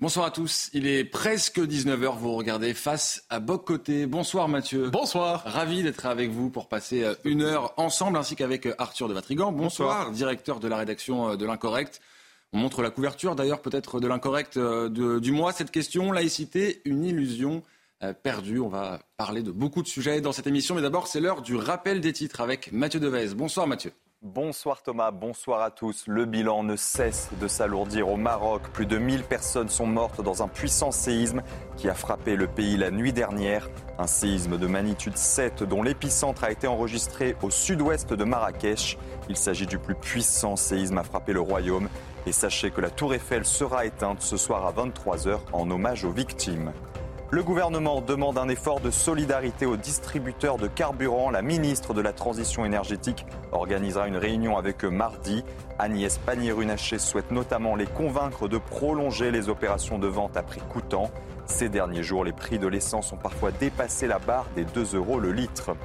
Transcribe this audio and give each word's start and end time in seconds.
Bonsoir 0.00 0.24
à 0.24 0.30
tous, 0.30 0.70
il 0.72 0.86
est 0.86 1.04
presque 1.04 1.58
19h, 1.58 2.16
vous 2.16 2.32
regardez 2.32 2.72
face 2.72 3.22
à 3.28 3.38
Boc-Côté. 3.38 4.06
Bonsoir 4.06 4.48
Mathieu. 4.48 4.88
Bonsoir. 4.88 5.42
Ravi 5.44 5.82
d'être 5.82 6.06
avec 6.06 6.30
vous 6.30 6.48
pour 6.48 6.70
passer 6.70 7.04
euh, 7.04 7.14
une 7.24 7.42
heure 7.42 7.74
ensemble, 7.76 8.16
ainsi 8.16 8.34
qu'avec 8.34 8.64
euh, 8.64 8.74
Arthur 8.78 9.08
de 9.08 9.12
Vatrigan. 9.12 9.52
Bonsoir, 9.52 10.10
directeur 10.10 10.58
de 10.58 10.68
la 10.68 10.78
rédaction 10.78 11.28
euh, 11.32 11.36
de 11.36 11.44
l'Incorrect. 11.44 12.00
On 12.54 12.58
montre 12.58 12.80
la 12.80 12.88
couverture 12.88 13.36
d'ailleurs 13.36 13.60
peut-être 13.60 14.00
de 14.00 14.08
l'Incorrect 14.08 14.58
du 14.58 15.32
mois. 15.32 15.52
Cette 15.52 15.70
question, 15.70 16.12
laïcité, 16.12 16.80
une 16.86 17.04
illusion 17.04 17.62
perdue. 18.22 18.58
On 18.58 18.68
va 18.68 19.00
parler 19.18 19.42
de 19.42 19.52
beaucoup 19.52 19.82
de 19.82 19.86
sujets 19.86 20.20
dans 20.22 20.32
cette 20.32 20.46
émission, 20.46 20.74
mais 20.74 20.82
d'abord 20.82 21.06
c'est 21.06 21.20
l'heure 21.20 21.42
du 21.42 21.54
rappel 21.54 22.00
des 22.00 22.12
titres 22.12 22.40
avec 22.40 22.72
Mathieu 22.72 22.98
Devez. 22.98 23.34
Bonsoir 23.34 23.68
Mathieu. 23.68 23.92
Bonsoir 24.22 24.82
Thomas, 24.82 25.12
bonsoir 25.12 25.62
à 25.62 25.70
tous. 25.70 26.04
Le 26.06 26.26
bilan 26.26 26.62
ne 26.62 26.76
cesse 26.76 27.30
de 27.40 27.48
s'alourdir 27.48 28.10
au 28.10 28.18
Maroc. 28.18 28.60
Plus 28.74 28.84
de 28.84 28.98
1000 28.98 29.22
personnes 29.22 29.70
sont 29.70 29.86
mortes 29.86 30.20
dans 30.20 30.42
un 30.42 30.48
puissant 30.48 30.90
séisme 30.90 31.40
qui 31.78 31.88
a 31.88 31.94
frappé 31.94 32.36
le 32.36 32.46
pays 32.46 32.76
la 32.76 32.90
nuit 32.90 33.14
dernière. 33.14 33.70
Un 33.98 34.06
séisme 34.06 34.58
de 34.58 34.66
magnitude 34.66 35.16
7 35.16 35.62
dont 35.62 35.82
l'épicentre 35.82 36.44
a 36.44 36.50
été 36.50 36.66
enregistré 36.66 37.34
au 37.40 37.48
sud-ouest 37.48 38.12
de 38.12 38.24
Marrakech. 38.24 38.98
Il 39.30 39.38
s'agit 39.38 39.66
du 39.66 39.78
plus 39.78 39.94
puissant 39.94 40.54
séisme 40.54 40.98
à 40.98 41.02
frapper 41.02 41.32
le 41.32 41.40
royaume. 41.40 41.88
Et 42.26 42.32
sachez 42.32 42.70
que 42.70 42.82
la 42.82 42.90
tour 42.90 43.14
Eiffel 43.14 43.46
sera 43.46 43.86
éteinte 43.86 44.20
ce 44.20 44.36
soir 44.36 44.66
à 44.66 44.72
23h 44.72 45.38
en 45.54 45.70
hommage 45.70 46.04
aux 46.04 46.12
victimes. 46.12 46.74
Le 47.32 47.44
gouvernement 47.44 48.00
demande 48.00 48.38
un 48.38 48.48
effort 48.48 48.80
de 48.80 48.90
solidarité 48.90 49.64
aux 49.64 49.76
distributeurs 49.76 50.58
de 50.58 50.66
carburant. 50.66 51.30
La 51.30 51.42
ministre 51.42 51.94
de 51.94 52.00
la 52.00 52.12
Transition 52.12 52.64
énergétique 52.64 53.24
organisera 53.52 54.08
une 54.08 54.16
réunion 54.16 54.58
avec 54.58 54.84
eux 54.84 54.90
mardi. 54.90 55.44
Agnès 55.78 56.18
Pannier-Runacher 56.18 56.98
souhaite 56.98 57.30
notamment 57.30 57.76
les 57.76 57.86
convaincre 57.86 58.48
de 58.48 58.58
prolonger 58.58 59.30
les 59.30 59.48
opérations 59.48 60.00
de 60.00 60.08
vente 60.08 60.36
à 60.36 60.42
prix 60.42 60.60
coûtant. 60.72 61.08
Ces 61.46 61.68
derniers 61.68 62.02
jours, 62.02 62.24
les 62.24 62.32
prix 62.32 62.58
de 62.58 62.66
l'essence 62.66 63.12
ont 63.12 63.16
parfois 63.16 63.52
dépassé 63.52 64.08
la 64.08 64.18
barre 64.18 64.46
des 64.56 64.64
2 64.64 64.96
euros 64.96 65.20
le 65.20 65.30
litre. 65.30 65.76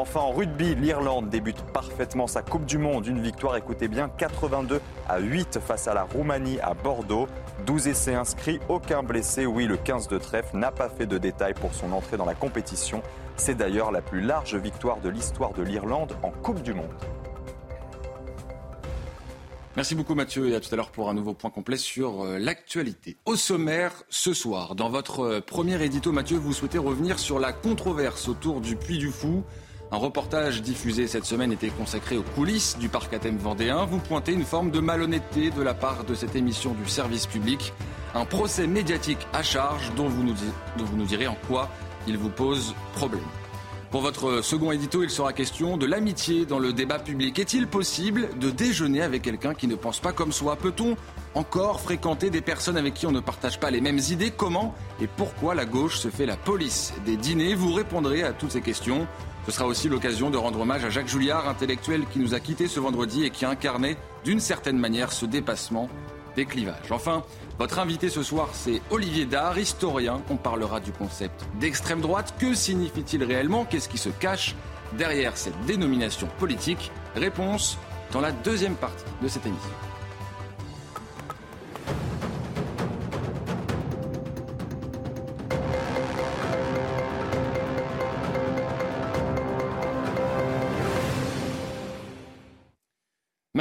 Enfin, 0.00 0.20
en 0.20 0.32
rugby, 0.32 0.74
l'Irlande 0.76 1.28
débute 1.28 1.60
parfaitement 1.74 2.26
sa 2.26 2.40
Coupe 2.40 2.64
du 2.64 2.78
Monde. 2.78 3.06
Une 3.06 3.20
victoire, 3.20 3.54
écoutez 3.56 3.86
bien, 3.86 4.08
82 4.08 4.80
à 5.06 5.18
8 5.18 5.58
face 5.60 5.88
à 5.88 5.92
la 5.92 6.04
Roumanie 6.04 6.58
à 6.60 6.72
Bordeaux. 6.72 7.28
12 7.66 7.88
essais 7.88 8.14
inscrits, 8.14 8.60
aucun 8.70 9.02
blessé. 9.02 9.44
Oui, 9.44 9.66
le 9.66 9.76
15 9.76 10.08
de 10.08 10.16
trèfle 10.16 10.56
n'a 10.56 10.70
pas 10.70 10.88
fait 10.88 11.04
de 11.04 11.18
détails 11.18 11.52
pour 11.52 11.74
son 11.74 11.92
entrée 11.92 12.16
dans 12.16 12.24
la 12.24 12.34
compétition. 12.34 13.02
C'est 13.36 13.54
d'ailleurs 13.54 13.92
la 13.92 14.00
plus 14.00 14.22
large 14.22 14.54
victoire 14.54 15.02
de 15.02 15.10
l'histoire 15.10 15.52
de 15.52 15.62
l'Irlande 15.62 16.16
en 16.22 16.30
Coupe 16.30 16.62
du 16.62 16.72
Monde. 16.72 16.94
Merci 19.76 19.94
beaucoup 19.94 20.14
Mathieu 20.14 20.48
et 20.48 20.54
à 20.54 20.60
tout 20.60 20.68
à 20.72 20.76
l'heure 20.76 20.90
pour 20.90 21.10
un 21.10 21.14
nouveau 21.14 21.34
point 21.34 21.50
complet 21.50 21.76
sur 21.76 22.24
euh, 22.24 22.38
l'actualité. 22.38 23.18
Au 23.26 23.36
sommaire, 23.36 23.92
ce 24.08 24.32
soir, 24.32 24.74
dans 24.74 24.88
votre 24.88 25.20
euh, 25.20 25.40
premier 25.40 25.80
édito, 25.84 26.10
Mathieu, 26.10 26.38
vous 26.38 26.54
souhaitez 26.54 26.78
revenir 26.78 27.18
sur 27.18 27.38
la 27.38 27.52
controverse 27.52 28.28
autour 28.28 28.62
du 28.62 28.76
Puy 28.76 28.96
du 28.96 29.10
Fou. 29.10 29.44
Un 29.92 29.96
reportage 29.96 30.62
diffusé 30.62 31.08
cette 31.08 31.24
semaine 31.24 31.50
était 31.50 31.70
consacré 31.70 32.16
aux 32.16 32.22
coulisses 32.22 32.78
du 32.78 32.88
parc 32.88 33.12
à 33.12 33.18
thème 33.18 33.38
vendéen. 33.38 33.86
Vous 33.86 33.98
pointez 33.98 34.32
une 34.32 34.44
forme 34.44 34.70
de 34.70 34.78
malhonnêteté 34.78 35.50
de 35.50 35.62
la 35.62 35.74
part 35.74 36.04
de 36.04 36.14
cette 36.14 36.36
émission 36.36 36.74
du 36.74 36.88
service 36.88 37.26
public. 37.26 37.72
Un 38.14 38.24
procès 38.24 38.68
médiatique 38.68 39.26
à 39.32 39.42
charge 39.42 39.92
dont 39.96 40.08
vous 40.08 40.22
nous, 40.22 40.34
dont 40.78 40.84
vous 40.84 40.96
nous 40.96 41.06
direz 41.06 41.26
en 41.26 41.36
quoi 41.48 41.68
il 42.06 42.16
vous 42.16 42.28
pose 42.28 42.72
problème. 42.94 43.24
Pour 43.90 44.02
votre 44.02 44.42
second 44.42 44.70
édito, 44.70 45.02
il 45.02 45.10
sera 45.10 45.32
question 45.32 45.76
de 45.76 45.86
l'amitié 45.86 46.46
dans 46.46 46.60
le 46.60 46.72
débat 46.72 47.00
public. 47.00 47.36
Est-il 47.40 47.66
possible 47.66 48.28
de 48.38 48.50
déjeuner 48.52 49.02
avec 49.02 49.22
quelqu'un 49.22 49.54
qui 49.54 49.66
ne 49.66 49.74
pense 49.74 49.98
pas 49.98 50.12
comme 50.12 50.30
soi? 50.30 50.54
Peut-on 50.54 50.96
encore 51.34 51.80
fréquenter 51.80 52.30
des 52.30 52.40
personnes 52.40 52.76
avec 52.76 52.94
qui 52.94 53.08
on 53.08 53.12
ne 53.12 53.18
partage 53.18 53.58
pas 53.58 53.72
les 53.72 53.80
mêmes 53.80 53.98
idées? 53.98 54.30
Comment 54.30 54.72
et 55.00 55.08
pourquoi 55.08 55.56
la 55.56 55.64
gauche 55.64 55.98
se 55.98 56.06
fait 56.06 56.26
la 56.26 56.36
police 56.36 56.94
des 57.04 57.16
dîners? 57.16 57.56
Vous 57.56 57.74
répondrez 57.74 58.22
à 58.22 58.32
toutes 58.32 58.52
ces 58.52 58.60
questions. 58.60 59.08
Ce 59.46 59.52
sera 59.52 59.66
aussi 59.66 59.88
l'occasion 59.88 60.30
de 60.30 60.36
rendre 60.36 60.60
hommage 60.60 60.84
à 60.84 60.90
Jacques 60.90 61.08
Julliard, 61.08 61.48
intellectuel 61.48 62.04
qui 62.12 62.18
nous 62.18 62.34
a 62.34 62.40
quittés 62.40 62.68
ce 62.68 62.78
vendredi 62.78 63.24
et 63.24 63.30
qui 63.30 63.44
incarnait 63.44 63.96
d'une 64.24 64.40
certaine 64.40 64.78
manière 64.78 65.12
ce 65.12 65.26
dépassement 65.26 65.88
des 66.36 66.44
clivages. 66.44 66.90
Enfin, 66.90 67.24
votre 67.58 67.78
invité 67.78 68.08
ce 68.08 68.22
soir, 68.22 68.50
c'est 68.52 68.80
Olivier 68.90 69.24
Dard, 69.24 69.58
historien. 69.58 70.22
On 70.30 70.36
parlera 70.36 70.80
du 70.80 70.92
concept 70.92 71.44
d'extrême 71.58 72.00
droite. 72.00 72.34
Que 72.38 72.54
signifie-t-il 72.54 73.24
réellement? 73.24 73.64
Qu'est-ce 73.64 73.88
qui 73.88 73.98
se 73.98 74.10
cache 74.10 74.54
derrière 74.96 75.36
cette 75.36 75.58
dénomination 75.66 76.28
politique? 76.38 76.92
Réponse 77.14 77.78
dans 78.12 78.20
la 78.20 78.32
deuxième 78.32 78.74
partie 78.74 79.04
de 79.22 79.28
cette 79.28 79.46
émission. 79.46 79.70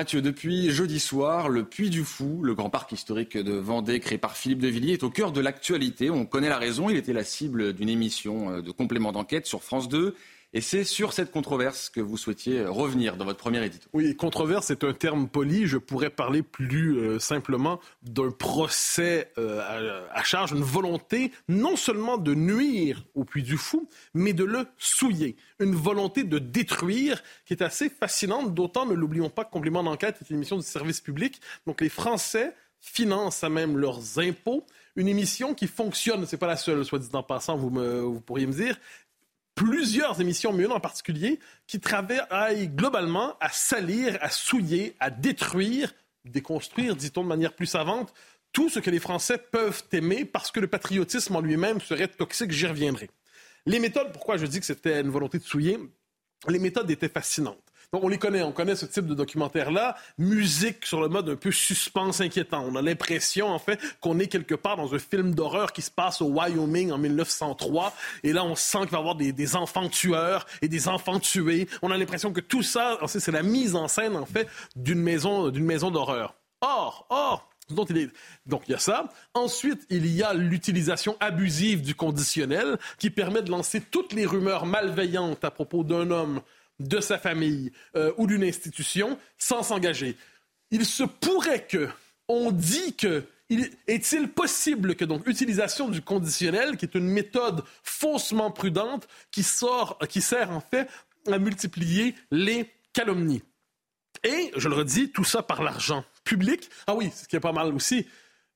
Mathieu, 0.09 0.21
depuis 0.23 0.71
jeudi 0.71 0.99
soir, 0.99 1.49
le 1.49 1.63
Puy 1.63 1.91
du 1.91 2.03
Fou, 2.03 2.39
le 2.41 2.55
grand 2.55 2.71
parc 2.71 2.91
historique 2.93 3.37
de 3.37 3.53
Vendée 3.53 3.99
créé 3.99 4.17
par 4.17 4.35
Philippe 4.35 4.57
de 4.57 4.67
Villiers, 4.67 4.93
est 4.93 5.03
au 5.03 5.11
cœur 5.11 5.31
de 5.31 5.39
l'actualité. 5.39 6.09
On 6.09 6.25
connaît 6.25 6.49
la 6.49 6.57
raison, 6.57 6.89
il 6.89 6.97
était 6.97 7.13
la 7.13 7.23
cible 7.23 7.73
d'une 7.73 7.89
émission 7.89 8.49
euh, 8.49 8.61
de 8.63 8.71
complément 8.71 9.11
d'enquête 9.11 9.45
sur 9.45 9.61
France 9.61 9.87
2. 9.87 10.15
Et 10.51 10.61
c'est 10.61 10.83
sur 10.83 11.13
cette 11.13 11.29
controverse 11.29 11.89
que 11.91 12.01
vous 12.01 12.17
souhaitiez 12.17 12.65
revenir 12.65 13.17
dans 13.17 13.25
votre 13.25 13.37
premier 13.37 13.63
édito. 13.63 13.87
Oui, 13.93 14.15
controverse 14.15 14.71
est 14.71 14.83
un 14.83 14.93
terme 14.93 15.29
poli. 15.29 15.67
Je 15.67 15.77
pourrais 15.77 16.09
parler 16.09 16.41
plus 16.41 16.97
euh, 16.97 17.19
simplement 17.19 17.79
d'un 18.01 18.31
procès 18.31 19.31
euh, 19.37 20.07
à, 20.11 20.23
charge, 20.23 20.53
une 20.53 20.63
volonté 20.63 21.31
non 21.49 21.75
seulement 21.75 22.17
de 22.17 22.33
nuire 22.33 23.05
au 23.13 23.25
Puy 23.25 23.43
du 23.43 23.57
Fou, 23.57 23.87
mais 24.15 24.33
de 24.33 24.43
le 24.43 24.65
souiller. 24.79 25.35
Une 25.59 25.75
volonté 25.75 26.23
de 26.23 26.39
détruire 26.39 27.21
qui 27.45 27.53
est 27.53 27.61
assez 27.61 27.87
fascinante, 27.87 28.55
d'autant 28.55 28.87
ne 28.87 28.95
l'oublions 28.95 29.29
pas 29.29 29.45
Complément 29.45 29.83
d'enquête 29.83 30.17
est 30.21 30.31
une 30.31 30.37
émission 30.37 30.57
du 30.57 30.63
service 30.63 30.99
public. 30.99 31.41
Donc 31.67 31.81
les 31.81 31.89
Français 31.89 32.55
financent 32.79 33.43
à 33.43 33.49
même 33.49 33.77
leurs 33.77 34.17
impôts 34.17 34.65
une 34.95 35.07
émission 35.07 35.53
qui 35.53 35.67
fonctionne, 35.67 36.25
c'est 36.25 36.37
pas 36.37 36.47
la 36.47 36.57
seule, 36.57 36.83
soit 36.83 36.99
dit 36.99 37.07
en 37.13 37.23
passant, 37.23 37.55
vous 37.55 38.19
pourriez 38.19 38.47
me 38.47 38.51
dire, 38.51 38.75
plusieurs 39.59 40.21
émissions, 40.21 40.53
mais 40.53 40.65
en 40.67 40.79
particulier, 40.79 41.37
qui 41.67 41.81
travaillent 41.81 42.69
globalement 42.69 43.35
à 43.41 43.49
salir, 43.49 44.17
à 44.21 44.29
souiller, 44.29 44.95
à 45.01 45.09
détruire, 45.09 45.93
déconstruire, 46.23 46.95
dit-on 46.95 47.23
de 47.23 47.27
manière 47.27 47.53
plus 47.53 47.65
savante, 47.65 48.13
tout 48.53 48.69
ce 48.69 48.79
que 48.79 48.89
les 48.89 48.99
Français 48.99 49.37
peuvent 49.37 49.83
aimer 49.91 50.23
parce 50.23 50.49
que 50.49 50.61
le 50.61 50.67
patriotisme 50.67 51.35
en 51.35 51.41
lui-même 51.41 51.81
serait 51.81 52.07
toxique, 52.07 52.51
j'y 52.51 52.67
reviendrai. 52.67 53.09
Les 53.65 53.79
méthodes, 53.79 54.13
pourquoi 54.13 54.37
je 54.37 54.45
dis 54.45 54.61
que 54.61 54.65
c'était 54.65 55.01
une 55.01 55.09
volonté 55.09 55.39
de 55.39 55.43
souiller, 55.43 55.77
les 56.47 56.59
méthodes 56.59 56.89
étaient 56.89 57.09
fascinantes. 57.09 57.68
Donc, 57.91 58.03
on 58.03 58.07
les 58.07 58.19
connaît, 58.19 58.43
on 58.43 58.51
connaît 58.51 58.75
ce 58.75 58.85
type 58.85 59.07
de 59.07 59.15
documentaire-là. 59.15 59.95
Musique 60.19 60.85
sur 60.85 61.01
le 61.01 61.07
mode 61.07 61.27
un 61.27 61.35
peu 61.35 61.51
suspense 61.51 62.21
inquiétant. 62.21 62.63
On 62.69 62.75
a 62.75 62.83
l'impression, 62.83 63.47
en 63.47 63.57
fait, 63.57 63.79
qu'on 63.99 64.19
est 64.19 64.27
quelque 64.27 64.53
part 64.53 64.77
dans 64.77 64.93
un 64.93 64.99
film 64.99 65.33
d'horreur 65.33 65.73
qui 65.73 65.81
se 65.81 65.89
passe 65.89 66.21
au 66.21 66.27
Wyoming 66.27 66.91
en 66.91 66.99
1903. 66.99 67.95
Et 68.21 68.31
là, 68.31 68.43
on 68.43 68.53
sent 68.53 68.81
qu'il 68.81 68.89
va 68.89 68.97
y 68.97 69.01
avoir 69.01 69.15
des, 69.15 69.55
enfants 69.55 69.89
tueurs 69.89 70.45
et 70.61 70.67
des 70.67 70.87
enfants 70.87 71.19
tués. 71.19 71.67
On 71.81 71.89
a 71.89 71.97
l'impression 71.97 72.31
que 72.31 72.41
tout 72.41 72.61
ça, 72.61 72.99
c'est 73.07 73.31
la 73.31 73.41
mise 73.41 73.75
en 73.75 73.87
scène, 73.87 74.15
en 74.15 74.27
fait, 74.27 74.47
d'une 74.75 75.01
maison, 75.01 75.49
d'une 75.49 75.65
maison 75.65 75.89
d'horreur. 75.89 76.35
Or, 76.61 77.07
or, 77.09 77.49
donc, 77.71 77.89
il 77.89 77.97
est... 77.97 78.09
Donc, 78.45 78.63
il 78.67 78.71
y 78.71 78.75
a 78.75 78.79
ça. 78.79 79.09
Ensuite, 79.33 79.87
il 79.89 80.05
y 80.05 80.21
a 80.21 80.35
l'utilisation 80.35 81.17
abusive 81.19 81.81
du 81.81 81.95
conditionnel 81.95 82.77
qui 82.99 83.09
permet 83.09 83.41
de 83.41 83.49
lancer 83.49 83.81
toutes 83.81 84.13
les 84.13 84.27
rumeurs 84.27 84.67
malveillantes 84.67 85.43
à 85.43 85.49
propos 85.49 85.83
d'un 85.83 86.11
homme 86.11 86.41
de 86.79 86.99
sa 86.99 87.17
famille 87.17 87.71
euh, 87.95 88.11
ou 88.17 88.27
d'une 88.27 88.43
institution 88.43 89.17
sans 89.37 89.63
s'engager. 89.63 90.17
Il 90.71 90.85
se 90.85 91.03
pourrait 91.03 91.65
que, 91.65 91.89
on 92.27 92.51
dit 92.51 92.95
que, 92.95 93.23
est-il 93.87 94.29
possible 94.29 94.95
que 94.95 95.05
donc 95.05 95.27
utilisation 95.27 95.89
du 95.89 96.01
conditionnel, 96.01 96.77
qui 96.77 96.85
est 96.85 96.95
une 96.95 97.07
méthode 97.09 97.63
faussement 97.83 98.51
prudente, 98.51 99.07
qui, 99.31 99.43
sort, 99.43 99.97
qui 100.07 100.21
sert 100.21 100.51
en 100.51 100.61
fait 100.61 100.87
à 101.27 101.39
multiplier 101.39 102.15
les 102.31 102.69
calomnies. 102.93 103.41
Et, 104.23 104.51
je 104.55 104.69
le 104.69 104.75
redis, 104.75 105.11
tout 105.11 105.23
ça 105.23 105.41
par 105.41 105.63
l'argent 105.63 106.03
public. 106.23 106.69
Ah 106.87 106.93
oui, 106.93 107.11
ce 107.15 107.27
qui 107.27 107.35
est 107.35 107.41
pas 107.41 107.51
mal 107.51 107.73
aussi, 107.73 108.05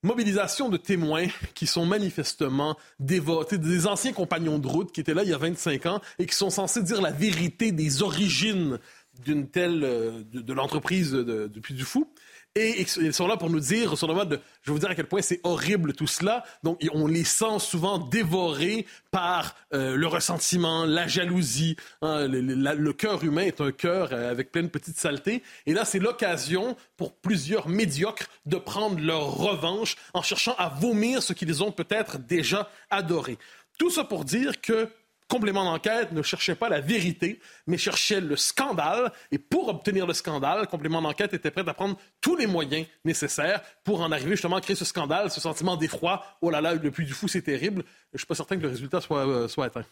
mobilisation 0.03 0.69
de 0.69 0.77
témoins 0.77 1.27
qui 1.55 1.65
sont 1.65 1.85
manifestement 1.85 2.77
dévotés, 2.99 3.57
des 3.57 3.87
anciens 3.87 4.13
compagnons 4.13 4.59
de 4.59 4.67
route 4.67 4.91
qui 4.91 5.01
étaient 5.01 5.13
là 5.13 5.23
il 5.23 5.29
y 5.29 5.33
a 5.33 5.37
25 5.37 5.85
ans 5.87 6.01
et 6.19 6.25
qui 6.25 6.35
sont 6.35 6.49
censés 6.49 6.83
dire 6.83 7.01
la 7.01 7.11
vérité 7.11 7.71
des 7.71 8.03
origines 8.03 8.79
d'une 9.23 9.47
telle 9.47 9.83
euh, 9.83 10.23
de, 10.33 10.53
l'entreprise 10.53 11.11
depuis 11.11 11.73
du 11.73 11.83
fou 11.83 12.07
et 12.55 12.81
ils 12.81 13.13
sont 13.13 13.25
là 13.25 13.35
pour 13.35 13.49
nous 13.49 13.59
dire, 13.59 13.97
sur 13.97 14.07
le 14.07 14.13
mode 14.13 14.29
de, 14.29 14.39
je 14.61 14.69
vais 14.69 14.73
vous 14.73 14.79
dire 14.79 14.91
à 14.91 14.95
quel 14.95 15.07
point 15.07 15.23
c'est 15.23 15.39
horrible 15.43 15.93
tout 15.93 16.05
cela. 16.05 16.43
Donc, 16.61 16.79
on 16.93 17.07
les 17.07 17.23
sent 17.23 17.57
souvent 17.57 17.97
dévorés 17.97 18.85
par 19.09 19.55
euh, 19.73 19.95
le 19.95 20.05
ressentiment, 20.05 20.85
la 20.85 21.07
jalousie. 21.07 21.75
Hein. 22.03 22.27
le, 22.27 22.91
cœur 22.91 23.23
humain 23.23 23.41
est 23.41 23.59
un 23.59 23.71
cœur 23.71 24.09
euh, 24.11 24.29
avec 24.29 24.51
plein 24.51 24.61
de 24.61 24.67
petites 24.67 24.97
saletés. 24.97 25.41
Et 25.65 25.73
là, 25.73 25.83
c'est 25.83 25.97
l'occasion 25.97 26.77
pour 26.95 27.15
plusieurs 27.15 27.67
médiocres 27.67 28.27
de 28.45 28.57
prendre 28.57 28.99
leur 28.99 29.33
revanche 29.35 29.95
en 30.13 30.21
cherchant 30.21 30.53
à 30.59 30.69
vomir 30.69 31.23
ce 31.23 31.33
qu'ils 31.33 31.63
ont 31.63 31.71
peut-être 31.71 32.19
déjà 32.19 32.69
adoré. 32.91 33.39
Tout 33.79 33.89
ça 33.89 34.03
pour 34.03 34.25
dire 34.25 34.61
que 34.61 34.89
complément 35.33 35.65
d'enquête 35.65 36.11
ne 36.11 36.21
cherchait 36.21 36.53
pas 36.53 36.69
la 36.69 36.79
vérité, 36.79 37.39
mais 37.65 37.79
cherchait 37.79 38.21
le 38.21 38.35
scandale. 38.35 39.11
Et 39.31 39.39
pour 39.39 39.67
obtenir 39.67 40.05
le 40.05 40.13
scandale, 40.13 40.67
complément 40.67 41.01
d'enquête 41.01 41.33
était 41.33 41.49
prêt 41.49 41.67
à 41.67 41.73
prendre 41.73 41.97
tous 42.21 42.35
les 42.35 42.45
moyens 42.45 42.85
nécessaires 43.03 43.61
pour 43.83 44.01
en 44.01 44.11
arriver 44.11 44.31
justement 44.31 44.57
à 44.57 44.61
créer 44.61 44.75
ce 44.75 44.85
scandale, 44.85 45.31
ce 45.31 45.41
sentiment 45.41 45.75
d'effroi. 45.75 46.23
Oh 46.41 46.51
là 46.51 46.61
là, 46.61 46.75
le 46.75 46.91
puits 46.91 47.07
du 47.07 47.13
fou, 47.13 47.27
c'est 47.27 47.41
terrible. 47.41 47.83
Je 48.11 48.15
ne 48.15 48.17
suis 48.19 48.27
pas 48.27 48.35
certain 48.35 48.57
que 48.57 48.61
le 48.61 48.67
résultat 48.67 49.01
soit, 49.01 49.27
euh, 49.27 49.47
soit 49.47 49.65
atteint. 49.65 49.85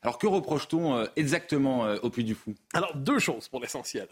Alors 0.00 0.16
que 0.16 0.26
reproche-t-on 0.26 0.96
euh, 0.96 1.04
exactement 1.16 1.84
euh, 1.84 1.98
au 2.02 2.08
puits 2.08 2.24
du 2.24 2.34
fou? 2.34 2.54
Alors 2.72 2.96
deux 2.96 3.18
choses 3.18 3.48
pour 3.48 3.60
l'essentiel. 3.60 4.08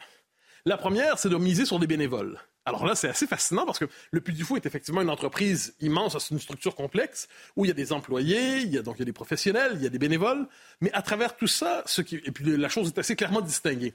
La 0.66 0.76
première, 0.76 1.18
c'est 1.18 1.30
de 1.30 1.36
miser 1.36 1.64
sur 1.64 1.78
des 1.78 1.86
bénévoles. 1.86 2.38
Alors 2.66 2.86
là, 2.86 2.94
c'est 2.94 3.08
assez 3.08 3.26
fascinant 3.26 3.66
parce 3.66 3.78
que 3.78 3.84
le 4.10 4.20
Puy 4.20 4.32
du 4.32 4.42
Fou 4.42 4.56
est 4.56 4.64
effectivement 4.64 5.02
une 5.02 5.10
entreprise 5.10 5.74
immense, 5.80 6.18
c'est 6.18 6.34
une 6.34 6.40
structure 6.40 6.74
complexe 6.74 7.28
où 7.56 7.64
il 7.64 7.68
y 7.68 7.70
a 7.70 7.74
des 7.74 7.92
employés, 7.92 8.60
il 8.60 8.72
y 8.72 8.78
a 8.78 8.82
donc 8.82 8.96
il 8.96 9.00
y 9.00 9.02
a 9.02 9.04
des 9.04 9.12
professionnels, 9.12 9.72
il 9.74 9.82
y 9.82 9.86
a 9.86 9.90
des 9.90 9.98
bénévoles, 9.98 10.46
mais 10.80 10.90
à 10.92 11.02
travers 11.02 11.36
tout 11.36 11.46
ça, 11.46 11.82
ce 11.84 12.00
qui 12.00 12.16
et 12.16 12.30
puis 12.30 12.56
la 12.56 12.68
chose 12.70 12.88
est 12.88 12.98
assez 12.98 13.16
clairement 13.16 13.42
distinguée, 13.42 13.94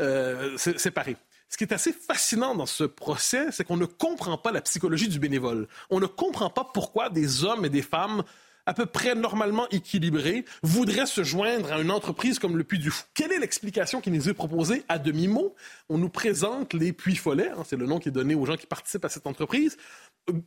euh, 0.00 0.56
séparée. 0.56 1.16
Ce 1.48 1.56
qui 1.56 1.64
est 1.64 1.72
assez 1.72 1.92
fascinant 1.92 2.54
dans 2.54 2.66
ce 2.66 2.84
procès, 2.84 3.50
c'est 3.50 3.64
qu'on 3.64 3.76
ne 3.76 3.86
comprend 3.86 4.38
pas 4.38 4.50
la 4.50 4.60
psychologie 4.60 5.08
du 5.08 5.18
bénévole. 5.18 5.68
On 5.90 6.00
ne 6.00 6.06
comprend 6.06 6.50
pas 6.50 6.68
pourquoi 6.72 7.10
des 7.10 7.44
hommes 7.44 7.64
et 7.64 7.68
des 7.68 7.82
femmes 7.82 8.24
à 8.66 8.74
peu 8.74 8.86
près 8.86 9.14
normalement 9.14 9.68
équilibré, 9.70 10.44
voudrait 10.62 11.06
se 11.06 11.22
joindre 11.22 11.72
à 11.72 11.80
une 11.80 11.90
entreprise 11.90 12.38
comme 12.38 12.56
le 12.56 12.64
Puy 12.64 12.78
du 12.78 12.90
Fou. 12.90 13.04
Quelle 13.14 13.32
est 13.32 13.38
l'explication 13.38 14.00
qui 14.00 14.10
nous 14.10 14.28
est 14.28 14.34
proposée 14.34 14.84
à 14.88 14.98
demi-mot? 14.98 15.54
On 15.88 15.98
nous 15.98 16.08
présente 16.08 16.72
les 16.74 16.92
Puy 16.92 17.16
Follets, 17.16 17.50
hein, 17.50 17.62
c'est 17.66 17.76
le 17.76 17.86
nom 17.86 17.98
qui 17.98 18.08
est 18.08 18.12
donné 18.12 18.34
aux 18.34 18.46
gens 18.46 18.56
qui 18.56 18.66
participent 18.66 19.04
à 19.04 19.08
cette 19.08 19.26
entreprise, 19.26 19.76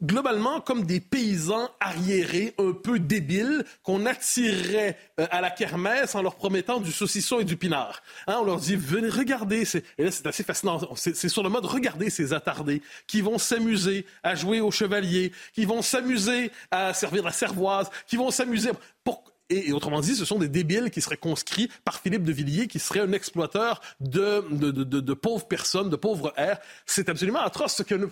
globalement 0.04 0.60
comme 0.62 0.84
des 0.86 1.00
paysans 1.00 1.70
arriérés, 1.80 2.54
un 2.58 2.72
peu 2.72 3.00
débiles, 3.00 3.64
qu'on 3.84 4.06
attirerait 4.06 4.98
euh, 5.20 5.28
à 5.30 5.42
la 5.42 5.50
kermesse 5.50 6.16
en 6.16 6.22
leur 6.22 6.36
promettant 6.36 6.80
du 6.80 6.92
saucisson 6.92 7.40
et 7.40 7.44
du 7.44 7.58
pinard. 7.58 8.02
Hein, 8.28 8.38
on 8.42 8.46
leur 8.46 8.58
dit, 8.58 8.76
venez 8.76 9.10
regarder, 9.10 9.64
et 9.98 10.04
là 10.04 10.12
c'est 10.12 10.28
assez 10.28 10.44
fascinant, 10.44 10.80
c'est 10.96 11.30
sur 11.30 11.44
le 11.44 11.50
mode, 11.50 11.66
regardez 11.66 12.10
ces 12.10 12.34
attardés 12.34 12.82
qui 13.06 13.22
vont 13.22 13.38
s'amuser 13.38 14.06
à 14.24 14.36
jouer 14.36 14.62
au 14.62 14.72
chevalier, 14.72 15.32
qui 15.54 15.66
vont 15.66 15.82
s'amuser 15.82 16.52
à 16.72 16.94
servir 16.94 17.24
la 17.24 17.32
cervoise, 17.32 17.90
qui 18.08 18.18
vont 18.18 18.32
s'amuser... 18.32 18.72
Pour... 19.04 19.24
Et, 19.50 19.72
autrement 19.72 20.02
dit, 20.02 20.16
ce 20.16 20.26
sont 20.26 20.40
des 20.40 20.50
débiles 20.50 20.92
qui 20.92 21.02
seraient 21.02 21.18
conscrits 21.18 21.70
par 21.86 22.00
Philippe 22.00 22.24
de 22.24 22.34
Villiers, 22.34 22.68
qui 22.68 22.80
serait 22.80 23.00
un 23.00 23.14
exploiteur 23.14 23.82
de, 24.02 24.44
de, 24.52 24.72
de, 24.72 25.14
pauvres 25.14 25.48
personnes, 25.48 25.90
de 25.90 25.96
pauvres 25.96 26.34
airs. 26.36 26.60
C'est 26.86 27.08
absolument 27.08 27.40
atroce. 27.40 27.76
Ce 27.76 27.84
que 27.84 27.96
le, 27.96 28.10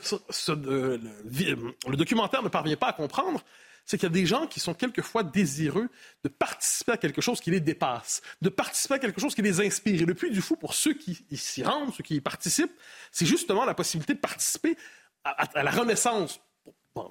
le, 1.27 1.97
documentaire 1.97 2.41
ne 2.41 2.47
parvient 2.47 2.77
pas 2.77 2.87
à 2.87 2.93
comprendre, 2.93 3.43
c'est 3.85 3.97
qu'il 3.97 4.07
y 4.07 4.11
a 4.11 4.13
des 4.13 4.25
gens 4.25 4.47
qui 4.47 4.61
sont 4.61 4.73
quelquefois 4.73 5.23
désireux 5.23 5.89
de 6.23 6.29
participer 6.29 6.93
à 6.93 6.97
quelque 6.97 7.21
chose 7.21 7.41
qui 7.41 7.51
les 7.51 7.59
dépasse, 7.59 8.21
de 8.41 8.49
participer 8.49 8.95
à 8.95 8.99
quelque 8.99 9.19
chose 9.19 9.35
qui 9.35 9.41
les 9.41 9.59
inspire. 9.59 10.01
Et 10.01 10.05
le 10.05 10.13
puits 10.15 10.31
du 10.31 10.41
fou, 10.41 10.55
pour 10.55 10.73
ceux 10.73 10.93
qui 10.93 11.25
s'y 11.35 11.63
rendent, 11.63 11.93
ceux 11.93 12.03
qui 12.03 12.15
y 12.15 12.21
participent, 12.21 12.73
c'est 13.11 13.25
justement 13.25 13.65
la 13.65 13.73
possibilité 13.73 14.13
de 14.13 14.19
participer 14.19 14.77
à 15.25 15.63
la 15.63 15.71
renaissance 15.71 16.39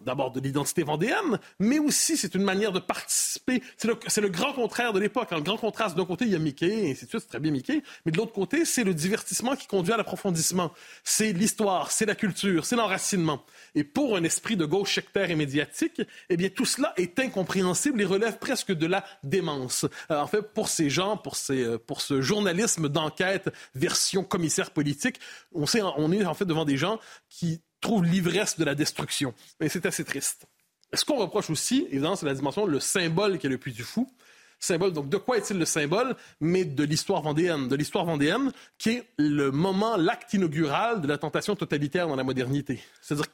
d'abord 0.04 0.31
de 0.31 0.40
l'identité 0.40 0.82
vendéenne, 0.82 1.38
mais 1.58 1.78
aussi 1.78 2.16
c'est 2.16 2.34
une 2.34 2.42
manière 2.42 2.72
de 2.72 2.81
participer. 2.81 3.62
C'est 3.76 3.88
le, 3.88 3.96
le, 4.22 4.28
grand 4.28 4.52
contraire 4.52 4.92
de 4.92 4.98
l'époque. 4.98 5.31
Le 5.31 5.40
grand 5.40 5.56
contraste, 5.56 5.96
d'un 5.96 6.04
côté, 6.04 6.25
il 6.25 6.32
y 6.32 6.34
a 6.34 6.38
Mickey, 6.38 6.86
et 6.86 6.90
ainsi 6.92 7.04
de 7.04 7.10
suite, 7.10 7.22
c'est 7.22 7.28
très 7.28 7.40
bien 7.40 7.52
Mickey, 7.52 7.82
mais 8.04 8.12
de 8.12 8.16
l'autre 8.16 8.32
côté, 8.32 8.64
c'est 8.64 8.84
le 8.84 8.94
divertissement 8.94 9.56
qui 9.56 9.66
conduit 9.66 9.92
à 9.92 9.96
l'approfondissement. 9.96 10.72
C'est 11.02 11.32
l'histoire, 11.32 11.90
c'est 11.90 12.06
la 12.06 12.14
culture, 12.14 12.64
c'est 12.64 12.76
l'enracinement. 12.76 13.44
Et 13.75 13.84
pour 13.84 14.16
un 14.16 14.25
esprit 14.25 14.56
de 14.56 14.64
gauche 14.64 14.94
sectaire 14.94 15.31
et 15.31 15.36
médiatique, 15.36 16.02
eh 16.28 16.36
bien, 16.36 16.48
tout 16.48 16.64
cela 16.64 16.92
est 16.96 17.19
incompréhensible 17.19 18.00
et 18.00 18.04
relève 18.04 18.38
presque 18.38 18.72
de 18.72 18.86
la 18.86 19.04
démence. 19.22 19.84
Euh, 20.10 20.19
en 20.20 20.26
fait, 20.26 20.42
pour 20.42 20.69
ces 20.69 20.90
gens, 20.90 21.16
pour, 21.16 21.36
ces, 21.36 21.62
euh, 21.62 21.78
pour 21.78 22.00
ce 22.00 22.20
journalisme 22.20 22.88
d'enquête 22.88 23.50
version 23.75 24.25
commissaire 24.25 24.70
politique, 24.70 25.20
on, 25.52 25.66
sait, 25.66 25.82
on 25.82 26.12
est 26.12 26.25
en 26.25 26.34
fait 26.34 26.44
devant 26.44 26.64
des 26.64 26.76
gens 26.76 26.98
qui 27.28 27.60
trouve 27.84 28.04
l'ivresse 28.04 28.58
de 28.58 28.64
la 28.64 28.75
destruction. 28.75 29.34
Et 29.60 29.69
c'est 29.69 29.86
assez 29.86 30.04
triste. 30.04 30.46
Ce 30.92 31.04
qu'on 31.04 31.19
reproche 31.19 31.50
aussi, 31.50 31.86
évidemment, 31.90 32.16
c'est 32.16 32.26
la 32.26 32.34
dimension, 32.34 32.66
le 32.66 32.81
symbole 32.81 33.38
qui 33.38 33.46
est 33.46 33.50
le 33.50 33.58
plus 33.58 33.72
du 33.72 33.82
Fou. 33.82 34.10
Symbole, 34.59 34.93
donc 34.93 35.09
de 35.09 35.17
quoi 35.17 35.37
est-il 35.37 35.59
le 35.59 35.65
symbole? 35.65 36.17
Mais 36.41 36.65
de 36.65 36.85
l'histoire 36.85 37.23
vendéenne. 37.23 37.69
De 37.69 37.77
l'histoire 37.77 38.05
vendéenne, 38.05 38.53
qui 38.79 38.91
est 38.91 39.09
le 39.19 39.51
moment, 39.51 39.97
l'acte 39.97 40.33
inaugural 40.35 41.01
de 41.01 41.06
la 41.06 41.19
tentation 41.19 41.55
totalitaire 41.55 42.09
dans 42.09 42.17
la 42.17 42.25
modernité. 42.25 42.81
C'est-à-dire, 43.01 43.27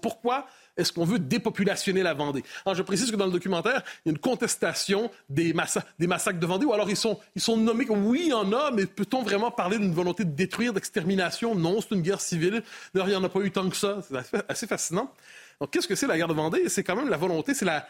pourquoi 0.00 0.46
est-ce 0.76 0.92
qu'on 0.92 1.04
veut 1.04 1.18
dépopulationner 1.18 2.02
la 2.02 2.14
Vendée? 2.14 2.44
Alors, 2.64 2.74
je 2.74 2.82
précise 2.82 3.10
que 3.10 3.16
dans 3.16 3.26
le 3.26 3.32
documentaire, 3.32 3.82
il 4.04 4.08
y 4.08 4.10
a 4.10 4.12
une 4.12 4.18
contestation 4.18 5.10
des, 5.28 5.54
massacres 5.54 6.38
de 6.38 6.46
Vendée, 6.46 6.66
ou 6.66 6.72
alors 6.72 6.90
ils 6.90 6.96
sont, 6.96 7.18
ils 7.34 7.42
sont 7.42 7.56
nommés 7.56 7.86
oui, 7.88 8.22
il 8.24 8.28
y 8.28 8.32
en 8.32 8.52
a, 8.52 8.70
mais 8.72 8.84
peut-on 8.86 9.22
vraiment 9.22 9.50
parler 9.50 9.78
d'une 9.78 9.94
volonté 9.94 10.24
de 10.24 10.30
détruire, 10.30 10.72
d'extermination? 10.72 11.54
Non, 11.54 11.80
c'est 11.80 11.94
une 11.94 12.02
guerre 12.02 12.20
civile. 12.20 12.62
D'ailleurs, 12.92 13.08
il 13.08 13.12
n'y 13.12 13.16
en 13.16 13.24
a 13.24 13.28
pas 13.28 13.40
eu 13.40 13.50
tant 13.50 13.68
que 13.68 13.76
ça. 13.76 14.00
C'est 14.02 14.50
assez 14.50 14.66
fascinant. 14.66 15.12
Donc, 15.60 15.70
qu'est-ce 15.70 15.88
que 15.88 15.94
c'est 15.94 16.06
la 16.06 16.16
guerre 16.16 16.28
de 16.28 16.34
Vendée? 16.34 16.68
C'est 16.68 16.84
quand 16.84 16.96
même 16.96 17.08
la 17.08 17.16
volonté, 17.16 17.54
c'est 17.54 17.64
la, 17.64 17.86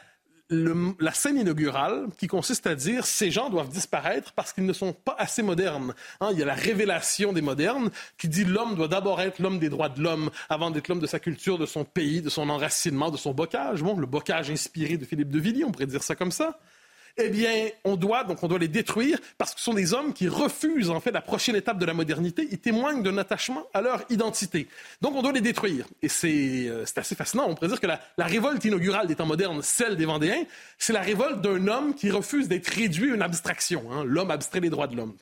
la 0.50 1.12
scène 1.12 1.38
inaugurale 1.38 2.06
qui 2.18 2.28
consiste 2.28 2.66
à 2.66 2.74
dire 2.74 3.04
ces 3.04 3.30
gens 3.30 3.50
doivent 3.50 3.68
disparaître 3.68 4.32
parce 4.32 4.52
qu'ils 4.52 4.66
ne 4.66 4.72
sont 4.72 4.92
pas 4.92 5.16
assez 5.18 5.42
modernes. 5.42 5.94
Hein, 6.20 6.28
il 6.32 6.38
y 6.38 6.42
a 6.42 6.46
la 6.46 6.54
révélation 6.54 7.32
des 7.32 7.42
modernes 7.42 7.90
qui 8.16 8.28
dit 8.28 8.44
l'homme 8.44 8.76
doit 8.76 8.88
d'abord 8.88 9.20
être 9.20 9.40
l'homme 9.40 9.58
des 9.58 9.68
droits 9.68 9.88
de 9.88 10.00
l'homme 10.00 10.30
avant 10.48 10.70
d'être 10.70 10.88
l'homme 10.88 11.00
de 11.00 11.06
sa 11.06 11.18
culture, 11.18 11.58
de 11.58 11.66
son 11.66 11.84
pays, 11.84 12.22
de 12.22 12.28
son 12.28 12.48
enracinement, 12.48 13.10
de 13.10 13.16
son 13.16 13.32
bocage. 13.32 13.82
Bon, 13.82 13.96
le 13.96 14.06
bocage 14.06 14.50
inspiré 14.50 14.96
de 14.96 15.04
Philippe 15.04 15.30
de 15.30 15.40
Villiers, 15.40 15.64
on 15.64 15.72
pourrait 15.72 15.86
dire 15.86 16.02
ça 16.02 16.14
comme 16.14 16.32
ça 16.32 16.58
eh 17.18 17.28
bien, 17.30 17.68
on 17.84 17.96
doit, 17.96 18.24
donc 18.24 18.42
on 18.42 18.48
doit 18.48 18.58
les 18.58 18.68
détruire 18.68 19.18
parce 19.38 19.54
que 19.54 19.60
ce 19.60 19.64
sont 19.64 19.74
des 19.74 19.94
hommes 19.94 20.12
qui 20.12 20.28
refusent, 20.28 20.90
en 20.90 21.00
fait, 21.00 21.10
la 21.10 21.22
prochaine 21.22 21.56
étape 21.56 21.78
de 21.78 21.86
la 21.86 21.94
modernité. 21.94 22.46
Ils 22.50 22.58
témoignent 22.58 23.02
d'un 23.02 23.16
attachement 23.18 23.64
à 23.72 23.80
leur 23.80 24.04
identité. 24.10 24.68
Donc, 25.00 25.14
on 25.14 25.22
doit 25.22 25.32
les 25.32 25.40
détruire. 25.40 25.86
Et 26.02 26.08
c'est 26.08 26.68
euh, 26.68 26.84
assez 26.96 27.14
fascinant. 27.14 27.46
On 27.48 27.54
pourrait 27.54 27.68
dire 27.68 27.80
que 27.80 27.86
la, 27.86 28.00
révolte 28.18 28.64
inaugurale 28.64 29.06
des 29.06 29.16
temps 29.16 29.26
modernes, 29.26 29.62
celle 29.62 29.96
des 29.96 30.04
Vendéens, 30.04 30.44
c'est 30.78 30.92
la 30.92 31.00
révolte 31.00 31.40
d'un 31.40 31.68
homme 31.68 31.94
qui 31.94 32.10
refuse 32.10 32.48
d'être 32.48 32.68
réduit 32.68 33.12
à 33.12 33.14
une 33.14 33.22
abstraction. 33.22 33.90
Hein. 33.90 34.04
L'homme 34.04 34.30
abstrait 34.30 34.60
les 34.60 34.70
droits 34.70 34.86
de 34.86 34.96
l'homme. 34.96 35.16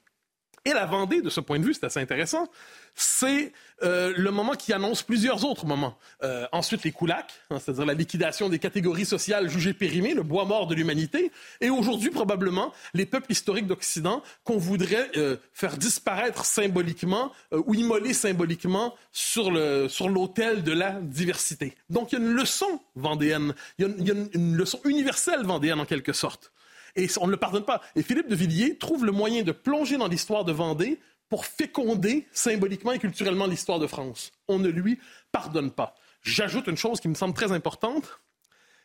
Et 0.66 0.72
la 0.72 0.86
Vendée, 0.86 1.20
de 1.20 1.28
ce 1.28 1.40
point 1.40 1.58
de 1.58 1.64
vue, 1.64 1.74
c'est 1.74 1.84
assez 1.84 2.00
intéressant, 2.00 2.48
c'est 2.94 3.52
euh, 3.82 4.14
le 4.16 4.30
moment 4.30 4.54
qui 4.54 4.72
annonce 4.72 5.02
plusieurs 5.02 5.44
autres 5.44 5.66
moments. 5.66 5.98
Euh, 6.22 6.46
ensuite, 6.52 6.84
les 6.84 6.92
coulacs, 6.92 7.34
hein, 7.50 7.58
c'est-à-dire 7.58 7.84
la 7.84 7.92
liquidation 7.92 8.48
des 8.48 8.58
catégories 8.58 9.04
sociales 9.04 9.50
jugées 9.50 9.74
périmées, 9.74 10.14
le 10.14 10.22
bois 10.22 10.46
mort 10.46 10.66
de 10.66 10.74
l'humanité. 10.74 11.30
Et 11.60 11.68
aujourd'hui, 11.68 12.08
probablement, 12.08 12.72
les 12.94 13.04
peuples 13.04 13.30
historiques 13.30 13.66
d'Occident 13.66 14.22
qu'on 14.44 14.56
voudrait 14.56 15.10
euh, 15.18 15.36
faire 15.52 15.76
disparaître 15.76 16.46
symboliquement 16.46 17.30
ou 17.52 17.74
immoler 17.74 18.14
symboliquement 18.14 18.94
sur 19.12 19.50
l'autel 19.50 20.56
sur 20.56 20.64
de 20.64 20.72
la 20.72 20.92
diversité. 20.92 21.74
Donc, 21.90 22.12
il 22.12 22.18
y 22.18 22.22
a 22.22 22.24
une 22.24 22.32
leçon 22.32 22.80
vendéenne, 22.94 23.54
il 23.78 23.86
y 23.86 23.90
a, 23.90 23.94
y 24.02 24.10
a 24.12 24.14
une 24.32 24.56
leçon 24.56 24.80
universelle 24.84 25.44
vendéenne 25.44 25.80
en 25.80 25.84
quelque 25.84 26.14
sorte. 26.14 26.53
Et 26.96 27.08
on 27.20 27.26
ne 27.26 27.32
le 27.32 27.36
pardonne 27.36 27.64
pas. 27.64 27.80
Et 27.96 28.02
Philippe 28.02 28.28
de 28.28 28.34
Villiers 28.34 28.78
trouve 28.78 29.04
le 29.04 29.12
moyen 29.12 29.42
de 29.42 29.52
plonger 29.52 29.96
dans 29.96 30.08
l'histoire 30.08 30.44
de 30.44 30.52
Vendée 30.52 31.00
pour 31.28 31.46
féconder 31.46 32.26
symboliquement 32.32 32.92
et 32.92 32.98
culturellement 32.98 33.46
l'histoire 33.46 33.78
de 33.78 33.86
France. 33.86 34.32
On 34.48 34.58
ne 34.58 34.68
lui 34.68 35.00
pardonne 35.32 35.70
pas. 35.70 35.94
J'ajoute 36.22 36.66
une 36.68 36.76
chose 36.76 37.00
qui 37.00 37.08
me 37.08 37.14
semble 37.14 37.34
très 37.34 37.52
importante. 37.52 38.20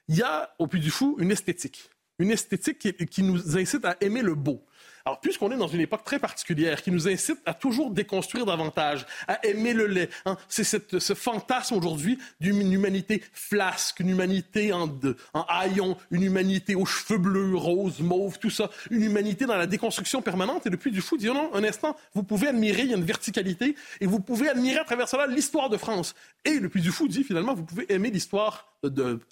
Il 0.08 0.16
y 0.16 0.24
a 0.24 0.54
au 0.58 0.68
Puy 0.68 0.80
du 0.80 0.90
Fou 0.90 1.16
une 1.20 1.32
esthétique. 1.32 1.90
Une 2.18 2.32
esthétique 2.32 2.80
qui, 2.80 2.94
qui 2.94 3.24
nous 3.24 3.58
incite 3.58 3.86
à 3.86 3.96
aimer 4.02 4.22
le 4.22 4.36
beau. 4.36 4.66
Alors, 5.10 5.22
puisqu'on 5.22 5.52
est 5.52 5.58
dans 5.58 5.68
une 5.68 5.82
époque 5.82 6.04
très 6.04 6.20
particulière 6.20 6.84
qui 6.84 6.92
nous 6.92 7.08
incite 7.08 7.40
à 7.48 7.56
toujours 7.56 7.90
déconstruire 7.90 8.46
davantage, 8.46 9.08
à 9.28 9.44
aimer 9.44 9.74
le 9.74 9.88
lait, 9.88 10.08
hein, 10.28 10.38
c'est 10.48 10.64
ce 10.64 11.14
fantasme 11.16 11.74
aujourd'hui 11.74 12.20
d'une 12.40 12.72
humanité 12.72 13.24
flasque, 13.34 14.02
une 14.02 14.10
humanité 14.10 14.72
en, 14.72 14.88
en 15.34 15.46
haillons, 15.50 15.98
une 16.12 16.22
humanité 16.22 16.76
aux 16.76 16.86
cheveux 16.86 17.18
bleus, 17.18 17.56
roses, 17.56 18.02
mauves, 18.02 18.38
tout 18.38 18.52
ça, 18.52 18.70
une 18.92 19.02
humanité 19.02 19.48
dans 19.48 19.58
la 19.58 19.66
déconstruction 19.66 20.22
permanente. 20.22 20.68
Et 20.68 20.70
depuis 20.70 20.92
du 20.92 21.02
fou, 21.02 21.18
dit 21.18 21.26
non, 21.26 21.50
un 21.56 21.64
instant, 21.64 21.98
vous 22.14 22.22
pouvez 22.22 22.50
admirer, 22.50 22.84
il 22.84 22.90
y 22.92 22.94
a 22.94 22.98
une 22.98 23.04
verticalité, 23.04 23.76
et 24.02 24.06
vous 24.06 24.20
pouvez 24.20 24.48
admirer 24.48 24.78
à 24.78 24.84
travers 24.84 25.10
cela 25.10 25.26
l'histoire 25.26 25.72
de 25.72 25.78
France. 25.78 26.14
Et 26.46 26.60
le 26.60 26.70
Puy 26.70 26.82
du 26.82 26.92
Fou 26.92 27.08
dit 27.08 27.24
finalement, 27.24 27.56
vous 27.56 27.66
pouvez 27.66 27.92
aimer 27.92 28.12
l'histoire 28.12 28.70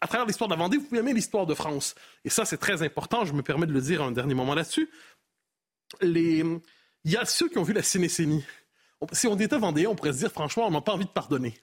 à 0.02 0.08
travers 0.08 0.26
l'histoire 0.26 0.50
de 0.50 0.54
la 0.54 0.60
Vendée, 0.60 0.78
vous 0.78 0.84
pouvez 0.84 1.00
aimer 1.00 1.14
l'histoire 1.14 1.46
de 1.46 1.54
France. 1.54 1.96
Et 2.26 2.30
ça, 2.30 2.44
c'est 2.44 2.58
très 2.58 2.84
important. 2.84 3.24
Je 3.24 3.34
me 3.34 3.42
permets 3.42 3.66
de 3.66 3.72
le 3.72 3.80
dire 3.80 4.02
un 4.02 4.12
dernier 4.12 4.34
moment 4.34 4.56
là-dessus. 4.56 4.90
Les... 6.02 6.44
Il 7.04 7.12
y 7.12 7.18
a 7.18 7.26
ceux 7.26 7.50
qui 7.50 7.58
ont 7.58 7.64
vu 7.64 7.74
la 7.74 7.84
Sénécénie. 7.84 8.44
Si 9.12 9.28
on 9.28 9.38
était 9.38 9.58
vendéen, 9.58 9.90
on 9.90 9.96
pourrait 9.96 10.14
se 10.14 10.20
dire, 10.20 10.32
franchement, 10.32 10.68
on 10.68 10.72
n'a 10.72 10.82
pas 10.82 10.94
envie 10.94 11.06
de 11.06 11.12
pardonner. 11.12 11.54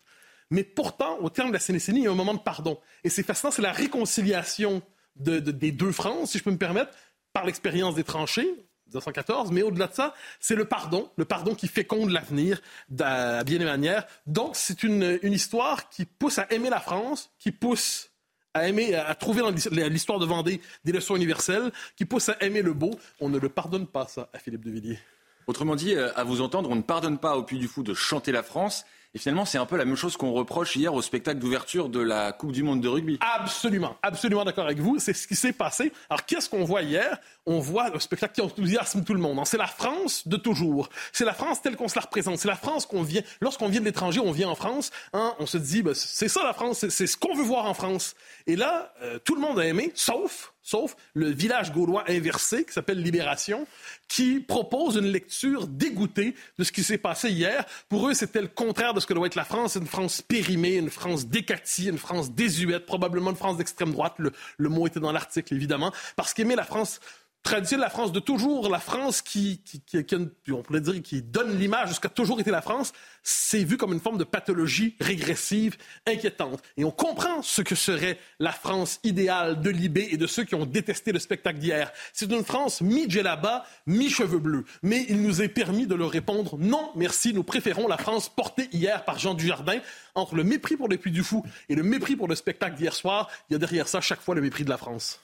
Mais 0.51 0.65
pourtant, 0.65 1.19
au 1.21 1.31
terme 1.31 1.49
de 1.49 1.55
la 1.55 1.59
Sénécénie, 1.59 2.01
il 2.01 2.05
y 2.05 2.09
a 2.09 2.11
un 2.11 2.15
moment 2.15 2.35
de 2.35 2.41
pardon. 2.41 2.79
Et 3.03 3.11
c'est 3.11 3.23
fascinant, 3.23 3.51
c'est 3.51 3.63
la 3.63 3.73
réconciliation 3.73 4.83
de, 5.17 5.39
des 5.39 5.73
deux 5.73 5.93
France, 5.93 6.33
si 6.33 6.39
je 6.39 6.45
peux 6.45 6.51
me 6.51 6.59
permettre, 6.59 6.93
par 7.33 7.45
l'expérience 7.45 7.95
des 7.95 8.05
tranchées, 8.05 8.49
1914, 8.87 9.51
mais 9.51 9.63
au-delà 9.63 9.89
de 9.89 9.95
ça, 9.95 10.15
c'est 10.41 10.55
le 10.55 10.67
pardon, 10.67 11.11
le 11.17 11.25
pardon 11.25 11.55
qui 11.55 11.69
féconde 11.69 12.11
l'avenir 12.11 12.61
à 13.01 13.43
bien 13.45 13.59
des 13.59 13.65
manières. 13.65 14.07
Donc, 14.27 14.57
c'est 14.57 14.83
une, 14.83 15.19
histoire 15.23 15.89
qui 15.89 16.05
pousse 16.05 16.39
à 16.39 16.47
aimer 16.51 16.71
la 16.71 16.81
France, 16.81 17.33
qui 17.39 17.51
pousse 17.51 18.11
à 18.55 18.69
aimer, 18.69 18.95
à 18.95 19.15
trouver 19.15 19.43
l'histoire 19.91 20.19
de 20.19 20.27
Vendée 20.27 20.61
des 20.85 20.93
leçons 20.93 21.17
universelles, 21.17 21.73
qui 21.97 22.05
pousse 22.05 22.29
à 22.29 22.37
aimer 22.41 22.63
le 22.63 22.73
beau. 22.73 22.93
On 23.21 23.29
ne 23.29 23.39
le 23.39 23.49
pardonne 23.49 23.87
pas, 23.87 24.07
ça, 24.07 24.29
à 24.33 24.39
Philippe 24.39 24.65
de 24.65 24.71
Villiers. 24.71 24.99
Autrement 25.47 25.77
dit, 25.77 25.95
euh, 25.95 26.11
à 26.17 26.25
vous 26.25 26.41
entendre, 26.41 26.71
on 26.71 26.77
ne 26.77 26.83
pardonne 26.83 27.19
pas 27.19 27.37
au 27.37 27.43
Puy 27.43 27.59
du 27.59 27.69
Fou 27.69 27.83
de 27.83 27.93
chanter 27.93 28.33
la 28.33 28.43
France, 28.43 28.87
et 29.15 29.19
finalement, 29.19 29.45
c'est 29.45 29.59
un 29.59 29.67
peu 29.67 29.77
la 29.77 29.85
même 29.85 29.95
chose 29.95 30.17
qu'on 30.17 30.33
reproche 30.33 30.75
hier 30.75 30.93
au 30.93 31.01
spectacle 31.01 31.39
d'ouverture 31.39 31.89
de 31.89 32.01
la 32.01 32.33
Coupe 32.33 32.51
du 32.51 32.65
Monde 32.65 32.81
de 32.81 32.89
rugby. 32.89 33.19
Absolument, 33.21 33.97
absolument 34.03 34.45
d'accord 34.45 34.65
avec 34.65 34.81
vous. 34.81 34.99
C'est 34.99 35.15
ce 35.15 35.29
qui 35.29 35.37
s'est 35.37 35.53
passé. 35.53 35.93
Alors, 36.11 36.27
qu'est-ce 36.27 36.51
qu'on 36.51 36.65
voit 36.65 36.83
hier? 36.83 37.19
On 37.47 37.61
voit 37.61 37.95
un 37.95 38.01
spectacle 38.01 38.35
qui 38.35 38.41
enthousiasme 38.41 39.05
tout 39.05 39.15
le 39.15 39.21
monde. 39.21 39.41
C'est 39.45 39.57
la 39.57 39.69
France 39.69 40.27
de 40.27 40.37
toujours. 40.37 40.89
C'est 41.13 41.25
la 41.25 41.33
France 41.33 41.63
telle 41.63 41.77
qu'on 41.77 41.87
se 41.87 41.95
la 41.95 42.03
représente. 42.03 42.39
C'est 42.39 42.49
la 42.49 42.57
France 42.57 42.87
qu'on 42.87 43.03
vient. 43.03 43.23
Lorsqu'on 43.41 43.69
vient 43.69 43.81
de 43.81 43.85
l'étranger, 43.85 44.19
on 44.19 44.33
vient 44.33 44.49
en 44.49 44.57
France. 44.57 44.91
Hein, 45.13 45.35
on 45.39 45.47
se 45.47 45.59
dit, 45.59 45.83
ben, 45.83 45.95
c'est 45.95 46.29
ça 46.29 46.43
la 46.43 46.53
France. 46.53 46.89
C'est 46.89 47.07
ce 47.07 47.17
qu'on 47.17 47.35
veut 47.37 47.45
voir 47.45 47.67
en 47.67 47.75
France. 47.75 48.17
Et 48.49 48.57
là, 48.57 48.93
euh, 49.03 49.21
tout 49.21 49.37
le 49.37 49.41
monde 49.41 49.61
a 49.61 49.67
aimé, 49.67 49.93
sauf 49.95 50.54
sauf 50.65 50.97
le 51.13 51.31
village 51.31 51.73
gaulois 51.73 52.03
inversé 52.09 52.65
qui 52.65 52.73
s'appelle 52.73 53.01
Libération, 53.01 53.69
qui 54.09 54.41
propose 54.41 54.97
une 54.97 55.07
lecture 55.07 55.69
dégoûtée 55.69 56.35
de 56.59 56.65
ce 56.65 56.73
qui 56.73 56.83
s'est 56.83 56.99
passé 56.99 57.31
hier. 57.31 57.65
Pour 57.89 58.09
eux, 58.09 58.15
c'était 58.15 58.41
le 58.41 58.49
contraire 58.49 58.95
de 58.95 59.01
ce 59.01 59.07
que 59.07 59.15
doit 59.15 59.27
être 59.29 59.37
la 59.37 59.45
France, 59.45 59.77
une 59.77 59.87
France 59.87 60.23
périmée, 60.23 60.75
une 60.77 60.91
France 60.91 61.27
décatie, 61.27 61.89
une 61.89 61.99
France 61.99 62.33
désuète, 62.33 62.87
probablement 62.87 63.31
une 63.31 63.37
France 63.37 63.59
d'extrême 63.59 63.93
droite. 63.93 64.15
Le, 64.19 64.33
le 64.57 64.69
mot 64.69 64.87
était 64.87 65.01
dans 65.01 65.13
l'article, 65.13 65.55
évidemment, 65.55 65.93
parce 66.17 66.35
qu'aimer 66.35 66.57
la 66.57 66.65
France 66.65 67.01
tradition 67.45 67.77
de 67.77 67.83
la 67.83 67.91
France 67.91 68.11
de 68.11 68.21
toujours, 68.21 68.69
la 68.69 68.81
France 68.81 69.23
qui, 69.23 69.61
qui, 69.65 69.81
qui, 70.05 70.53
on 70.53 70.63
pourrait 70.63 70.81
dire, 70.81 71.01
qui 71.03 71.23
donne 71.23 71.57
l'image 71.59 71.91
de 71.91 71.95
ce 71.95 72.01
qu'a 72.01 72.09
toujours 72.09 72.41
été 72.41 72.51
la 72.51 72.63
France, 72.63 72.93
c'est 73.23 73.63
vu 73.63 73.77
comme 73.77 73.93
une 73.93 74.01
forme 74.01 74.19
de 74.19 74.25
pathologie 74.25 74.97
régressive, 74.99 75.77
inquiétante. 76.07 76.63
Et 76.77 76.85
on 76.85 76.91
comprend 76.91 77.43
ce 77.43 77.63
que 77.63 77.75
serait 77.75 78.19
la 78.41 78.51
France 78.51 78.99
idéale 79.05 79.61
de 79.61 79.71
Libé 79.71 80.09
et 80.11 80.17
de 80.17 80.27
ceux 80.27 80.45
qui 80.45 80.55
ont 80.55 80.67
détesté 80.67 81.13
le 81.13 81.19
spectacle 81.19 81.59
d'hier. 81.59 81.93
C'est 82.13 82.33
une 82.33 82.45
France 82.45 82.81
mi-djellaba, 82.81 83.65
mi-cheveux 83.87 84.39
bleus. 84.39 84.65
Mais 84.83 85.05
il 85.09 85.21
nous 85.21 85.43
est 85.43 85.49
permis 85.49 85.87
de 85.87 85.95
leur 85.95 86.11
répondre 86.11 86.57
non, 86.59 86.91
merci, 86.97 87.35
nous 87.35 87.45
préférons 87.45 87.89
la 87.89 87.99
France 87.99 88.31
portée 88.31 88.69
hier 88.73 89.05
par 89.05 89.19
Jean 89.19 89.35
Dujardin. 89.35 89.81
Entre 90.15 90.35
le 90.35 90.45
mépris 90.45 90.77
pour 90.77 90.89
les 90.89 90.97
Puy 90.97 91.11
du 91.11 91.23
Fou 91.23 91.45
et 91.69 91.75
le 91.75 91.83
mépris 91.83 92.17
pour 92.17 92.29
le 92.29 92.35
spectacle 92.35 92.77
d'hier 92.77 92.95
soir, 92.95 93.29
il 93.49 93.53
y 93.53 93.57
a 93.57 93.59
derrière 93.59 93.87
ça 93.87 94.01
chaque 94.01 94.21
fois 94.21 94.35
le 94.35 94.41
mépris 94.41 94.65
de 94.65 94.71
la 94.71 94.79
France. 94.79 95.21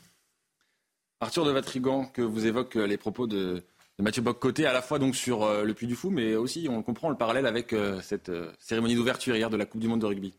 Arthur 1.21 1.45
de 1.45 1.51
Vatrigan, 1.51 2.07
que 2.07 2.23
vous 2.23 2.47
évoquez 2.47 2.87
les 2.87 2.97
propos 2.97 3.27
de, 3.27 3.63
Mathieu 4.01 4.23
Bock-Côté, 4.23 4.67
à 4.67 4.73
la 4.73 4.83
fois 4.83 4.99
donc 4.99 5.15
sur 5.15 5.43
euh, 5.43 5.65
le 5.65 5.75
Puy 5.75 5.87
du 5.87 5.95
Fou, 5.95 6.11
mais 6.11 6.35
aussi 6.35 6.67
on 6.71 6.83
comprend 6.83 7.11
le 7.11 7.17
parallèle 7.17 7.47
avec 7.47 7.73
euh, 7.73 8.01
cette 8.01 8.31
euh, 8.31 8.51
cérémonie 8.59 8.95
d'ouverture 8.95 9.37
hier 9.37 9.51
de 9.51 9.57
la 9.57 9.67
Coupe 9.67 9.81
du 9.81 9.89
Monde 9.89 10.01
de 10.01 10.07
rugby. 10.07 10.35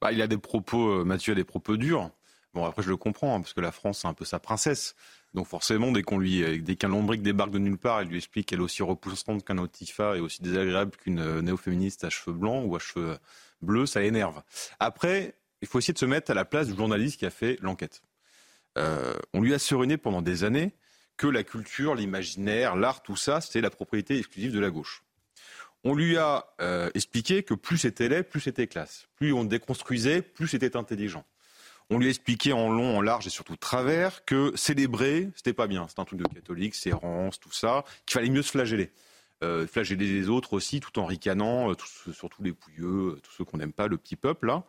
Bah, 0.00 0.12
il 0.12 0.20
a 0.20 0.26
des 0.26 0.36
propos, 0.36 1.04
Mathieu 1.04 1.32
a 1.32 1.34
des 1.34 1.44
propos 1.44 1.76
durs. 1.76 2.10
Bon, 2.52 2.64
après 2.64 2.82
je 2.82 2.90
le 2.90 2.96
comprends, 2.96 3.36
hein, 3.36 3.40
parce 3.40 3.54
que 3.54 3.60
la 3.60 3.72
France 3.72 4.00
c'est 4.00 4.08
un 4.08 4.14
peu 4.14 4.24
sa 4.24 4.38
princesse. 4.38 4.94
Donc 5.34 5.46
forcément, 5.46 5.92
dès 5.92 6.02
qu'on 6.02 6.18
lui, 6.18 6.62
dès 6.62 6.76
qu'un 6.76 6.88
lombric 6.88 7.22
débarque 7.22 7.50
de 7.50 7.58
nulle 7.58 7.78
part, 7.78 8.02
il 8.02 8.08
lui 8.08 8.16
explique 8.16 8.48
qu'elle 8.48 8.60
est 8.60 8.62
aussi 8.62 8.82
repoussante 8.82 9.44
qu'un 9.44 9.58
Otifa 9.58 10.16
et 10.16 10.20
aussi 10.20 10.42
désagréable 10.42 10.92
qu'une 10.96 11.40
néo-féministe 11.40 12.04
à 12.04 12.10
cheveux 12.10 12.36
blancs 12.36 12.64
ou 12.66 12.76
à 12.76 12.78
cheveux 12.78 13.18
bleus, 13.60 13.86
ça 13.86 14.02
énerve. 14.02 14.42
Après, 14.80 15.34
il 15.60 15.68
faut 15.68 15.78
essayer 15.78 15.94
de 15.94 15.98
se 15.98 16.06
mettre 16.06 16.30
à 16.30 16.34
la 16.34 16.44
place 16.44 16.68
du 16.68 16.76
journaliste 16.76 17.18
qui 17.18 17.26
a 17.26 17.30
fait 17.30 17.58
l'enquête. 17.60 18.02
Euh, 18.76 19.14
on 19.32 19.40
lui 19.40 19.54
a 19.54 19.58
serené 19.58 19.96
pendant 19.96 20.22
des 20.22 20.44
années 20.44 20.72
que 21.16 21.26
la 21.26 21.42
culture, 21.42 21.94
l'imaginaire, 21.94 22.76
l'art, 22.76 23.02
tout 23.02 23.16
ça, 23.16 23.40
c'était 23.40 23.60
la 23.60 23.70
propriété 23.70 24.18
exclusive 24.18 24.52
de 24.52 24.60
la 24.60 24.70
gauche. 24.70 25.02
On 25.84 25.94
lui 25.94 26.16
a 26.16 26.46
euh, 26.60 26.90
expliqué 26.94 27.42
que 27.42 27.54
plus 27.54 27.78
c'était 27.78 28.08
laid, 28.08 28.24
plus 28.24 28.40
c'était 28.40 28.66
classe. 28.66 29.06
Plus 29.16 29.32
on 29.32 29.44
déconstruisait, 29.44 30.20
plus 30.20 30.48
c'était 30.48 30.76
intelligent. 30.76 31.24
On 31.88 31.98
lui 31.98 32.06
a 32.06 32.08
expliqué 32.10 32.52
en 32.52 32.68
long, 32.68 32.98
en 32.98 33.00
large 33.00 33.26
et 33.28 33.30
surtout 33.30 33.56
travers 33.56 34.24
que 34.24 34.52
célébrer, 34.56 35.30
c'était 35.36 35.52
pas 35.52 35.68
bien. 35.68 35.86
C'est 35.88 36.00
un 36.00 36.04
truc 36.04 36.18
de 36.18 36.26
catholique, 36.26 36.74
c'est 36.74 36.92
rance, 36.92 37.38
tout 37.38 37.52
ça, 37.52 37.84
qu'il 38.04 38.14
fallait 38.14 38.30
mieux 38.30 38.42
se 38.42 38.50
flageller. 38.50 38.90
Euh, 39.44 39.66
flageller 39.66 40.06
les 40.06 40.30
autres 40.30 40.54
aussi, 40.54 40.80
tout 40.80 40.98
en 40.98 41.04
ricanant, 41.04 41.70
surtout 42.14 42.42
les 42.42 42.54
pouilleux, 42.54 43.20
tous 43.22 43.32
ceux 43.32 43.44
qu'on 43.44 43.58
n'aime 43.58 43.72
pas, 43.72 43.86
le 43.86 43.98
petit 43.98 44.16
peuple 44.16 44.46
là. 44.46 44.64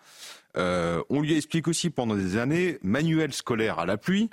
Euh, 0.58 1.02
on 1.10 1.22
lui 1.22 1.38
explique 1.38 1.70
aussi 1.70 1.90
pendant 1.90 2.16
des 2.16 2.36
années, 2.36 2.78
manuel 2.82 3.32
scolaire 3.32 3.80
à 3.80 3.86
la 3.86 3.96
pluie, 3.96 4.30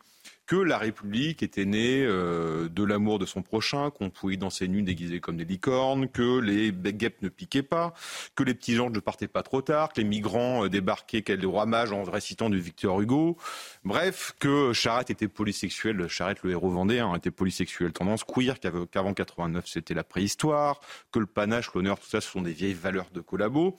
que 0.47 0.57
la 0.57 0.77
République 0.79 1.43
était 1.43 1.65
née 1.65 2.05
euh, 2.05 2.69
de 2.69 2.85
l'amour 2.85 3.19
de 3.19 3.27
son 3.27 3.43
prochain, 3.43 3.91
qu'on 3.91 4.11
pouvait 4.11 4.37
danser 4.37 4.69
nu 4.69 4.83
déguisé 4.83 5.21
comme 5.21 5.37
des 5.37 5.45
licornes, 5.45 6.09
que 6.09 6.39
les 6.39 6.71
guêpes 6.73 7.23
ne 7.23 7.29
piquaient 7.29 7.63
pas, 7.63 7.95
que 8.35 8.43
les 8.43 8.55
petits 8.55 8.79
anges 8.79 8.93
ne 8.93 9.01
partaient 9.01 9.29
pas 9.29 9.43
trop 9.43 9.63
tard, 9.63 9.93
que 9.93 10.01
les 10.01 10.07
migrants 10.07 10.65
euh, 10.65 10.69
débarquaient 10.69 11.23
qu'elle 11.23 11.41
le 11.41 11.49
roi 11.49 11.67
mage 11.67 11.93
en 11.93 12.03
récitant 12.05 12.51
du 12.51 12.61
Victor 12.61 13.01
Hugo. 13.01 13.39
Bref, 13.85 14.35
que 14.39 14.73
Charette 14.73 15.11
était 15.11 15.29
polysexuel, 15.29 16.09
Charette 16.09 16.43
le 16.43 16.51
héros 16.51 16.71
vendéen 16.71 17.15
était 17.15 17.31
polysexuel, 17.31 17.93
tendance 17.93 18.25
queer, 18.25 18.61
qu'avant 18.61 19.15
89 19.15 19.67
c'était 19.67 19.95
la 19.95 20.05
préhistoire, 20.05 20.81
que 21.11 21.19
le 21.19 21.27
panache, 21.27 21.73
l'honneur, 21.75 21.99
tout 21.99 22.09
ça 22.09 22.21
ce 22.21 22.31
sont 22.31 22.43
des 22.43 22.53
vieilles 22.53 22.75
valeurs 22.75 23.11
de 23.13 23.21
collabo. 23.21 23.79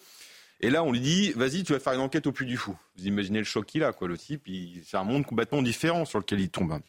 Et 0.61 0.69
là, 0.69 0.83
on 0.83 0.91
lui 0.91 1.01
dit, 1.01 1.31
vas-y, 1.33 1.63
tu 1.63 1.73
vas 1.73 1.79
faire 1.79 1.93
une 1.93 1.99
enquête 1.99 2.27
au 2.27 2.31
plus 2.31 2.45
du 2.45 2.57
Fou. 2.57 2.77
Vous 2.97 3.07
imaginez 3.07 3.39
le 3.39 3.45
choc 3.45 3.65
qu'il 3.65 3.83
a, 3.83 3.93
quoi. 3.93 4.07
Le 4.07 4.17
type, 4.17 4.49
c'est 4.85 4.97
un 4.97 5.03
monde 5.03 5.25
complètement 5.25 5.61
différent 5.61 6.05
sur 6.05 6.19
lequel 6.19 6.39
il 6.39 6.49
tombe. 6.49 6.79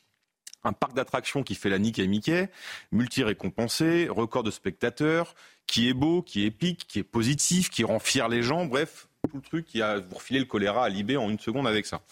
Un 0.64 0.72
parc 0.72 0.94
d'attractions 0.94 1.42
qui 1.42 1.54
fait 1.54 1.68
la 1.68 1.78
nique 1.78 1.98
à 1.98 2.06
Mickey, 2.06 2.48
multi-récompensé, 2.92 4.08
record 4.08 4.42
de 4.42 4.50
spectateurs, 4.50 5.34
qui 5.66 5.88
est 5.88 5.94
beau, 5.94 6.22
qui 6.22 6.44
est 6.44 6.46
épique, 6.46 6.86
qui 6.88 7.00
est 7.00 7.04
positif, 7.04 7.70
qui 7.70 7.84
rend 7.84 7.98
fier 7.98 8.28
les 8.28 8.42
gens. 8.42 8.66
Bref, 8.66 9.08
tout 9.28 9.36
le 9.36 9.42
truc 9.42 9.66
qui 9.66 9.82
a 9.82 9.98
vous 9.98 10.14
refiler 10.14 10.40
le 10.40 10.46
choléra 10.46 10.84
à 10.84 10.88
Libé 10.88 11.16
en 11.16 11.28
une 11.28 11.38
seconde 11.38 11.66
avec 11.66 11.86
ça. 11.86 12.02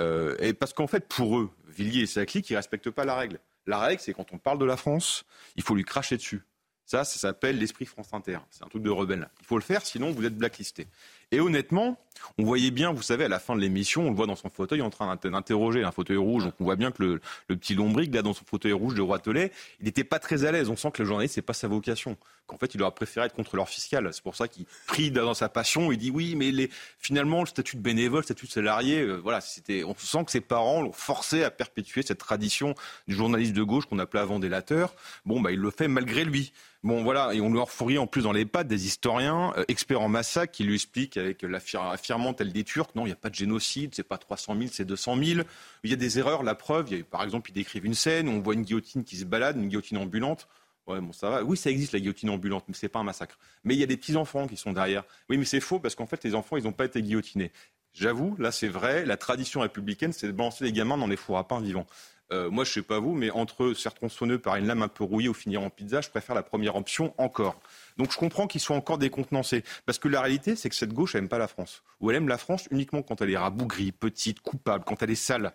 Euh, 0.00 0.36
et 0.40 0.52
parce 0.52 0.72
qu'en 0.72 0.86
fait, 0.86 1.06
pour 1.08 1.38
eux, 1.38 1.50
Villiers 1.68 2.02
et 2.02 2.06
sa 2.06 2.26
clique, 2.26 2.50
ils 2.50 2.56
respectent 2.56 2.90
pas 2.90 3.04
la 3.04 3.14
règle. 3.14 3.40
La 3.66 3.78
règle, 3.78 4.00
c'est 4.00 4.14
quand 4.14 4.32
on 4.32 4.38
parle 4.38 4.58
de 4.58 4.64
la 4.64 4.76
France, 4.76 5.24
il 5.56 5.62
faut 5.62 5.74
lui 5.74 5.84
cracher 5.84 6.16
dessus. 6.16 6.42
Ça, 6.88 7.04
ça 7.04 7.18
s'appelle 7.18 7.58
l'esprit 7.58 7.84
France 7.84 8.08
Inter. 8.14 8.38
C'est 8.50 8.64
un 8.64 8.68
truc 8.68 8.82
de 8.82 8.88
rebelle. 8.88 9.28
Il 9.40 9.46
faut 9.46 9.58
le 9.58 9.62
faire, 9.62 9.84
sinon 9.84 10.10
vous 10.10 10.24
êtes 10.24 10.38
blacklisté. 10.38 10.86
Et 11.30 11.40
honnêtement, 11.40 11.98
on 12.38 12.44
voyait 12.44 12.70
bien, 12.70 12.92
vous 12.92 13.02
savez, 13.02 13.24
à 13.24 13.28
la 13.28 13.38
fin 13.38 13.54
de 13.54 13.60
l'émission, 13.60 14.06
on 14.06 14.10
le 14.10 14.16
voit 14.16 14.26
dans 14.26 14.36
son 14.36 14.48
fauteuil 14.48 14.80
en 14.80 14.90
train 14.90 15.14
d'interroger 15.16 15.84
un 15.84 15.92
fauteuil 15.92 16.16
rouge. 16.16 16.44
Donc 16.44 16.54
on 16.60 16.64
voit 16.64 16.76
bien 16.76 16.90
que 16.90 17.02
le, 17.48 17.56
petit 17.56 17.74
lombric, 17.74 18.14
là, 18.14 18.22
dans 18.22 18.32
son 18.32 18.44
fauteuil 18.44 18.72
rouge 18.72 18.94
de 18.94 19.02
Roitelet, 19.02 19.52
il 19.80 19.86
n'était 19.86 20.04
pas 20.04 20.18
très 20.18 20.44
à 20.44 20.52
l'aise. 20.52 20.70
On 20.70 20.76
sent 20.76 20.90
que 20.92 21.02
le 21.02 21.08
journaliste, 21.08 21.34
c'est 21.34 21.42
pas 21.42 21.52
sa 21.52 21.68
vocation. 21.68 22.16
Qu'en 22.46 22.56
fait, 22.56 22.74
il 22.74 22.82
aurait 22.82 22.94
préféré 22.94 23.26
être 23.26 23.34
contrôleur 23.34 23.68
fiscal. 23.68 24.08
C'est 24.12 24.22
pour 24.22 24.36
ça 24.36 24.48
qu'il 24.48 24.64
prie 24.86 25.10
dans 25.10 25.34
sa 25.34 25.50
passion. 25.50 25.92
Il 25.92 25.98
dit 25.98 26.10
oui, 26.10 26.34
mais 26.34 26.70
finalement, 26.98 27.40
le 27.40 27.46
statut 27.46 27.76
de 27.76 27.82
bénévole, 27.82 28.20
le 28.20 28.24
statut 28.24 28.46
de 28.46 28.52
salarié, 28.52 29.00
euh, 29.02 29.16
voilà, 29.16 29.42
c'était, 29.42 29.84
on 29.84 29.94
sent 29.94 30.24
que 30.24 30.30
ses 30.30 30.40
parents 30.40 30.80
l'ont 30.80 30.92
forcé 30.92 31.44
à 31.44 31.50
perpétuer 31.50 32.02
cette 32.02 32.18
tradition 32.18 32.74
du 33.06 33.14
journaliste 33.14 33.52
de 33.52 33.62
gauche 33.62 33.84
qu'on 33.84 33.98
appelait 33.98 34.20
avant 34.20 34.38
délateur. 34.38 34.94
Bon, 35.26 35.40
bah, 35.40 35.52
il 35.52 35.58
le 35.58 35.70
fait 35.70 35.88
malgré 35.88 36.24
lui. 36.24 36.52
Bon, 36.84 37.02
voilà, 37.02 37.34
et 37.34 37.40
on 37.40 37.52
lui 37.52 37.60
fourrit 37.66 37.98
en 37.98 38.06
plus 38.06 38.22
dans 38.22 38.32
les 38.32 38.46
pattes 38.46 38.68
des 38.68 38.86
historiens 38.86 39.52
euh, 39.56 39.64
experts 39.66 40.00
en 40.00 40.08
massacre 40.08 40.52
qui 40.52 40.62
lui 40.62 40.76
expliquent 40.76 41.17
avec 41.18 41.42
l'affirmant 41.42 42.34
tel 42.34 42.52
des 42.52 42.64
Turcs, 42.64 42.90
non, 42.94 43.02
il 43.02 43.08
n'y 43.08 43.12
a 43.12 43.16
pas 43.16 43.30
de 43.30 43.34
génocide, 43.34 43.94
c'est 43.94 44.02
pas 44.02 44.18
300 44.18 44.56
000, 44.56 44.70
c'est 44.72 44.84
200 44.84 45.16
000. 45.22 45.40
Il 45.84 45.90
y 45.90 45.92
a 45.92 45.96
des 45.96 46.18
erreurs, 46.18 46.42
la 46.42 46.54
preuve, 46.54 46.86
il 46.90 46.98
y 46.98 47.00
a, 47.00 47.04
par 47.04 47.22
exemple, 47.22 47.50
ils 47.50 47.54
décrivent 47.54 47.86
une 47.86 47.94
scène 47.94 48.28
où 48.28 48.32
on 48.32 48.40
voit 48.40 48.54
une 48.54 48.62
guillotine 48.62 49.04
qui 49.04 49.16
se 49.16 49.24
balade, 49.24 49.56
une 49.56 49.68
guillotine 49.68 49.98
ambulante. 49.98 50.48
Ouais, 50.86 51.00
bon, 51.00 51.12
ça 51.12 51.28
va. 51.28 51.44
Oui, 51.44 51.56
ça 51.56 51.70
existe, 51.70 51.92
la 51.92 52.00
guillotine 52.00 52.30
ambulante, 52.30 52.64
mais 52.66 52.74
c'est 52.74 52.88
pas 52.88 52.98
un 52.98 53.04
massacre. 53.04 53.38
Mais 53.62 53.74
il 53.74 53.80
y 53.80 53.82
a 53.82 53.86
des 53.86 53.96
petits-enfants 53.98 54.46
qui 54.46 54.56
sont 54.56 54.72
derrière. 54.72 55.04
Oui, 55.28 55.36
mais 55.36 55.44
c'est 55.44 55.60
faux 55.60 55.78
parce 55.78 55.94
qu'en 55.94 56.06
fait, 56.06 56.24
les 56.24 56.34
enfants, 56.34 56.56
ils 56.56 56.64
n'ont 56.64 56.72
pas 56.72 56.86
été 56.86 57.02
guillotinés. 57.02 57.52
J'avoue, 57.92 58.36
là, 58.38 58.52
c'est 58.52 58.68
vrai, 58.68 59.04
la 59.04 59.16
tradition 59.16 59.60
républicaine, 59.60 60.12
c'est 60.12 60.26
de 60.28 60.32
balancer 60.32 60.64
les 60.64 60.72
gamins 60.72 60.96
dans 60.96 61.06
les 61.06 61.16
fours 61.16 61.36
à 61.36 61.46
pain 61.46 61.60
vivants. 61.60 61.86
Euh, 62.30 62.50
moi, 62.50 62.64
je 62.64 62.72
sais 62.72 62.82
pas 62.82 62.98
vous, 62.98 63.14
mais 63.14 63.30
entre 63.30 63.72
se 63.72 63.82
faire 63.82 63.94
tronçonner 63.94 64.38
par 64.38 64.56
une 64.56 64.66
lame 64.66 64.82
un 64.82 64.88
peu 64.88 65.04
rouillée 65.04 65.28
ou 65.28 65.34
finir 65.34 65.62
en 65.62 65.70
pizza, 65.70 66.00
je 66.00 66.10
préfère 66.10 66.34
la 66.34 66.42
première 66.42 66.76
option 66.76 67.14
encore. 67.16 67.60
Donc 67.96 68.12
je 68.12 68.18
comprends 68.18 68.46
qu'ils 68.46 68.60
soient 68.60 68.76
encore 68.76 68.98
décontenancés. 68.98 69.64
Parce 69.86 69.98
que 69.98 70.08
la 70.08 70.20
réalité, 70.20 70.54
c'est 70.54 70.68
que 70.68 70.76
cette 70.76 70.92
gauche 70.92 71.14
n'aime 71.14 71.28
pas 71.28 71.38
la 71.38 71.48
France. 71.48 71.82
Ou 72.00 72.10
elle 72.10 72.16
aime 72.16 72.28
la 72.28 72.38
France 72.38 72.68
uniquement 72.70 73.02
quand 73.02 73.22
elle 73.22 73.30
est 73.30 73.38
rabougrie, 73.38 73.92
petite, 73.92 74.40
coupable, 74.40 74.84
quand 74.84 75.02
elle 75.02 75.10
est 75.10 75.14
sale. 75.14 75.52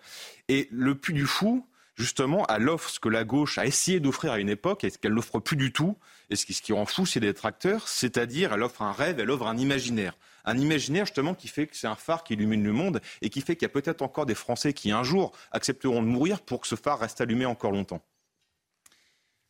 Et 0.50 0.68
le 0.72 0.96
plus 0.96 1.14
du 1.14 1.26
fou, 1.26 1.66
justement, 1.96 2.46
elle 2.50 2.68
offre 2.68 2.90
ce 2.90 3.00
que 3.00 3.10
la 3.10 3.24
gauche 3.24 3.58
a 3.60 3.66
essayé 3.66 4.00
d'offrir 4.00 4.34
à 4.34 4.40
une 4.40 4.50
époque 4.50 4.84
et 4.84 4.90
ce 4.90 4.98
qu'elle 4.98 5.14
n'offre 5.14 5.40
plus 5.40 5.58
du 5.58 5.72
tout. 5.72 5.96
Et 6.30 6.36
ce 6.36 6.46
qui, 6.46 6.54
ce 6.54 6.62
qui 6.62 6.74
rend 6.74 6.86
fou, 6.86 7.06
c'est 7.06 7.20
des 7.20 7.28
détracteurs. 7.28 7.88
C'est-à-dire, 7.88 8.54
elle 8.54 8.64
offre 8.64 8.82
un 8.82 8.92
rêve, 8.92 9.20
elle 9.20 9.30
offre 9.30 9.48
un 9.48 9.58
imaginaire. 9.58 10.16
Un 10.46 10.58
imaginaire, 10.58 11.06
justement, 11.06 11.34
qui 11.34 11.48
fait 11.48 11.68
que 11.68 11.76
c'est 11.76 11.88
un 11.88 11.96
phare 11.96 12.24
qui 12.24 12.34
illumine 12.34 12.64
le 12.64 12.74
monde 12.74 13.02
et 13.22 13.30
qui 13.30 13.42
fait 13.42 13.56
qu'il 13.56 13.64
y 13.64 13.66
a 13.66 13.70
peut-être 13.70 14.02
encore 14.02 14.26
des 14.26 14.36
Français 14.36 14.74
qui, 14.74 14.92
un 14.92 15.04
jour, 15.04 15.32
accepteront 15.52 16.02
de 16.02 16.08
mourir 16.08 16.42
pour 16.42 16.62
que 16.62 16.68
ce 16.68 16.76
phare 16.76 17.00
reste 17.00 17.22
allumé 17.22 17.46
encore 17.46 17.72
longtemps. 17.72 18.02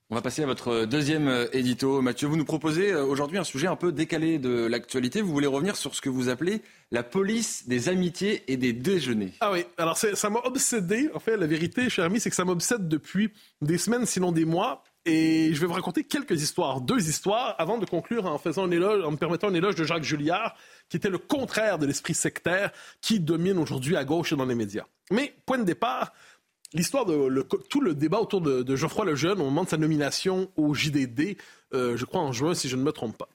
On 0.09 0.15
va 0.15 0.21
passer 0.21 0.43
à 0.43 0.45
votre 0.45 0.85
deuxième 0.85 1.27
euh, 1.27 1.47
édito. 1.53 1.99
Mathieu, 2.01 2.27
vous 2.27 2.37
nous 2.37 2.45
proposez 2.45 2.91
euh, 2.91 3.03
aujourd'hui 3.03 3.39
un 3.39 3.43
sujet 3.43 3.65
un 3.65 3.75
peu 3.75 3.91
décalé 3.91 4.37
de 4.37 4.67
l'actualité. 4.67 5.21
Vous 5.21 5.33
voulez 5.33 5.47
revenir 5.47 5.75
sur 5.75 5.95
ce 5.95 6.01
que 6.01 6.09
vous 6.09 6.29
appelez 6.29 6.61
la 6.91 7.01
police 7.01 7.67
des 7.67 7.89
amitiés 7.89 8.43
et 8.47 8.55
des 8.55 8.73
déjeuners. 8.73 9.33
Ah 9.39 9.51
oui, 9.51 9.65
alors 9.77 9.97
ça 9.97 10.29
m'a 10.29 10.41
obsédé. 10.41 11.09
En 11.15 11.19
fait, 11.19 11.35
la 11.35 11.47
vérité, 11.47 11.89
cher 11.89 12.05
ami, 12.05 12.19
c'est 12.19 12.29
que 12.29 12.35
ça 12.35 12.45
m'obsède 12.45 12.87
depuis 12.87 13.31
des 13.63 13.79
semaines, 13.79 14.05
sinon 14.05 14.31
des 14.31 14.45
mois. 14.45 14.83
Et 15.05 15.53
je 15.53 15.59
vais 15.59 15.67
vous 15.67 15.73
raconter 15.73 16.03
quelques 16.03 16.41
histoires, 16.41 16.79
deux 16.79 17.09
histoires, 17.09 17.55
avant 17.57 17.77
de 17.77 17.85
conclure 17.85 18.25
en 18.25 18.37
faisant 18.37 18.65
un 18.65 18.71
éloge, 18.71 19.03
en 19.03 19.11
me 19.11 19.17
permettant 19.17 19.47
un 19.47 19.53
éloge 19.53 19.75
de 19.75 19.83
Jacques 19.83 20.03
Julliard, 20.03 20.55
qui 20.93 20.97
était 20.97 21.09
le 21.09 21.17
contraire 21.17 21.79
de 21.79 21.87
l'esprit 21.87 22.13
sectaire 22.13 22.71
qui 23.01 23.19
domine 23.19 23.57
aujourd'hui 23.57 23.97
à 23.97 24.05
gauche 24.05 24.31
et 24.31 24.35
dans 24.35 24.45
les 24.45 24.53
médias. 24.53 24.85
Mais, 25.09 25.33
point 25.47 25.57
de 25.57 25.63
départ, 25.63 26.13
l'histoire 26.71 27.07
de 27.07 27.41
tout 27.67 27.81
le 27.81 27.95
débat 27.95 28.19
autour 28.19 28.41
de, 28.41 28.75
Geoffroy 28.75 29.05
Lejeune 29.05 29.41
au 29.41 29.45
moment 29.45 29.63
de 29.63 29.69
sa 29.69 29.77
nomination 29.77 30.51
au 30.55 30.75
JDD, 30.75 31.35
euh, 31.73 31.97
je 31.97 32.05
crois 32.05 32.21
en 32.21 32.31
juin, 32.31 32.53
si 32.53 32.69
je 32.69 32.75
ne 32.75 32.83
me 32.83 32.91
trompe 32.91 33.17
pas. 33.17 33.27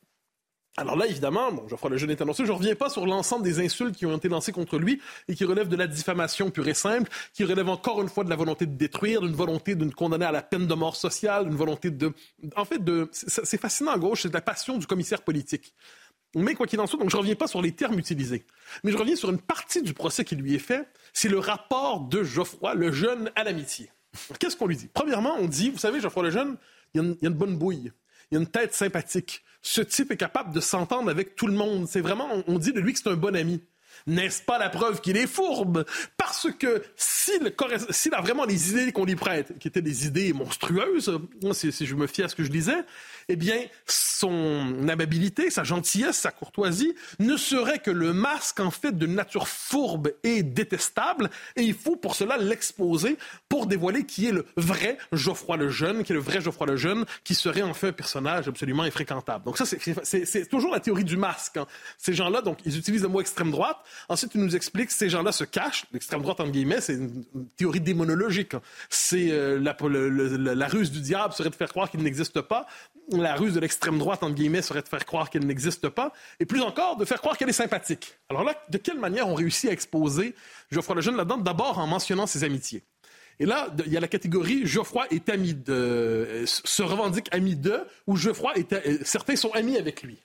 Alors 0.77 0.95
là, 0.95 1.09
évidemment, 1.09 1.51
Geoffroy 1.67 1.91
Lejeune 1.91 2.13
est 2.13 2.23
annoncé. 2.23 2.47
Je 2.47 2.53
ne 2.53 2.57
reviens 2.57 2.77
pas 2.77 2.91
sur 2.91 3.05
l'ensemble 3.07 3.43
des 3.43 3.59
insultes 3.59 3.97
qui 3.97 4.07
ont 4.07 4.17
été 4.17 4.29
lancées 4.29 4.53
contre 4.53 4.79
lui 4.79 5.01
et 5.27 5.35
qui 5.35 5.45
relèvent 5.45 5.67
de 5.67 5.75
la 5.75 5.89
diffamation 5.89 6.53
pure 6.53 6.69
et 6.69 6.75
simple, 6.75 7.11
qui 7.35 7.43
relèvent 7.43 7.71
encore 7.71 8.01
une 8.01 8.09
fois 8.09 8.23
de 8.23 8.31
la 8.31 8.37
volonté 8.37 8.67
de 8.67 8.77
détruire, 8.77 9.21
d'une 9.21 9.35
volonté 9.35 9.75
de 9.75 9.85
nous 9.85 9.91
condamner 9.91 10.27
à 10.27 10.31
la 10.31 10.43
peine 10.43 10.69
de 10.69 10.75
mort 10.75 10.95
sociale, 10.95 11.47
d'une 11.47 11.57
volonté 11.57 11.91
de... 11.91 12.13
En 12.55 12.65
fait, 12.65 12.81
c'est 13.11 13.61
fascinant 13.61 13.91
à 13.91 13.99
gauche, 13.99 14.23
c'est 14.23 14.33
la 14.33 14.41
passion 14.41 14.79
du 14.79 14.87
commissaire 14.87 15.23
politique. 15.23 15.75
Mais 16.35 16.55
quoi 16.55 16.67
qu'il 16.67 16.79
en 16.81 16.87
soit, 16.87 16.99
donc 16.99 17.11
je 17.11 17.17
ne 17.17 17.21
reviens 17.21 17.35
pas 17.35 17.47
sur 17.47 17.63
les 17.63 17.73
termes 17.73 17.99
utilisés, 17.99 18.45
mais 18.85 18.93
je 18.93 18.99
reviens 18.99 19.17
sur 19.17 19.31
une 19.31 19.41
partie 19.41 19.83
du 19.83 19.95
procès 19.95 20.25
qui 20.25 20.37
lui 20.37 20.55
est 20.55 20.59
fait, 20.59 20.87
c'est 21.15 21.29
le 21.29 21.39
rapport 21.39 22.01
de 22.01 22.23
Geoffroy 22.23 22.75
le 22.75 22.93
jeune 22.93 23.31
à 23.35 23.45
l'amitié. 23.45 23.91
Qu'est-ce 24.39 24.57
qu'on 24.57 24.67
lui 24.67 24.77
dit? 24.77 24.89
Premièrement, 24.93 25.37
on 25.39 25.47
dit, 25.47 25.71
vous 25.71 25.79
savez, 25.79 26.01
Geoffroy 26.01 26.25
le 26.25 26.31
jeune, 26.31 26.57
il 26.95 27.03
y, 27.03 27.05
a 27.05 27.29
une, 27.29 27.35
bonne 27.35 27.57
bouille, 27.57 27.93
il 28.31 28.35
y 28.35 28.37
a 28.37 28.41
une 28.41 28.47
tête 28.47 28.75
sympathique. 28.75 29.43
Ce 29.63 29.81
type 29.81 30.11
est 30.11 30.17
capable 30.17 30.53
de 30.53 30.61
s'entendre 30.61 31.11
avec 31.11 31.35
tout 31.35 31.47
le 31.47 31.53
monde. 31.53 31.89
C'est 31.89 32.01
vraiment, 32.01 32.29
on 32.47 32.59
dit 32.59 32.73
de 32.73 32.81
lui 32.81 32.93
que 32.93 32.99
c'est 32.99 33.09
un 33.09 33.17
bon 33.17 33.35
ami. 33.35 33.63
N'est-ce 34.07 34.43
pas 34.43 34.59
la 34.59 34.69
preuve 34.69 35.01
qu'il 35.01 35.17
est 35.17 35.27
fourbe? 35.27 35.85
Parce 36.17 36.49
que 36.59 36.83
s'il, 36.97 38.15
a 38.15 38.21
vraiment 38.21 38.45
les 38.45 38.71
idées 38.71 38.93
qu'on 38.93 39.05
lui 39.05 39.17
prête, 39.17 39.59
qui 39.59 39.69
étaient 39.69 39.83
des 39.83 40.07
idées 40.07 40.33
monstrueuses, 40.33 41.19
si, 41.53 41.73
si 41.73 41.87
je 41.87 41.95
me 41.95 42.07
fie 42.07 42.23
à 42.23 42.29
ce 42.29 42.35
que 42.35 42.45
je 42.45 42.51
disais, 42.51 42.85
eh 43.29 43.37
bien, 43.37 43.59
son 43.87 44.89
amabilité, 44.89 45.51
sa 45.51 45.63
gentillesse, 45.63 46.17
sa 46.17 46.31
courtoisie 46.31 46.95
ne 47.19 47.37
serait 47.37 47.79
que 47.79 47.91
le 47.91 48.15
masque, 48.15 48.61
en 48.61 48.71
fait, 48.71 48.97
d'une 48.97 49.15
nature 49.15 49.49
fourbe 49.49 50.13
et 50.23 50.43
détestable. 50.43 51.31
Et 51.55 51.63
il 51.63 51.75
faut 51.75 51.97
pour 51.97 52.15
cela 52.15 52.39
l'exposer 52.39 53.19
pour 53.49 53.67
dévoiler 53.67 54.05
qui 54.05 54.27
est 54.27 54.33
le 54.33 54.47
vrai 54.57 54.97
Geoffroy 55.13 55.57
le 55.59 55.69
Jeune, 55.69 56.05
qui 56.05 56.13
est 56.13 56.15
le 56.15 56.23
vrai 56.23 56.41
Geoffroy 56.41 56.67
le 56.67 56.77
Jeune, 56.77 57.05
qui 57.23 57.35
serait 57.35 57.63
en 57.63 57.75
fait 57.75 57.89
un 57.89 57.93
personnage 57.93 58.49
absolument 58.49 58.85
infréquentable. 58.85 59.45
Donc 59.45 59.59
ça, 59.59 59.65
c'est 59.67 60.49
toujours 60.49 60.73
la 60.73 60.81
théorie 60.81 61.05
du 61.05 61.17
masque. 61.17 61.59
Hein. 61.59 61.67
Ces 61.99 62.15
gens-là, 62.15 62.41
donc, 62.41 62.59
ils 62.65 62.79
utilisent 62.79 63.03
le 63.03 63.09
mot 63.09 63.21
extrême 63.21 63.51
droite. 63.51 63.79
Ensuite, 64.09 64.35
ils 64.35 64.41
nous 64.41 64.57
expliquent 64.57 64.89
que 64.89 64.95
ces 64.95 65.11
gens-là 65.11 65.33
se 65.33 65.45
cachent. 65.45 65.85
L'extrême 65.93 66.23
droite, 66.23 66.41
en 66.41 66.49
guillemets, 66.49 66.81
c'est 66.81 66.95
une 66.95 67.25
théorie 67.57 67.81
démonologique. 67.81 68.55
C'est 68.91 69.31
euh, 69.31 69.59
la, 69.59 69.77
la 70.55 70.69
ruse 70.69 70.91
du 70.91 71.01
diable 71.01 71.33
serait 71.35 71.51
de 71.51 71.55
faire 71.55 71.69
croire 71.69 71.91
qu'il 71.91 72.03
n'existe 72.03 72.41
pas 72.41 72.67
la 73.13 73.35
ruse 73.35 73.55
de 73.55 73.61
l'extrême 73.61 73.99
droite, 73.99 74.23
entre 74.23 74.35
guillemets, 74.35 74.63
serait 74.63 74.83
de 74.83 74.89
faire 74.89 75.05
croire 75.05 75.31
qu'elle 75.31 75.47
n'existe 75.47 75.89
pas, 75.89 76.13
et 76.41 76.45
plus 76.45 76.61
encore, 76.61 76.97
de 76.97 77.05
faire 77.05 77.19
croire 77.19 77.37
qu'elle 77.37 77.49
est 77.49 77.53
sympathique. 77.53 78.19
Alors 78.29 78.45
là, 78.45 78.55
de 78.69 78.79
quelle 78.79 78.99
manière 78.99 79.29
on 79.29 79.35
réussit 79.35 79.71
à 79.71 79.73
exposer 79.73 80.35
Geoffroy 80.71 80.97
Lejeune 80.97 81.17
là-dedans? 81.17 81.39
D'abord 81.39 81.79
en 81.79 81.87
mentionnant 81.87 82.27
ses 82.27 82.45
amitiés. 82.45 82.83
Et 83.41 83.47
là, 83.47 83.69
il 83.87 83.93
y 83.93 83.97
a 83.97 84.01
la 84.01 84.09
catégorie 84.09 84.67
Geoffroy 84.67 85.07
est 85.11 85.29
ami 85.29 85.55
de, 85.55 86.43
se 86.45 86.83
revendique 86.83 87.29
ami 87.31 87.55
de, 87.55 87.81
ou 88.07 88.17
Geoffroy 88.17 88.53
est, 88.57 88.73
euh, 88.73 88.99
certains 89.05 89.37
sont 89.37 89.53
amis 89.53 89.77
avec 89.77 90.03
lui. 90.03 90.19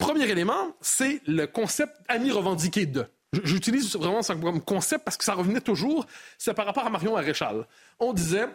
Premier 0.00 0.28
élément, 0.28 0.74
c'est 0.80 1.20
le 1.26 1.46
concept 1.46 1.94
ami 2.08 2.32
revendiqué 2.32 2.86
de. 2.86 3.06
J'utilise 3.44 3.94
vraiment 3.94 4.22
ce 4.22 4.32
concept 4.32 5.04
parce 5.04 5.16
que 5.16 5.24
ça 5.24 5.34
revenait 5.34 5.60
toujours, 5.60 6.06
c'est 6.38 6.54
par 6.54 6.66
rapport 6.66 6.84
à 6.84 6.90
Marion 6.90 7.12
Maréchal. 7.12 7.66
On 8.00 8.12
disait, 8.12 8.48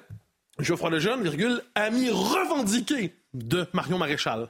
Geoffroy 0.60 0.89
Lejeune, 0.89 1.21
virgule, 1.21 1.62
ami 1.75 2.10
revendiqué 2.10 3.15
de 3.34 3.67
Marion 3.73 3.97
Maréchal. 3.97 4.49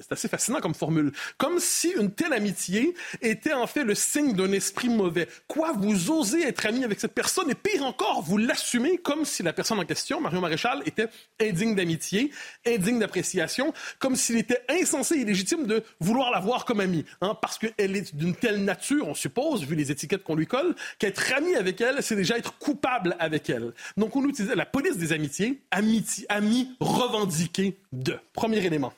C'est 0.00 0.12
assez 0.12 0.28
fascinant 0.28 0.60
comme 0.60 0.74
formule. 0.74 1.12
Comme 1.36 1.58
si 1.58 1.90
une 1.90 2.10
telle 2.10 2.32
amitié 2.32 2.94
était 3.20 3.52
en 3.52 3.66
fait 3.66 3.84
le 3.84 3.94
signe 3.94 4.32
d'un 4.34 4.50
esprit 4.52 4.88
mauvais. 4.88 5.28
Quoi, 5.46 5.72
vous 5.72 6.10
osez 6.10 6.42
être 6.42 6.66
ami 6.66 6.84
avec 6.84 7.00
cette 7.00 7.12
personne? 7.12 7.50
Et 7.50 7.54
pire 7.54 7.84
encore, 7.84 8.22
vous 8.22 8.38
l'assumez 8.38 8.98
comme 8.98 9.24
si 9.24 9.42
la 9.42 9.52
personne 9.52 9.78
en 9.78 9.84
question, 9.84 10.20
Marion 10.20 10.40
Maréchal, 10.40 10.82
était 10.86 11.08
indigne 11.40 11.74
d'amitié, 11.74 12.30
indigne 12.66 12.98
d'appréciation, 12.98 13.72
comme 13.98 14.16
s'il 14.16 14.38
était 14.38 14.62
insensé 14.68 15.16
et 15.16 15.20
illégitime 15.20 15.66
de 15.66 15.82
vouloir 16.00 16.30
la 16.30 16.40
voir 16.40 16.64
comme 16.64 16.80
amie. 16.80 17.04
Hein, 17.20 17.36
parce 17.40 17.58
qu'elle 17.58 17.96
est 17.96 18.14
d'une 18.14 18.34
telle 18.34 18.64
nature, 18.64 19.06
on 19.06 19.14
suppose, 19.14 19.64
vu 19.64 19.74
les 19.74 19.90
étiquettes 19.90 20.24
qu'on 20.24 20.34
lui 20.34 20.46
colle, 20.46 20.74
qu'être 20.98 21.32
ami 21.36 21.54
avec 21.54 21.80
elle, 21.80 22.02
c'est 22.02 22.16
déjà 22.16 22.38
être 22.38 22.58
coupable 22.58 23.16
avec 23.18 23.50
elle. 23.50 23.72
Donc 23.96 24.16
on 24.16 24.26
utilisait 24.28 24.56
la 24.56 24.66
police 24.66 24.96
des 24.96 25.12
amitiés, 25.12 25.60
amitié, 25.70 26.26
ami 26.28 26.70
revendiqué 26.80 27.78
de. 27.92 28.18
Premier 28.32 28.64
élément. 28.64 28.92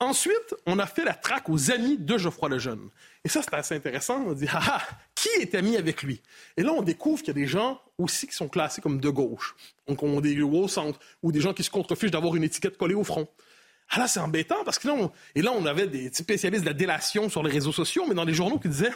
Ensuite, 0.00 0.54
on 0.66 0.78
a 0.78 0.86
fait 0.86 1.04
la 1.04 1.14
traque 1.14 1.48
aux 1.48 1.72
amis 1.72 1.98
de 1.98 2.18
Geoffroy 2.18 2.48
Lejeune. 2.48 2.88
Et 3.24 3.28
ça, 3.28 3.42
c'est 3.42 3.54
assez 3.54 3.74
intéressant. 3.74 4.22
On 4.26 4.32
dit, 4.32 4.46
ah, 4.52 4.60
ah, 4.62 4.82
qui 5.16 5.28
est 5.40 5.56
ami 5.56 5.76
avec 5.76 6.04
lui? 6.04 6.22
Et 6.56 6.62
là, 6.62 6.72
on 6.72 6.82
découvre 6.82 7.18
qu'il 7.18 7.28
y 7.28 7.30
a 7.32 7.34
des 7.34 7.48
gens 7.48 7.80
aussi 7.98 8.28
qui 8.28 8.34
sont 8.34 8.48
classés 8.48 8.80
comme 8.80 9.00
de 9.00 9.08
gauche. 9.08 9.56
Donc, 9.88 10.04
on 10.04 10.20
des 10.20 10.40
au 10.40 10.68
centre, 10.68 11.00
ou 11.22 11.32
des 11.32 11.40
gens 11.40 11.52
qui 11.52 11.64
se 11.64 11.70
contrefichent 11.70 12.12
d'avoir 12.12 12.36
une 12.36 12.44
étiquette 12.44 12.78
collée 12.78 12.94
au 12.94 13.02
front. 13.02 13.28
Ah 13.90 13.98
là, 13.98 14.06
c'est 14.06 14.20
embêtant 14.20 14.62
parce 14.64 14.78
que 14.78 14.86
là, 14.86 14.94
on... 14.94 15.10
et 15.34 15.42
là, 15.42 15.50
on 15.52 15.66
avait 15.66 15.88
des 15.88 16.12
spécialistes 16.12 16.62
de 16.62 16.68
la 16.68 16.74
délation 16.74 17.28
sur 17.28 17.42
les 17.42 17.50
réseaux 17.50 17.72
sociaux, 17.72 18.04
mais 18.06 18.14
dans 18.14 18.24
les 18.24 18.34
journaux 18.34 18.58
qui 18.58 18.68
disaient, 18.68 18.92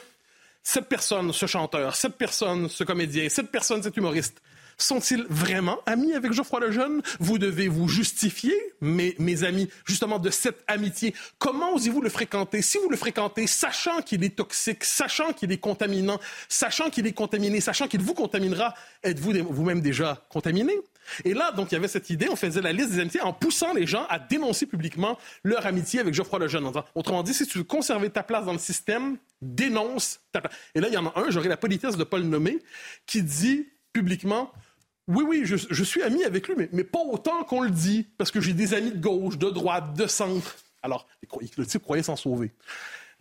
cette 0.62 0.88
personne, 0.88 1.32
ce 1.32 1.46
chanteur, 1.46 1.96
cette 1.96 2.16
personne, 2.16 2.68
ce 2.68 2.84
comédien, 2.84 3.28
cette 3.28 3.50
personne, 3.50 3.82
cet 3.82 3.96
humoriste, 3.96 4.40
sont-ils 4.78 5.24
vraiment 5.28 5.78
amis 5.86 6.14
avec 6.14 6.32
Geoffroy 6.32 6.60
Lejeune? 6.60 7.02
Vous 7.20 7.38
devez 7.38 7.68
vous 7.68 7.88
justifier, 7.88 8.54
mes, 8.80 9.14
mes 9.18 9.44
amis, 9.44 9.68
justement 9.86 10.18
de 10.18 10.30
cette 10.30 10.62
amitié. 10.66 11.14
Comment 11.38 11.74
osez-vous 11.74 12.00
le 12.00 12.10
fréquenter? 12.10 12.62
Si 12.62 12.78
vous 12.78 12.88
le 12.88 12.96
fréquentez, 12.96 13.46
sachant 13.46 14.02
qu'il 14.02 14.24
est 14.24 14.36
toxique, 14.36 14.84
sachant 14.84 15.32
qu'il 15.32 15.52
est 15.52 15.58
contaminant, 15.58 16.20
sachant 16.48 16.90
qu'il 16.90 17.06
est 17.06 17.12
contaminé, 17.12 17.60
sachant 17.60 17.88
qu'il 17.88 18.00
vous 18.00 18.14
contaminera, 18.14 18.74
êtes-vous 19.02 19.32
vous-même 19.50 19.80
déjà 19.80 20.24
contaminé? 20.28 20.74
Et 21.24 21.34
là, 21.34 21.50
donc, 21.52 21.72
il 21.72 21.74
y 21.74 21.78
avait 21.78 21.88
cette 21.88 22.10
idée, 22.10 22.28
on 22.28 22.36
faisait 22.36 22.60
la 22.60 22.72
liste 22.72 22.90
des 22.90 23.00
amitiés 23.00 23.20
en 23.20 23.32
poussant 23.32 23.74
les 23.74 23.86
gens 23.86 24.06
à 24.08 24.18
dénoncer 24.18 24.66
publiquement 24.66 25.18
leur 25.42 25.66
amitié 25.66 26.00
avec 26.00 26.14
Geoffroy 26.14 26.38
Lejeune. 26.38 26.70
Autrement 26.94 27.22
dit, 27.22 27.34
si 27.34 27.46
tu 27.46 27.58
veux 27.58 27.64
conserver 27.64 28.08
ta 28.10 28.22
place 28.22 28.44
dans 28.44 28.52
le 28.52 28.58
système, 28.58 29.18
dénonce 29.40 30.20
ta 30.30 30.40
place. 30.40 30.54
Et 30.74 30.80
là, 30.80 30.88
il 30.88 30.94
y 30.94 30.96
en 30.96 31.06
a 31.06 31.12
un, 31.16 31.30
j'aurais 31.30 31.48
la 31.48 31.56
politesse 31.56 31.94
de 31.94 31.98
ne 31.98 32.04
pas 32.04 32.18
le 32.18 32.24
nommer, 32.24 32.58
qui 33.06 33.22
dit 33.22 33.66
publiquement 33.92 34.52
oui, 35.08 35.24
oui, 35.26 35.42
je, 35.44 35.84
suis 35.84 36.02
ami 36.02 36.22
avec 36.24 36.46
lui, 36.46 36.54
mais, 36.56 36.68
mais 36.72 36.84
pas 36.84 37.00
autant 37.00 37.42
qu'on 37.42 37.60
le 37.60 37.70
dit, 37.70 38.06
parce 38.18 38.30
que 38.30 38.40
j'ai 38.40 38.52
des 38.52 38.72
amis 38.72 38.92
de 38.92 39.00
gauche, 39.00 39.36
de 39.36 39.50
droite, 39.50 39.94
de 39.94 40.06
centre. 40.06 40.56
Alors, 40.80 41.08
le 41.56 41.66
type 41.66 41.82
croyait 41.82 42.04
s'en 42.04 42.14
sauver. 42.14 42.52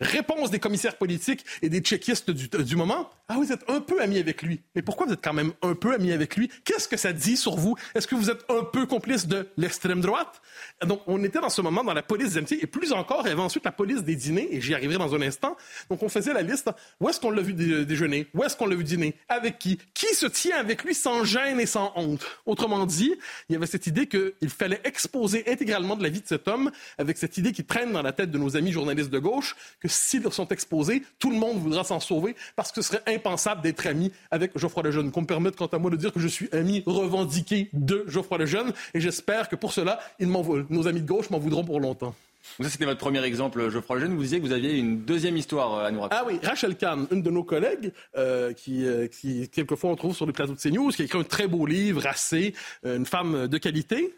Réponse 0.02 0.50
des 0.50 0.58
commissaires 0.58 0.96
politiques 0.96 1.44
et 1.62 1.68
des 1.68 1.78
tchéquistes 1.78 2.32
du, 2.32 2.48
du, 2.48 2.76
moment. 2.76 3.08
Ah, 3.28 3.36
vous 3.36 3.52
êtes 3.52 3.62
un 3.68 3.80
peu 3.80 4.02
ami 4.02 4.18
avec 4.18 4.42
lui. 4.42 4.60
Mais 4.74 4.82
pourquoi 4.82 5.06
vous 5.06 5.12
êtes 5.12 5.22
quand 5.22 5.32
même 5.32 5.52
un 5.62 5.74
peu 5.74 5.94
ami 5.94 6.10
avec 6.10 6.36
lui? 6.36 6.50
Qu'est-ce 6.64 6.88
que 6.88 6.96
ça 6.96 7.12
dit 7.12 7.36
sur 7.36 7.54
vous? 7.56 7.76
Est-ce 7.94 8.08
que 8.08 8.16
vous 8.16 8.28
êtes 8.28 8.44
un 8.48 8.64
peu 8.64 8.86
complice 8.86 9.28
de 9.28 9.48
l'extrême 9.56 10.00
droite? 10.00 10.42
Donc, 10.84 11.02
on 11.06 11.22
était 11.22 11.38
dans 11.38 11.50
ce 11.50 11.62
moment 11.62 11.84
dans 11.84 11.94
la 11.94 12.02
police 12.02 12.30
des 12.30 12.38
amitiés 12.38 12.58
et 12.60 12.66
plus 12.66 12.92
encore, 12.92 13.22
il 13.26 13.28
y 13.28 13.32
avait 13.32 13.40
ensuite 13.40 13.64
la 13.64 13.70
police 13.70 14.02
des 14.02 14.16
dîners 14.16 14.48
et 14.50 14.60
j'y 14.60 14.74
arriverai 14.74 14.98
dans 14.98 15.14
un 15.14 15.22
instant. 15.22 15.56
Donc, 15.88 16.02
on 16.02 16.08
faisait 16.08 16.32
la 16.32 16.42
liste. 16.42 16.68
Où 17.00 17.08
est-ce 17.08 17.20
qu'on 17.20 17.30
l'a 17.30 17.42
vu 17.42 17.54
déjeuner? 17.54 18.26
Où 18.34 18.42
est-ce 18.42 18.56
qu'on 18.56 18.66
l'a 18.66 18.74
vu 18.74 18.82
dîner? 18.82 19.14
Avec 19.28 19.60
qui? 19.60 19.78
Qui 19.94 20.12
se 20.16 20.26
tient 20.26 20.56
avec 20.56 20.82
lui 20.82 20.96
sans 20.96 21.22
gêne 21.22 21.60
et 21.60 21.66
sans 21.66 21.92
honte? 21.94 22.26
Autrement 22.44 22.86
dit, 22.86 23.14
il 23.48 23.52
y 23.52 23.56
avait 23.56 23.66
cette 23.66 23.86
idée 23.86 24.08
qu'il 24.08 24.50
fallait 24.50 24.80
exposer 24.82 25.44
intégralement 25.46 25.94
de 25.94 26.02
la 26.02 26.08
vie 26.08 26.20
de 26.20 26.26
cet 26.26 26.48
homme 26.48 26.72
avec 26.98 27.18
cette 27.18 27.36
idée 27.38 27.52
qui 27.52 27.64
traîne 27.64 27.92
dans 27.92 28.02
la 28.02 28.12
tête 28.12 28.32
de 28.32 28.38
nos 28.38 28.56
amis 28.56 28.72
journalistes 28.72 29.10
de 29.10 29.20
gauche 29.20 29.54
que 29.80 29.91
s'ils 29.92 30.30
sont 30.32 30.48
exposés, 30.48 31.02
tout 31.18 31.30
le 31.30 31.36
monde 31.36 31.58
voudra 31.58 31.84
s'en 31.84 32.00
sauver 32.00 32.34
parce 32.56 32.72
que 32.72 32.82
ce 32.82 32.88
serait 32.88 33.02
impensable 33.06 33.62
d'être 33.62 33.86
ami 33.86 34.12
avec 34.30 34.56
Geoffroy 34.58 34.82
Lejeune. 34.84 35.10
Qu'on 35.10 35.22
me 35.22 35.26
permette, 35.26 35.56
quant 35.56 35.66
à 35.66 35.78
moi, 35.78 35.90
de 35.90 35.96
dire 35.96 36.12
que 36.12 36.20
je 36.20 36.28
suis 36.28 36.48
ami 36.52 36.82
revendiqué 36.86 37.68
de 37.72 38.04
Geoffroy 38.06 38.38
Lejeune 38.38 38.72
et 38.94 39.00
j'espère 39.00 39.48
que 39.48 39.56
pour 39.56 39.72
cela, 39.72 40.00
nos 40.20 40.88
amis 40.88 41.00
de 41.00 41.06
gauche 41.06 41.30
m'en 41.30 41.38
voudront 41.38 41.64
pour 41.64 41.80
longtemps. 41.80 42.14
Ça, 42.60 42.68
c'était 42.68 42.84
votre 42.84 42.98
premier 42.98 43.22
exemple, 43.24 43.70
Geoffroy 43.70 43.96
Lejeune. 43.96 44.14
Vous 44.14 44.22
disiez 44.22 44.40
que 44.40 44.44
vous 44.44 44.52
aviez 44.52 44.76
une 44.76 45.04
deuxième 45.04 45.36
histoire 45.36 45.74
euh, 45.74 45.86
à 45.86 45.90
nous 45.90 46.00
raconter. 46.00 46.20
Ah 46.20 46.26
oui, 46.26 46.40
Rachel 46.42 46.76
Kahn, 46.76 47.06
une 47.10 47.22
de 47.22 47.30
nos 47.30 47.44
collègues, 47.44 47.92
euh, 48.16 48.52
qui, 48.52 48.84
euh, 48.84 49.06
qui, 49.06 49.48
quelquefois, 49.48 49.90
on 49.90 49.96
trouve 49.96 50.14
sur 50.14 50.26
les 50.26 50.32
plateaux 50.32 50.54
de 50.54 50.58
CNews, 50.58 50.90
qui 50.90 51.02
a 51.02 51.04
écrit 51.04 51.18
un 51.18 51.24
très 51.24 51.46
beau 51.46 51.66
livre, 51.66 52.06
assez, 52.06 52.54
une 52.84 53.06
femme 53.06 53.46
de 53.46 53.58
qualité. 53.58 54.14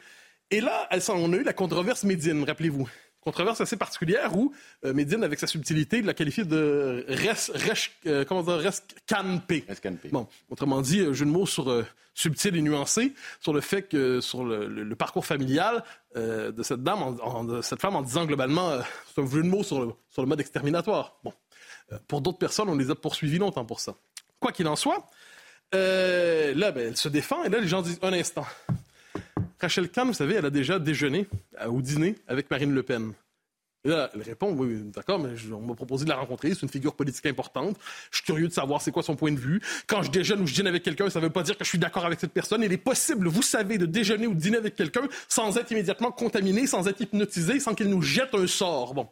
Et 0.50 0.60
là, 0.60 0.88
on 1.08 1.32
a 1.32 1.36
eu 1.36 1.42
la 1.42 1.52
controverse 1.52 2.04
Médine, 2.04 2.44
rappelez-vous 2.44 2.88
controverse 3.24 3.60
assez 3.60 3.76
particulière 3.76 4.36
où 4.36 4.52
euh, 4.84 4.92
Médine, 4.92 5.24
avec 5.24 5.38
sa 5.38 5.46
subtilité, 5.46 6.02
l'a 6.02 6.14
qualifié 6.14 6.44
de 6.44 7.04
res, 7.08 7.50
res, 7.54 7.90
euh, 8.06 8.24
comment 8.24 8.42
dire, 8.42 8.58
rescanpé. 8.58 9.64
Bon, 10.12 10.28
autrement 10.50 10.82
dit, 10.82 11.00
un 11.00 11.12
jeu 11.14 11.24
de 11.24 11.30
mots 11.30 11.46
sur 11.46 11.70
euh, 11.70 11.84
subtil 12.14 12.54
et 12.54 12.62
nuancé, 12.62 13.14
sur 13.40 13.52
le 13.52 13.60
fait 13.60 13.82
que 13.82 14.20
sur 14.20 14.44
le, 14.44 14.94
parcours 14.94 15.26
familial 15.26 15.82
de 16.14 16.62
cette 16.62 16.84
dame, 16.84 17.02
en, 17.02 17.42
de 17.42 17.60
cette 17.60 17.80
femme, 17.80 17.96
en 17.96 18.02
disant 18.02 18.24
globalement, 18.24 18.78
c'est 19.12 19.20
un 19.20 19.26
jeu 19.26 19.42
de 19.42 19.48
mots 19.48 19.64
sur 19.64 19.84
le, 19.84 19.92
sur 20.10 20.22
le 20.22 20.28
mode 20.28 20.38
exterminatoire. 20.38 21.16
Bon, 21.24 21.32
pour 22.06 22.20
d'autres 22.20 22.38
personnes, 22.38 22.68
on 22.68 22.76
les 22.76 22.90
a 22.90 22.94
poursuivis 22.94 23.38
longtemps 23.38 23.64
pour 23.64 23.80
ça. 23.80 23.96
Quoi 24.38 24.52
qu'il 24.52 24.68
en 24.68 24.76
soit, 24.76 25.10
là, 25.72 26.70
ben, 26.70 26.88
elle 26.88 26.96
se 26.96 27.08
défend 27.08 27.42
et 27.42 27.48
là, 27.48 27.58
les 27.58 27.66
gens 27.66 27.82
disent 27.82 27.98
un 28.02 28.12
instant. 28.12 28.46
Rachel 29.60 29.88
Kahn, 29.88 30.08
vous 30.08 30.14
savez, 30.14 30.34
elle 30.34 30.46
a 30.46 30.50
déjà 30.50 30.78
déjeuné 30.78 31.26
ou 31.68 31.82
dîné 31.82 32.16
avec 32.28 32.50
Marine 32.50 32.74
Le 32.74 32.82
Pen. 32.82 33.12
Là, 33.86 34.10
elle 34.14 34.22
répond, 34.22 34.50
oui, 34.52 34.80
d'accord, 34.94 35.18
mais 35.18 35.34
on 35.52 35.60
m'a 35.60 35.74
proposé 35.74 36.04
de 36.04 36.08
la 36.08 36.16
rencontrer, 36.16 36.54
c'est 36.54 36.62
une 36.62 36.70
figure 36.70 36.94
politique 36.94 37.26
importante. 37.26 37.76
Je 38.10 38.16
suis 38.16 38.24
curieux 38.24 38.48
de 38.48 38.52
savoir 38.52 38.80
c'est 38.80 38.90
quoi 38.90 39.02
son 39.02 39.14
point 39.14 39.30
de 39.30 39.38
vue. 39.38 39.60
Quand 39.86 40.02
je 40.02 40.10
déjeune 40.10 40.40
ou 40.40 40.46
je 40.46 40.54
dîne 40.54 40.66
avec 40.66 40.82
quelqu'un, 40.82 41.10
ça 41.10 41.20
ne 41.20 41.26
veut 41.26 41.30
pas 41.30 41.42
dire 41.42 41.58
que 41.58 41.64
je 41.64 41.68
suis 41.68 41.78
d'accord 41.78 42.06
avec 42.06 42.18
cette 42.18 42.32
personne. 42.32 42.62
Il 42.62 42.72
est 42.72 42.78
possible, 42.78 43.28
vous 43.28 43.42
savez, 43.42 43.76
de 43.76 43.84
déjeuner 43.84 44.26
ou 44.26 44.32
de 44.32 44.40
dîner 44.40 44.56
avec 44.56 44.74
quelqu'un 44.74 45.02
sans 45.28 45.58
être 45.58 45.70
immédiatement 45.70 46.12
contaminé, 46.12 46.66
sans 46.66 46.88
être 46.88 46.98
hypnotisé, 47.02 47.60
sans 47.60 47.74
qu'il 47.74 47.88
nous 47.88 48.00
jette 48.00 48.34
un 48.34 48.46
sort. 48.46 48.94
Bon. 48.94 49.06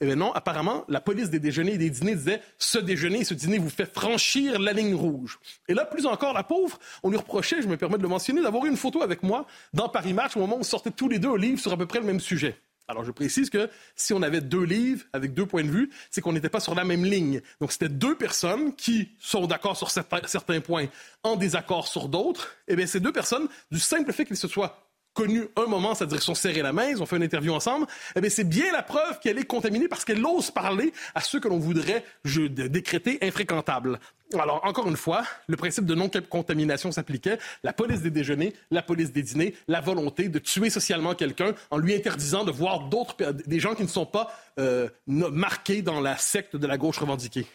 Eh 0.00 0.06
bien 0.06 0.16
non, 0.16 0.32
apparemment, 0.32 0.84
la 0.88 1.00
police 1.00 1.30
des 1.30 1.38
déjeuners 1.38 1.74
et 1.74 1.78
des 1.78 1.90
dîners 1.90 2.14
disait 2.16 2.42
ce 2.58 2.78
déjeuner 2.78 3.20
et 3.20 3.24
ce 3.24 3.34
dîner 3.34 3.58
vous 3.58 3.70
fait 3.70 3.92
franchir 3.92 4.58
la 4.58 4.72
ligne 4.72 4.94
rouge. 4.94 5.38
Et 5.68 5.74
là, 5.74 5.84
plus 5.84 6.06
encore, 6.06 6.32
la 6.32 6.42
pauvre, 6.42 6.78
on 7.02 7.10
lui 7.10 7.16
reprochait, 7.16 7.62
je 7.62 7.68
me 7.68 7.76
permets 7.76 7.98
de 7.98 8.02
le 8.02 8.08
mentionner, 8.08 8.42
d'avoir 8.42 8.64
eu 8.66 8.68
une 8.68 8.76
photo 8.76 9.02
avec 9.02 9.22
moi 9.22 9.46
dans 9.72 9.88
Paris 9.88 10.12
Match 10.12 10.36
au 10.36 10.40
moment 10.40 10.56
où 10.56 10.60
on 10.60 10.64
sortait 10.64 10.90
tous 10.90 11.08
les 11.08 11.18
deux 11.18 11.30
un 11.30 11.38
livre 11.38 11.60
sur 11.60 11.72
à 11.72 11.76
peu 11.76 11.86
près 11.86 12.00
le 12.00 12.06
même 12.06 12.20
sujet. 12.20 12.56
Alors, 12.88 13.04
je 13.04 13.10
précise 13.10 13.50
que 13.50 13.68
si 13.96 14.12
on 14.12 14.22
avait 14.22 14.40
deux 14.40 14.62
livres 14.62 15.04
avec 15.12 15.34
deux 15.34 15.44
points 15.44 15.64
de 15.64 15.70
vue, 15.70 15.90
c'est 16.10 16.20
qu'on 16.20 16.32
n'était 16.32 16.48
pas 16.48 16.60
sur 16.60 16.74
la 16.74 16.84
même 16.84 17.04
ligne. 17.04 17.40
Donc, 17.60 17.72
c'était 17.72 17.88
deux 17.88 18.16
personnes 18.16 18.74
qui 18.76 19.10
sont 19.18 19.46
d'accord 19.46 19.76
sur 19.76 19.90
certains, 19.90 20.60
points, 20.60 20.86
en 21.24 21.34
désaccord 21.34 21.88
sur 21.88 22.08
d'autres. 22.08 22.54
Eh 22.68 22.76
bien, 22.76 22.86
ces 22.86 23.00
deux 23.00 23.12
personnes, 23.12 23.48
du 23.72 23.80
simple 23.80 24.12
fait 24.12 24.24
qu'ils 24.24 24.36
se 24.36 24.46
soient 24.46 24.85
connu 25.16 25.48
un 25.56 25.66
moment, 25.66 25.94
c'est-à-dire 25.94 26.18
qu'ils 26.18 26.24
sont 26.24 26.34
serrés 26.34 26.62
la 26.62 26.72
main, 26.72 26.90
ils 26.90 27.02
ont 27.02 27.06
fait 27.06 27.16
une 27.16 27.22
interview 27.22 27.52
ensemble, 27.52 27.86
eh 28.14 28.20
bien, 28.20 28.30
c'est 28.30 28.44
bien 28.44 28.70
la 28.70 28.82
preuve 28.82 29.18
qu'elle 29.20 29.38
est 29.38 29.44
contaminée 29.44 29.88
parce 29.88 30.04
qu'elle 30.04 30.24
ose 30.24 30.50
parler 30.50 30.92
à 31.14 31.22
ceux 31.22 31.40
que 31.40 31.48
l'on 31.48 31.58
voudrait 31.58 32.04
décréter 32.24 33.18
infréquentables. 33.22 33.98
Alors, 34.34 34.60
encore 34.64 34.88
une 34.88 34.96
fois, 34.96 35.24
le 35.46 35.56
principe 35.56 35.86
de 35.86 35.94
non-contamination 35.94 36.90
s'appliquait. 36.90 37.38
La 37.62 37.72
police 37.72 38.02
des 38.02 38.10
déjeuners, 38.10 38.54
la 38.70 38.82
police 38.82 39.12
des 39.12 39.22
dîners, 39.22 39.54
la 39.68 39.80
volonté 39.80 40.28
de 40.28 40.38
tuer 40.38 40.68
socialement 40.68 41.14
quelqu'un 41.14 41.54
en 41.70 41.78
lui 41.78 41.94
interdisant 41.94 42.44
de 42.44 42.50
voir 42.50 42.88
d'autres, 42.88 43.32
des 43.46 43.60
gens 43.60 43.74
qui 43.74 43.84
ne 43.84 43.88
sont 43.88 44.06
pas 44.06 44.32
euh, 44.58 44.88
marqués 45.06 45.80
dans 45.80 46.00
la 46.00 46.16
secte 46.16 46.56
de 46.56 46.66
la 46.66 46.76
gauche 46.76 46.98
revendiquée. 46.98 47.46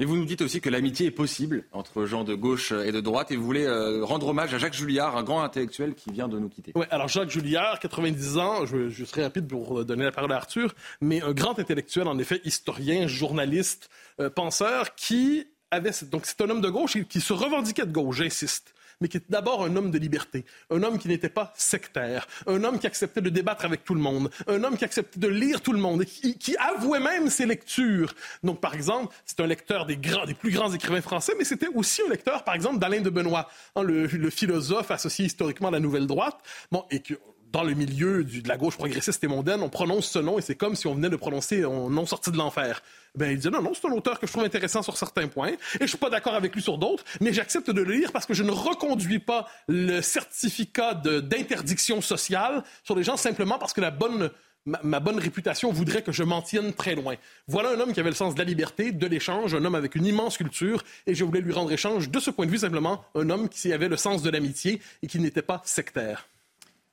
Et 0.00 0.04
vous 0.04 0.16
nous 0.16 0.24
dites 0.24 0.42
aussi 0.42 0.60
que 0.60 0.70
l'amitié 0.70 1.06
est 1.06 1.10
possible 1.10 1.64
entre 1.72 2.04
gens 2.04 2.22
de 2.22 2.34
gauche 2.34 2.70
et 2.70 2.92
de 2.92 3.00
droite. 3.00 3.32
Et 3.32 3.36
vous 3.36 3.44
voulez 3.44 3.64
euh, 3.64 4.04
rendre 4.04 4.28
hommage 4.28 4.54
à 4.54 4.58
Jacques 4.58 4.74
Julliard, 4.74 5.16
un 5.16 5.24
grand 5.24 5.42
intellectuel 5.42 5.94
qui 5.94 6.12
vient 6.12 6.28
de 6.28 6.38
nous 6.38 6.48
quitter. 6.48 6.72
Oui, 6.76 6.86
alors 6.90 7.08
Jacques 7.08 7.30
Julliard, 7.30 7.80
90 7.80 8.38
ans, 8.38 8.64
je, 8.64 9.04
serai 9.04 9.24
rapide 9.24 9.48
pour 9.48 9.84
donner 9.84 10.04
la 10.04 10.12
parole 10.12 10.32
à 10.32 10.36
Arthur, 10.36 10.74
mais 11.00 11.20
un 11.22 11.32
grand 11.32 11.58
intellectuel, 11.58 12.06
en 12.06 12.18
effet, 12.18 12.40
historien, 12.44 13.08
journaliste, 13.08 13.90
euh, 14.20 14.30
penseur, 14.30 14.94
qui 14.94 15.46
avait. 15.72 15.90
Donc, 16.10 16.26
c'est 16.26 16.40
un 16.42 16.50
homme 16.50 16.60
de 16.60 16.70
gauche 16.70 16.96
qui 17.08 17.20
se 17.20 17.32
revendiquait 17.32 17.86
de 17.86 17.92
gauche, 17.92 18.18
j'insiste 18.18 18.74
mais 19.00 19.08
qui 19.08 19.16
était 19.16 19.30
d'abord 19.30 19.64
un 19.64 19.74
homme 19.76 19.90
de 19.90 19.98
liberté, 19.98 20.44
un 20.70 20.82
homme 20.82 20.98
qui 20.98 21.08
n'était 21.08 21.28
pas 21.28 21.52
sectaire, 21.56 22.26
un 22.46 22.62
homme 22.64 22.78
qui 22.78 22.86
acceptait 22.86 23.20
de 23.20 23.30
débattre 23.30 23.64
avec 23.64 23.84
tout 23.84 23.94
le 23.94 24.00
monde, 24.00 24.30
un 24.46 24.62
homme 24.64 24.76
qui 24.76 24.84
acceptait 24.84 25.20
de 25.20 25.28
lire 25.28 25.60
tout 25.60 25.72
le 25.72 25.78
monde, 25.78 26.02
et 26.02 26.06
qui, 26.06 26.56
avouait 26.58 27.00
même 27.00 27.30
ses 27.30 27.46
lectures. 27.46 28.14
Donc, 28.42 28.60
par 28.60 28.74
exemple, 28.74 29.14
c'est 29.24 29.40
un 29.40 29.46
lecteur 29.46 29.86
des, 29.86 29.96
grands, 29.96 30.26
des 30.26 30.34
plus 30.34 30.50
grands 30.50 30.72
écrivains 30.72 31.00
français, 31.00 31.34
mais 31.38 31.44
c'était 31.44 31.68
aussi 31.68 32.02
un 32.02 32.10
lecteur, 32.10 32.42
par 32.44 32.54
exemple, 32.54 32.78
d'Alain 32.78 33.00
de 33.00 33.10
Benoît, 33.10 33.48
hein, 33.76 33.82
le, 33.82 34.06
le, 34.06 34.30
philosophe 34.30 34.90
associé 34.90 35.26
historiquement 35.26 35.68
à 35.68 35.72
la 35.72 35.80
Nouvelle 35.80 36.06
Droite, 36.06 36.38
bon, 36.72 36.84
et 36.90 37.00
que 37.00 37.14
dans 37.52 37.62
le 37.62 37.74
milieu 37.74 38.24
de 38.24 38.48
la 38.48 38.56
gauche 38.56 38.76
progressiste 38.76 39.22
et 39.24 39.26
mondaine, 39.26 39.62
on 39.62 39.68
prononce 39.68 40.10
ce 40.10 40.18
nom 40.18 40.38
et 40.38 40.42
c'est 40.42 40.54
comme 40.54 40.74
si 40.74 40.86
on 40.86 40.94
venait 40.94 41.10
de 41.10 41.16
prononcer 41.16 41.64
un 41.64 41.88
nom 41.88 42.06
sorti 42.06 42.30
de 42.30 42.36
l'enfer. 42.36 42.82
Ben, 43.14 43.32
il 43.32 43.38
dit 43.38 43.48
non, 43.48 43.62
non, 43.62 43.72
c'est 43.74 43.86
un 43.88 43.92
auteur 43.92 44.20
que 44.20 44.26
je 44.26 44.32
trouve 44.32 44.44
intéressant 44.44 44.82
sur 44.82 44.96
certains 44.96 45.28
points 45.28 45.48
et 45.48 45.82
je 45.82 45.86
suis 45.86 45.98
pas 45.98 46.10
d'accord 46.10 46.34
avec 46.34 46.54
lui 46.54 46.62
sur 46.62 46.78
d'autres, 46.78 47.04
mais 47.20 47.32
j'accepte 47.32 47.70
de 47.70 47.82
le 47.82 47.92
lire 47.92 48.12
parce 48.12 48.26
que 48.26 48.34
je 48.34 48.42
ne 48.42 48.50
reconduis 48.50 49.18
pas 49.18 49.48
le 49.66 50.02
certificat 50.02 50.94
d'interdiction 50.94 52.00
sociale 52.00 52.62
sur 52.84 52.94
les 52.94 53.02
gens 53.02 53.16
simplement 53.16 53.58
parce 53.58 53.72
que 53.72 53.80
bonne, 53.90 54.30
ma, 54.66 55.00
bonne 55.00 55.18
réputation 55.18 55.72
voudrait 55.72 56.02
que 56.02 56.12
je 56.12 56.22
m'en 56.22 56.42
tienne 56.42 56.72
très 56.72 56.94
loin. 56.94 57.14
Voilà 57.46 57.70
un 57.70 57.80
homme 57.80 57.92
qui 57.92 58.00
avait 58.00 58.10
le 58.10 58.16
sens 58.16 58.34
de 58.34 58.38
la 58.38 58.44
liberté, 58.44 58.92
de 58.92 59.06
l'échange, 59.06 59.54
un 59.54 59.64
homme 59.64 59.74
avec 59.74 59.94
une 59.94 60.06
immense 60.06 60.36
culture, 60.36 60.82
et 61.06 61.14
je 61.14 61.24
voulais 61.24 61.40
lui 61.40 61.52
rendre 61.52 61.72
échange 61.72 62.10
de 62.10 62.20
ce 62.20 62.30
point 62.30 62.46
de 62.46 62.50
vue 62.50 62.58
simplement 62.58 63.04
un 63.14 63.30
homme 63.30 63.48
qui 63.48 63.72
avait 63.72 63.88
le 63.88 63.96
sens 63.96 64.22
de 64.22 64.30
l'amitié 64.30 64.80
et 65.02 65.06
qui 65.06 65.18
n'était 65.18 65.42
pas 65.42 65.62
sectaire. 65.64 66.28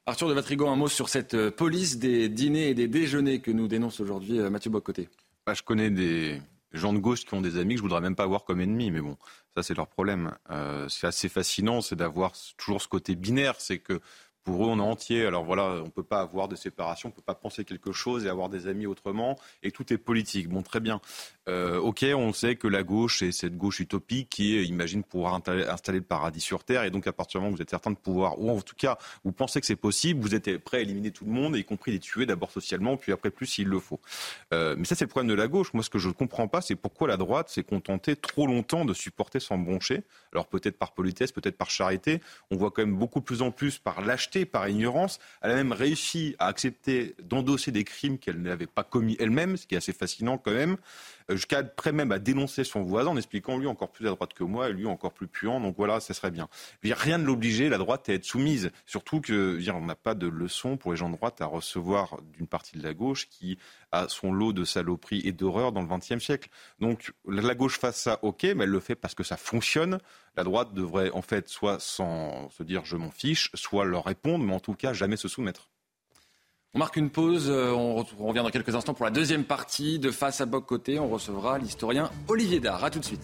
Arthur 0.08 0.30
de 0.30 0.34
Vatrigan, 0.34 0.72
un 0.72 0.76
mot 0.76 0.88
sur 0.88 1.10
cette 1.10 1.34
euh, 1.34 1.50
police 1.50 1.98
des 1.98 2.30
dîners 2.30 2.70
et 2.70 2.74
des 2.76 2.88
déjeuners 2.88 3.42
que 3.42 3.50
nous 3.50 3.68
dénonce 3.68 4.00
aujourd'hui 4.00 4.40
euh, 4.40 4.52
Mathieu 4.52 4.70
Bocoté. 4.70 5.10
Bah, 5.48 5.56
je 5.56 5.64
connais 5.64 5.90
des 5.90 6.40
gens 6.74 6.94
de 6.94 7.00
gauche 7.00 7.26
qui 7.26 7.34
ont 7.34 7.42
des 7.42 7.58
amis 7.58 7.74
que 7.74 7.80
je 7.80 7.82
voudrais 7.82 8.02
même 8.02 8.16
pas 8.16 8.22
avoir 8.22 8.44
comme 8.44 8.62
ennemis, 8.62 8.92
mais 8.92 9.02
bon, 9.02 9.18
ça 9.56 9.64
c'est 9.64 9.74
leur 9.74 9.88
problème. 9.88 10.36
Euh, 10.52 10.88
c'est 10.90 11.08
assez 11.08 11.28
fascinant, 11.28 11.82
c'est 11.82 11.96
d'avoir 11.96 12.34
toujours 12.56 12.84
ce 12.84 12.88
côté 12.88 13.16
binaire, 13.16 13.56
c'est 13.58 13.80
que 13.80 14.00
pour 14.46 14.66
eux, 14.66 14.70
on 14.70 14.80
est 14.80 14.82
entier. 14.82 15.26
Alors 15.26 15.44
voilà, 15.44 15.64
on 15.64 15.86
ne 15.86 15.90
peut 15.90 16.04
pas 16.04 16.22
avoir 16.22 16.48
de 16.48 16.56
séparation, 16.56 17.10
on 17.10 17.12
ne 17.12 17.16
peut 17.16 17.22
pas 17.22 17.36
penser 17.36 17.66
quelque 17.66 17.92
chose 17.92 18.26
et 18.26 18.30
avoir 18.30 18.48
des 18.48 18.68
amis 18.68 18.86
autrement, 18.86 19.38
et 19.64 19.72
tout 19.72 19.92
est 19.92 19.98
politique. 19.98 20.48
Bon, 20.48 20.62
très 20.62 20.80
bien. 20.80 21.02
Euh, 21.50 21.78
ok, 21.78 22.06
on 22.16 22.32
sait 22.32 22.56
que 22.56 22.68
la 22.68 22.84
gauche 22.84 23.22
est 23.22 23.34
cette 23.34 23.58
gauche 23.58 23.82
utopique 23.82 24.30
qui 24.30 24.64
imagine 24.64 25.04
pouvoir 25.04 25.34
installer 25.34 26.00
le 26.00 26.06
paradis 26.06 26.40
sur 26.42 26.64
Terre, 26.64 26.84
et 26.84 26.92
donc 26.92 27.08
à 27.08 27.14
partir 27.14 27.40
du 27.40 27.44
moment 27.44 27.54
où 27.54 27.58
vous 27.58 27.62
êtes 27.62 27.70
certain 27.70 27.92
de 27.92 27.98
pouvoir, 27.98 28.40
ou 28.40 28.50
en 28.50 28.62
tout 28.62 28.76
cas, 28.76 28.98
vous 29.24 29.32
pensez 29.32 29.60
que 29.60 29.68
c'est 29.68 29.76
possible, 29.76 30.22
vous 30.22 30.36
êtes 30.36 30.58
prêt 30.60 30.78
à 30.78 30.82
éliminer 30.82 31.12
tout 31.12 31.26
le 31.26 31.32
monde, 31.32 31.58
y 31.58 31.66
compris 31.66 31.92
les 31.92 32.00
tuer 32.00 32.26
d'abord 32.26 32.52
socialement, 32.52 32.98
puis 32.98 33.12
après 33.12 33.32
plus 33.32 33.48
s'il 33.48 33.68
le 33.68 33.80
faut. 33.80 34.00
Euh, 34.54 34.76
mais 34.78 34.86
ça, 34.86 34.96
c'est 34.96 35.06
le 35.06 35.10
problème 35.10 35.30
de 35.30 35.36
la 35.36 35.48
gauche. 35.48 35.74
Moi, 35.74 35.84
ce 35.84 35.90
que 35.90 36.00
je 36.00 36.08
ne 36.08 36.14
comprends 36.14 36.48
pas, 36.48 36.62
c'est 36.62 36.76
pourquoi 36.76 37.08
la 37.08 37.18
droite 37.18 37.50
s'est 37.50 37.64
contentée 37.64 38.16
trop 38.16 38.46
longtemps 38.46 38.86
de 38.86 38.94
supporter 38.94 39.40
sans 39.40 39.58
broncher. 39.58 40.04
Alors 40.32 40.48
peut-être 40.48 40.78
par 40.78 40.94
politesse, 40.94 41.32
peut-être 41.32 41.58
par 41.58 41.70
charité. 41.70 42.22
On 42.52 42.58
voit 42.58 42.72
quand 42.72 42.82
même 42.82 42.98
beaucoup 42.98 43.22
plus 43.22 43.42
en 43.42 43.52
plus 43.52 43.78
par 43.78 44.02
lâcheté, 44.02 44.35
par 44.44 44.68
ignorance. 44.68 45.20
Elle 45.42 45.52
a 45.52 45.56
même 45.56 45.72
réussi 45.72 46.36
à 46.40 46.48
accepter 46.48 47.16
d'endosser 47.24 47.72
des 47.72 47.86
crimes 47.86 48.18
qu'elle 48.20 48.42
n'avait 48.42 48.68
pas 48.68 48.84
commis 48.84 49.16
elle-même, 49.20 49.56
ce 49.56 49.66
qui 49.66 49.76
est 49.76 49.78
assez 49.78 49.94
fascinant 49.94 50.38
quand 50.38 50.52
même. 50.52 50.76
Jusqu'à 51.30 51.64
près 51.64 51.92
même 51.92 52.12
à 52.12 52.20
dénoncer 52.20 52.64
son 52.64 52.84
voisin 52.84 53.10
en 53.10 53.18
expliquant 53.18 53.58
lui 53.58 53.68
encore 53.68 53.92
plus 53.92 54.08
à 54.08 54.12
droite 54.12 54.34
que 54.34 54.44
moi 54.44 54.70
et 54.70 54.74
lui 54.74 54.86
encore 54.86 55.14
plus 55.14 55.28
puant. 55.28 55.60
Donc 55.60 55.76
voilà, 55.78 56.00
ça 56.00 56.14
serait 56.14 56.32
bien. 56.32 56.48
Rien 56.84 57.18
ne 57.18 57.26
l'obligeait, 57.26 57.70
la 57.70 57.78
droite, 57.78 58.10
à 58.10 58.14
être 58.14 58.26
soumise. 58.26 58.72
Surtout 58.86 59.22
que 59.22 59.60
on 59.72 59.86
n'a 59.86 59.96
pas 59.96 60.14
de 60.14 60.28
leçon 60.28 60.78
pour 60.78 60.92
les 60.92 60.98
gens 60.98 61.10
de 61.10 61.16
droite 61.16 61.42
à 61.42 61.46
recevoir 61.46 62.20
d'une 62.34 62.48
partie 62.48 62.78
de 62.78 62.84
la 62.84 62.94
gauche 62.94 63.28
qui 63.30 63.58
a 63.92 64.08
son 64.08 64.32
lot 64.32 64.54
de 64.54 64.64
saloperies 64.64 65.22
et 65.26 65.32
d'horreurs 65.32 65.72
dans 65.72 65.82
le 65.82 65.88
XXe 65.88 66.24
siècle. 66.24 66.50
Donc 66.80 67.14
la 67.28 67.56
gauche 67.56 67.80
fasse 67.80 68.00
ça, 68.00 68.20
ok, 68.22 68.44
mais 68.44 68.66
elle 68.66 68.70
le 68.70 68.80
fait 68.80 68.96
parce 68.96 69.16
que 69.16 69.24
ça 69.24 69.38
fonctionne. 69.38 70.00
La 70.38 70.44
droite 70.44 70.74
devrait 70.74 71.10
en 71.12 71.22
fait 71.22 71.48
soit 71.48 71.80
sans 71.80 72.50
se 72.50 72.62
dire 72.64 72.86
je 72.86 72.98
m'en 72.98 73.12
fiche, 73.12 73.50
soit 73.54 73.86
leur 73.86 74.06
répondre, 74.06 74.44
mais 74.46 74.54
en 74.54 74.60
tout 74.60 74.76
cas 74.76 74.94
jamais 74.94 75.18
se 75.18 75.28
soumettre. 75.28 75.70
On 76.76 76.80
marque 76.80 76.98
une 76.98 77.10
pause, 77.10 77.46
euh, 77.50 77.72
on 77.72 78.04
revient 78.28 78.44
dans 78.44 78.50
quelques 78.50 78.76
instants 78.76 78.94
pour 78.94 79.06
la 79.06 79.12
deuxième 79.12 79.46
partie 79.46 79.98
de 79.98 80.12
Face 80.12 80.42
à 80.42 80.46
Boc 80.46 80.66
Côté. 80.66 81.00
On 81.00 81.08
recevra 81.08 81.58
l'historien 81.58 82.12
Olivier 82.28 82.60
Dard. 82.60 82.84
A 82.84 82.90
tout 82.90 83.00
de 83.00 83.06
suite. 83.06 83.24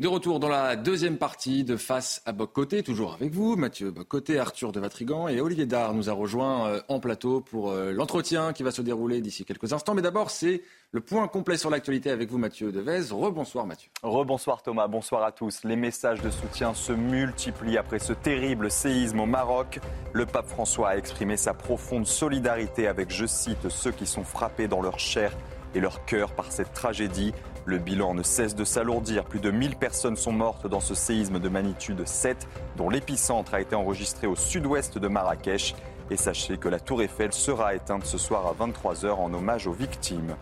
De 0.00 0.08
retour 0.08 0.40
dans 0.40 0.48
la 0.48 0.76
deuxième 0.76 1.18
partie 1.18 1.62
de 1.62 1.76
Face 1.76 2.22
à 2.24 2.32
Boc-Côté, 2.32 2.82
toujours 2.82 3.12
avec 3.12 3.34
vous, 3.34 3.54
Mathieu 3.56 3.90
Boc-Côté, 3.90 4.38
Arthur 4.38 4.72
de 4.72 4.80
Vatrigan 4.80 5.28
et 5.28 5.42
Olivier 5.42 5.66
Dard 5.66 5.92
nous 5.92 6.08
a 6.08 6.14
rejoint 6.14 6.68
euh, 6.68 6.80
en 6.88 7.00
plateau 7.00 7.42
pour 7.42 7.70
euh, 7.70 7.92
l'entretien 7.92 8.54
qui 8.54 8.62
va 8.62 8.70
se 8.70 8.80
dérouler 8.80 9.20
d'ici 9.20 9.44
quelques 9.44 9.74
instants. 9.74 9.92
Mais 9.92 10.00
d'abord, 10.00 10.30
c'est 10.30 10.62
le 10.92 11.02
point 11.02 11.28
complet 11.28 11.58
sur 11.58 11.68
l'actualité 11.68 12.10
avec 12.10 12.30
vous, 12.30 12.38
Mathieu 12.38 12.72
Devez. 12.72 13.10
Rebonsoir, 13.10 13.66
Mathieu. 13.66 13.90
Rebonsoir, 14.02 14.62
Thomas. 14.62 14.88
Bonsoir 14.88 15.22
à 15.22 15.32
tous. 15.32 15.64
Les 15.64 15.76
messages 15.76 16.22
de 16.22 16.30
soutien 16.30 16.72
se 16.72 16.94
multiplient 16.94 17.76
après 17.76 17.98
ce 17.98 18.14
terrible 18.14 18.70
séisme 18.70 19.20
au 19.20 19.26
Maroc. 19.26 19.80
Le 20.14 20.24
pape 20.24 20.48
François 20.48 20.88
a 20.88 20.96
exprimé 20.96 21.36
sa 21.36 21.52
profonde 21.52 22.06
solidarité 22.06 22.86
avec, 22.86 23.10
je 23.10 23.26
cite, 23.26 23.68
ceux 23.68 23.92
qui 23.92 24.06
sont 24.06 24.24
frappés 24.24 24.66
dans 24.66 24.80
leur 24.80 24.98
chair 24.98 25.36
et 25.74 25.80
leur 25.80 26.06
cœur 26.06 26.32
par 26.32 26.50
cette 26.52 26.72
tragédie. 26.72 27.34
Le 27.70 27.78
bilan 27.78 28.14
ne 28.14 28.24
cesse 28.24 28.56
de 28.56 28.64
s'alourdir. 28.64 29.24
Plus 29.24 29.38
de 29.38 29.52
1000 29.52 29.76
personnes 29.76 30.16
sont 30.16 30.32
mortes 30.32 30.66
dans 30.66 30.80
ce 30.80 30.96
séisme 30.96 31.38
de 31.38 31.48
magnitude 31.48 32.04
7, 32.04 32.48
dont 32.76 32.90
l'épicentre 32.90 33.54
a 33.54 33.60
été 33.60 33.76
enregistré 33.76 34.26
au 34.26 34.34
sud-ouest 34.34 34.98
de 34.98 35.06
Marrakech. 35.06 35.76
Et 36.10 36.16
sachez 36.16 36.58
que 36.58 36.68
la 36.68 36.80
tour 36.80 37.00
Eiffel 37.00 37.32
sera 37.32 37.76
éteinte 37.76 38.06
ce 38.06 38.18
soir 38.18 38.44
à 38.48 38.54
23h 38.54 39.10
en 39.10 39.32
hommage 39.32 39.68
aux 39.68 39.72
victimes. 39.72 40.34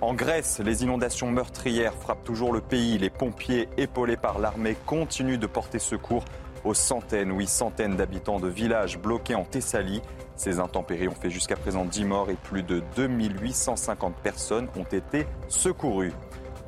En 0.00 0.14
Grèce, 0.14 0.60
les 0.64 0.84
inondations 0.84 1.28
meurtrières 1.32 1.94
frappent 1.94 2.22
toujours 2.22 2.52
le 2.52 2.60
pays. 2.60 2.98
Les 2.98 3.10
pompiers, 3.10 3.68
épaulés 3.76 4.16
par 4.16 4.38
l'armée, 4.38 4.76
continuent 4.86 5.40
de 5.40 5.48
porter 5.48 5.80
secours 5.80 6.24
aux 6.62 6.74
centaines, 6.74 7.32
oui, 7.32 7.48
centaines 7.48 7.96
d'habitants 7.96 8.38
de 8.38 8.46
villages 8.46 8.96
bloqués 8.96 9.34
en 9.34 9.44
Thessalie. 9.44 10.02
Ces 10.36 10.60
intempéries 10.60 11.08
ont 11.08 11.16
fait 11.16 11.30
jusqu'à 11.30 11.56
présent 11.56 11.84
10 11.84 12.04
morts 12.04 12.30
et 12.30 12.36
plus 12.36 12.62
de 12.62 12.80
2850 12.94 14.14
personnes 14.22 14.68
ont 14.76 14.84
été 14.84 15.26
secourues. 15.48 16.12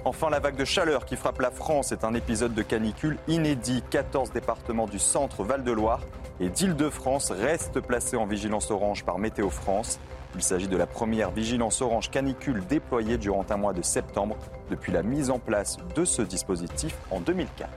Enfin, 0.04 0.30
la 0.30 0.40
vague 0.40 0.56
de 0.56 0.64
chaleur 0.64 1.04
qui 1.04 1.14
frappe 1.14 1.40
la 1.40 1.52
France 1.52 1.92
est 1.92 2.02
un 2.02 2.14
épisode 2.14 2.54
de 2.54 2.62
canicule 2.62 3.18
inédit. 3.28 3.84
14 3.88 4.32
départements 4.32 4.88
du 4.88 4.98
centre 4.98 5.44
Val-de-Loire 5.44 6.00
et 6.40 6.48
d'Île-de-France 6.48 7.30
restent 7.30 7.78
placés 7.78 8.16
en 8.16 8.26
vigilance 8.26 8.72
orange 8.72 9.04
par 9.04 9.20
Météo 9.20 9.48
France. 9.48 10.00
Il 10.34 10.42
s'agit 10.42 10.66
de 10.66 10.76
la 10.76 10.88
première 10.88 11.30
vigilance 11.30 11.82
orange 11.82 12.10
canicule 12.10 12.64
déployée 12.68 13.16
durant 13.16 13.46
un 13.48 13.56
mois 13.56 13.72
de 13.72 13.82
septembre 13.82 14.36
depuis 14.70 14.90
la 14.90 15.04
mise 15.04 15.30
en 15.30 15.38
place 15.38 15.76
de 15.94 16.04
ce 16.04 16.22
dispositif 16.22 16.96
en 17.12 17.20
2004. 17.20 17.70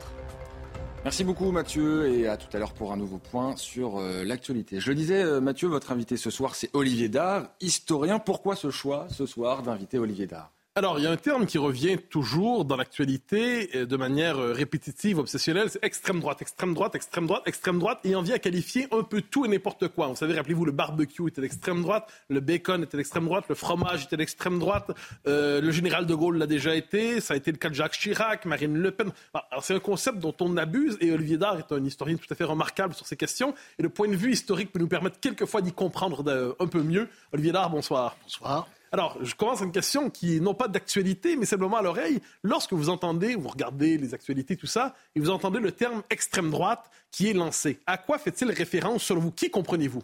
Merci 1.04 1.24
beaucoup 1.24 1.52
Mathieu 1.52 2.12
et 2.12 2.28
à 2.28 2.38
tout 2.38 2.48
à 2.54 2.58
l'heure 2.58 2.74
pour 2.74 2.92
un 2.92 2.98
nouveau 2.98 3.20
point 3.20 3.56
sur 3.56 4.00
euh, 4.00 4.24
l'actualité. 4.24 4.80
Je 4.80 4.90
le 4.90 4.96
disais 4.96 5.22
euh, 5.22 5.40
Mathieu, 5.40 5.68
votre 5.68 5.92
invité 5.92 6.18
ce 6.18 6.32
soir 6.32 6.56
c'est 6.56 6.72
Olivier 6.74 7.10
Dard, 7.10 7.50
historien. 7.62 8.18
Pourquoi 8.18 8.56
ce 8.56 8.72
choix 8.72 9.06
ce 9.12 9.28
soir 9.28 9.62
d'inviter 9.62 10.00
Olivier 10.00 10.26
Dard? 10.26 10.55
Alors, 10.78 11.00
il 11.00 11.06
y 11.06 11.08
a 11.08 11.12
un 11.12 11.16
terme 11.16 11.46
qui 11.46 11.58
revient 11.58 11.98
toujours 11.98 12.66
dans 12.66 12.76
l'actualité 12.76 13.70
euh, 13.76 13.86
de 13.86 13.96
manière 13.96 14.38
euh, 14.38 14.52
répétitive, 14.52 15.20
obsessionnelle, 15.20 15.70
c'est 15.70 15.82
extrême 15.82 16.20
droite, 16.20 16.42
extrême 16.42 16.74
droite, 16.74 16.96
extrême 16.96 17.28
droite, 17.28 17.44
extrême 17.46 17.80
droite, 17.80 18.00
et 18.04 18.14
on 18.14 18.22
vient 18.22 18.36
à 18.36 18.40
qualifier 18.40 18.90
un 18.92 19.04
peu 19.04 19.22
tout 19.22 19.46
et 19.46 19.48
n'importe 19.48 19.88
quoi. 19.88 20.08
Vous 20.08 20.18
savez, 20.18 20.34
rappelez-vous, 20.34 20.66
le 20.66 20.74
barbecue 20.74 21.30
était 21.30 21.40
d'extrême 21.40 21.82
droite, 21.82 22.12
le 22.28 22.42
bacon 22.42 22.84
était 22.84 22.98
d'extrême 22.98 23.24
droite, 23.24 23.46
le 23.48 23.56
fromage 23.56 24.04
était 24.04 24.18
d'extrême 24.18 24.60
droite, 24.60 24.92
euh, 25.28 25.62
le 25.62 25.72
général 25.72 26.08
de 26.08 26.14
Gaulle 26.14 26.40
l'a 26.40 26.46
déjà 26.46 26.76
été, 26.76 27.22
ça 27.22 27.36
a 27.36 27.38
été 27.38 27.54
le 27.54 27.58
cas 27.58 27.70
de 27.70 27.76
Jacques 27.76 27.98
Chirac, 27.98 28.44
Marine 28.44 28.76
Le 28.76 28.92
Pen. 28.92 29.14
Alors, 29.34 29.64
c'est 29.64 29.76
un 29.76 29.80
concept 29.80 30.20
dont 30.20 30.36
on 30.42 30.58
abuse, 30.58 30.98
et 31.00 31.10
Olivier 31.14 31.38
Dard 31.38 31.58
est 31.58 31.72
un 31.72 31.86
historien 31.86 32.18
tout 32.18 32.28
à 32.30 32.36
fait 32.36 32.44
remarquable 32.44 32.94
sur 32.94 33.08
ces 33.08 33.16
questions, 33.16 33.56
et 33.80 33.84
le 33.84 33.88
point 33.88 34.10
de 34.10 34.16
vue 34.18 34.34
historique 34.34 34.74
peut 34.74 34.80
nous 34.80 34.90
permettre 34.90 35.22
quelquefois 35.22 35.62
d'y 35.62 35.72
comprendre 35.72 36.54
un 36.60 36.68
peu 36.68 36.84
mieux. 36.84 37.08
Olivier 37.32 37.54
Dard, 37.54 37.70
bonsoir. 37.70 38.18
Bonsoir. 38.24 38.68
Alors, 38.96 39.18
je 39.20 39.36
commence 39.36 39.60
une 39.60 39.74
question 39.74 40.10
qui 40.10 40.40
non 40.40 40.54
pas 40.54 40.70
d'actualité, 40.70 41.36
mais 41.36 41.46
simplement 41.46 41.76
à 41.76 41.82
l'oreille. 41.82 42.22
Lorsque 42.44 42.72
vous 42.72 42.88
entendez, 42.88 43.36
vous 43.36 43.50
regardez 43.50 43.98
les 43.98 44.14
actualités, 44.14 44.56
tout 44.56 44.68
ça, 44.68 44.96
et 45.16 45.20
vous 45.20 45.32
entendez 45.32 45.60
le 45.60 45.74
terme 45.74 46.02
extrême 46.10 46.50
droite 46.50 46.90
qui 47.12 47.30
est 47.30 47.34
lancé, 47.34 47.82
à 47.88 47.98
quoi 47.98 48.18
fait-il 48.18 48.50
référence 48.52 49.04
selon 49.04 49.20
vous? 49.20 49.32
Qui 49.32 49.50
comprenez-vous? 49.50 50.02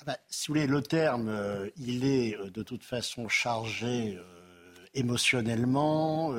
Ah 0.00 0.04
ben, 0.04 0.16
Si 0.28 0.48
vous 0.48 0.52
voulez, 0.52 0.66
le 0.66 0.82
terme, 0.82 1.30
euh, 1.30 1.70
il 1.78 2.04
est 2.04 2.36
euh, 2.36 2.50
de 2.50 2.62
toute 2.62 2.84
façon 2.84 3.28
chargé 3.28 4.18
euh, 4.18 4.37
émotionnellement, 4.94 6.34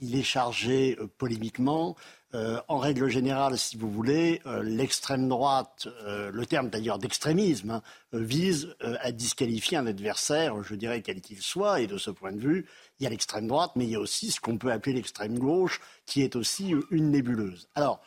il 0.00 0.16
est 0.16 0.22
chargé 0.22 0.96
polémiquement. 1.18 1.96
Euh, 2.34 2.60
en 2.68 2.76
règle 2.76 3.08
générale, 3.08 3.56
si 3.56 3.78
vous 3.78 3.90
voulez, 3.90 4.42
euh, 4.44 4.62
l'extrême 4.62 5.30
droite, 5.30 5.88
euh, 6.04 6.30
le 6.30 6.44
terme 6.44 6.68
d'ailleurs 6.68 6.98
d'extrémisme, 6.98 7.70
hein, 7.70 7.82
vise 8.12 8.76
à 8.80 9.12
disqualifier 9.12 9.78
un 9.78 9.86
adversaire, 9.86 10.62
je 10.62 10.74
dirais 10.74 11.00
quel 11.00 11.22
qu'il 11.22 11.40
soit, 11.40 11.80
et 11.80 11.86
de 11.86 11.96
ce 11.96 12.10
point 12.10 12.32
de 12.32 12.38
vue, 12.38 12.66
il 13.00 13.04
y 13.04 13.06
a 13.06 13.10
l'extrême 13.10 13.46
droite, 13.46 13.72
mais 13.76 13.84
il 13.84 13.90
y 13.90 13.96
a 13.96 14.00
aussi 14.00 14.30
ce 14.30 14.40
qu'on 14.40 14.58
peut 14.58 14.70
appeler 14.70 14.94
l'extrême 14.94 15.38
gauche, 15.38 15.80
qui 16.04 16.22
est 16.22 16.36
aussi 16.36 16.74
une 16.90 17.10
nébuleuse. 17.10 17.68
Alors, 17.74 18.00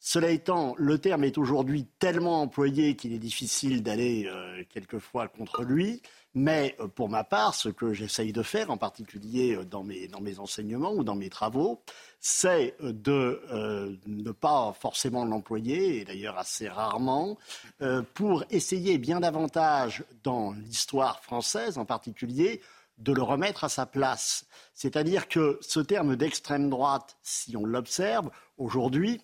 cela 0.00 0.30
étant, 0.30 0.74
le 0.76 0.98
terme 0.98 1.24
est 1.24 1.38
aujourd'hui 1.38 1.86
tellement 1.98 2.42
employé 2.42 2.96
qu'il 2.96 3.12
est 3.14 3.18
difficile 3.18 3.82
d'aller 3.82 4.28
quelquefois 4.70 5.28
contre 5.28 5.62
lui. 5.62 6.02
Mais 6.34 6.76
pour 6.94 7.10
ma 7.10 7.24
part, 7.24 7.54
ce 7.54 7.68
que 7.68 7.92
j'essaye 7.92 8.32
de 8.32 8.42
faire, 8.42 8.70
en 8.70 8.78
particulier 8.78 9.58
dans 9.70 9.84
mes, 9.84 10.08
dans 10.08 10.20
mes 10.20 10.38
enseignements 10.38 10.92
ou 10.92 11.04
dans 11.04 11.14
mes 11.14 11.28
travaux, 11.28 11.82
c'est 12.20 12.74
de 12.80 13.42
euh, 13.50 13.94
ne 14.06 14.30
pas 14.30 14.72
forcément 14.72 15.24
l'employer, 15.26 16.00
et 16.00 16.04
d'ailleurs 16.04 16.38
assez 16.38 16.68
rarement, 16.68 17.36
euh, 17.82 18.02
pour 18.14 18.44
essayer 18.48 18.96
bien 18.96 19.20
davantage 19.20 20.04
dans 20.22 20.52
l'histoire 20.52 21.20
française 21.20 21.76
en 21.76 21.84
particulier 21.84 22.62
de 22.98 23.12
le 23.12 23.22
remettre 23.22 23.64
à 23.64 23.68
sa 23.68 23.84
place. 23.84 24.46
C'est-à-dire 24.74 25.28
que 25.28 25.58
ce 25.60 25.80
terme 25.80 26.16
d'extrême 26.16 26.70
droite, 26.70 27.16
si 27.22 27.56
on 27.56 27.64
l'observe 27.64 28.30
aujourd'hui, 28.56 29.20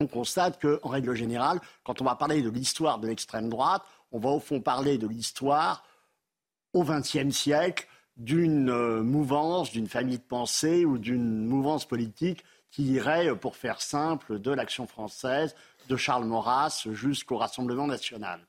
on 0.00 0.06
constate 0.06 0.60
qu'en 0.60 0.88
règle 0.88 1.14
générale, 1.14 1.60
quand 1.84 2.00
on 2.02 2.04
va 2.04 2.16
parler 2.16 2.42
de 2.42 2.50
l'histoire 2.50 2.98
de 2.98 3.08
l'extrême 3.08 3.48
droite, 3.48 3.82
on 4.12 4.18
va 4.18 4.30
au 4.30 4.40
fond 4.40 4.60
parler 4.60 4.98
de 4.98 5.06
l'histoire 5.06 5.84
au 6.72 6.84
XXe 6.84 7.30
siècle, 7.30 7.88
d'une 8.16 8.68
euh, 8.70 9.02
mouvance, 9.02 9.70
d'une 9.70 9.88
famille 9.88 10.18
de 10.18 10.22
pensée 10.22 10.84
ou 10.84 10.98
d'une 10.98 11.46
mouvance 11.46 11.86
politique 11.86 12.44
qui 12.70 12.84
irait, 12.84 13.34
pour 13.36 13.56
faire 13.56 13.80
simple, 13.80 14.38
de 14.40 14.50
l'action 14.50 14.86
française, 14.86 15.54
de 15.88 15.96
Charles 15.96 16.26
Maurras 16.26 16.86
jusqu'au 16.90 17.38
Rassemblement 17.38 17.86
national. 17.86 18.40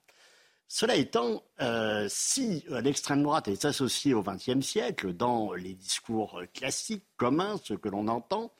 Cela 0.67 0.95
étant, 0.95 1.43
euh, 1.61 2.05
si 2.09 2.63
euh, 2.69 2.81
l'extrême 2.81 3.23
droite 3.23 3.47
est 3.47 3.65
associée 3.65 4.13
au 4.13 4.21
XXe 4.21 4.61
siècle 4.61 5.13
dans 5.13 5.53
les 5.53 5.73
discours 5.73 6.41
classiques 6.53 7.05
communs, 7.17 7.59
ce 7.63 7.73
que 7.73 7.89
l'on 7.89 8.07
entend, 8.07 8.51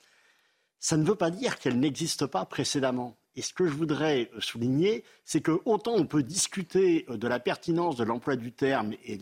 ça 0.78 0.96
ne 0.96 1.04
veut 1.04 1.14
pas 1.14 1.30
dire 1.30 1.58
qu'elle 1.58 1.78
n'existe 1.78 2.26
pas 2.26 2.46
précédemment. 2.46 3.16
Et 3.40 3.42
ce 3.42 3.54
que 3.54 3.66
je 3.66 3.72
voudrais 3.72 4.30
souligner, 4.38 5.02
c'est 5.24 5.40
que 5.40 5.62
autant 5.64 5.94
on 5.94 6.04
peut 6.04 6.22
discuter 6.22 7.06
de 7.08 7.26
la 7.26 7.40
pertinence 7.40 7.96
de 7.96 8.04
l'emploi 8.04 8.36
du 8.36 8.52
terme 8.52 8.92
et 9.02 9.18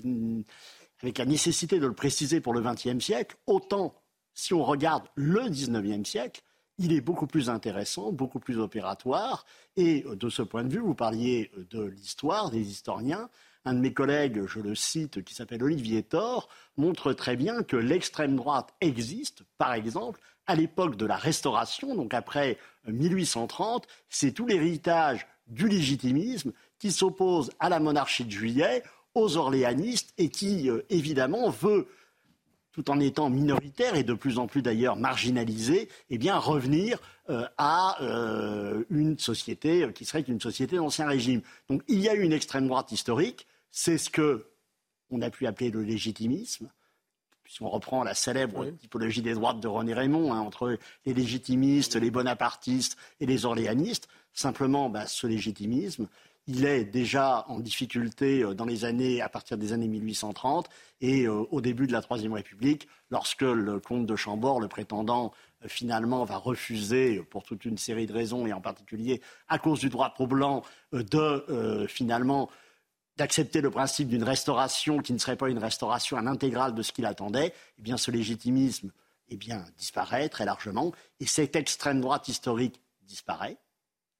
avec 1.00 1.18
la 1.18 1.24
nécessité 1.24 1.78
de 1.78 1.86
le 1.86 1.92
préciser 1.92 2.40
pour 2.40 2.52
le 2.52 2.60
XXe 2.60 2.98
siècle, 2.98 3.36
autant 3.46 3.94
si 4.34 4.54
on 4.54 4.64
regarde 4.64 5.04
le 5.14 5.48
XIXe 5.48 6.08
siècle, 6.08 6.42
il 6.78 6.92
est 6.92 7.00
beaucoup 7.00 7.28
plus 7.28 7.48
intéressant, 7.48 8.10
beaucoup 8.10 8.40
plus 8.40 8.58
opératoire. 8.58 9.46
Et 9.76 10.04
euh, 10.04 10.16
de 10.16 10.28
ce 10.28 10.42
point 10.42 10.64
de 10.64 10.72
vue, 10.72 10.80
vous 10.80 10.96
parliez 10.96 11.52
euh, 11.56 11.64
de 11.70 11.84
l'histoire, 11.84 12.50
des 12.50 12.68
historiens. 12.68 13.30
Un 13.64 13.74
de 13.74 13.78
mes 13.78 13.92
collègues, 13.92 14.46
je 14.46 14.58
le 14.58 14.74
cite, 14.74 15.22
qui 15.22 15.34
s'appelle 15.34 15.62
Olivier 15.62 16.02
Thor, 16.02 16.48
montre 16.76 17.12
très 17.12 17.36
bien 17.36 17.62
que 17.62 17.76
l'extrême 17.76 18.34
droite 18.34 18.74
existe, 18.80 19.44
par 19.58 19.74
exemple, 19.74 20.20
à 20.48 20.56
l'époque 20.56 20.96
de 20.96 21.06
la 21.06 21.16
Restauration, 21.16 21.94
donc 21.94 22.12
après 22.14 22.58
1830. 22.88 23.84
Euh, 23.84 23.86
C'est 24.08 24.32
tout 24.32 24.46
l'héritage 24.46 25.26
du 25.46 25.68
légitimisme 25.68 26.52
qui 26.78 26.90
s'oppose 26.90 27.50
à 27.60 27.68
la 27.68 27.78
monarchie 27.78 28.24
de 28.24 28.30
juillet, 28.30 28.82
aux 29.14 29.36
orléanistes 29.36 30.12
et 30.18 30.28
qui, 30.28 30.68
euh, 30.68 30.82
évidemment, 30.90 31.50
veut 31.50 31.88
tout 32.72 32.90
en 32.90 33.00
étant 33.00 33.28
minoritaire 33.28 33.96
et 33.96 34.04
de 34.04 34.14
plus 34.14 34.38
en 34.38 34.46
plus 34.46 34.62
d'ailleurs 34.62 34.94
marginalisé, 34.94 35.88
eh 36.10 36.18
bien 36.18 36.38
revenir 36.38 37.00
euh, 37.28 37.44
à 37.56 38.00
euh, 38.02 38.84
une 38.90 39.18
société 39.18 39.90
qui 39.94 40.04
serait 40.04 40.20
une 40.20 40.40
société 40.40 40.76
d'ancien 40.76 41.08
régime. 41.08 41.42
Donc 41.68 41.82
il 41.88 41.98
y 41.98 42.08
a 42.08 42.14
eu 42.14 42.22
une 42.22 42.32
extrême 42.32 42.68
droite 42.68 42.92
historique, 42.92 43.48
c'est 43.72 43.98
ce 43.98 44.10
que 44.10 44.46
on 45.10 45.22
a 45.22 45.30
pu 45.30 45.46
appeler 45.46 45.70
le 45.70 45.82
légitimisme. 45.82 46.70
Si 47.48 47.62
on 47.62 47.70
reprend 47.70 48.04
la 48.04 48.14
célèbre 48.14 48.66
typologie 48.66 49.22
des 49.22 49.32
droites 49.32 49.58
de 49.58 49.68
René 49.68 49.94
Raymond, 49.94 50.34
hein, 50.34 50.40
entre 50.40 50.78
les 51.06 51.14
légitimistes, 51.14 51.96
les 51.96 52.10
bonapartistes 52.10 52.98
et 53.20 53.26
les 53.26 53.46
orléanistes, 53.46 54.08
simplement 54.34 54.90
bah, 54.90 55.06
ce 55.06 55.26
légitimisme, 55.26 56.08
il 56.46 56.64
est 56.64 56.84
déjà 56.84 57.44
en 57.48 57.60
difficulté 57.60 58.42
euh, 58.42 58.54
dans 58.54 58.64
les 58.64 58.84
années, 58.84 59.20
à 59.20 59.28
partir 59.28 59.58
des 59.58 59.72
années 59.72 59.86
1830 59.86 60.68
et 61.00 61.26
euh, 61.26 61.46
au 61.50 61.60
début 61.60 61.86
de 61.86 61.92
la 61.92 62.00
Troisième 62.00 62.32
République, 62.32 62.88
lorsque 63.10 63.42
le 63.42 63.80
comte 63.80 64.06
de 64.06 64.16
Chambord, 64.16 64.60
le 64.60 64.68
prétendant, 64.68 65.32
euh, 65.64 65.68
finalement 65.68 66.24
va 66.24 66.36
refuser, 66.36 67.22
pour 67.30 67.44
toute 67.44 67.64
une 67.64 67.78
série 67.78 68.06
de 68.06 68.12
raisons, 68.14 68.46
et 68.46 68.52
en 68.52 68.60
particulier 68.60 69.20
à 69.48 69.58
cause 69.58 69.80
du 69.80 69.90
droit 69.90 70.10
pro 70.10 70.26
blanc, 70.26 70.62
de 70.92 71.86
finalement 71.86 72.48
d'accepter 73.18 73.60
le 73.60 73.70
principe 73.70 74.08
d'une 74.08 74.24
restauration 74.24 74.98
qui 74.98 75.12
ne 75.12 75.18
serait 75.18 75.36
pas 75.36 75.50
une 75.50 75.58
restauration 75.58 76.16
à 76.16 76.22
l'intégrale 76.22 76.74
de 76.74 76.82
ce 76.82 76.92
qu'il 76.92 77.04
attendait, 77.04 77.52
eh 77.78 77.82
bien 77.82 77.96
ce 77.96 78.10
légitimisme 78.10 78.90
eh 79.30 79.36
bien, 79.36 79.64
disparaît 79.76 80.28
très 80.28 80.44
largement. 80.44 80.92
Et 81.20 81.26
cette 81.26 81.56
extrême 81.56 82.00
droite 82.00 82.28
historique 82.28 82.80
disparaît. 83.02 83.58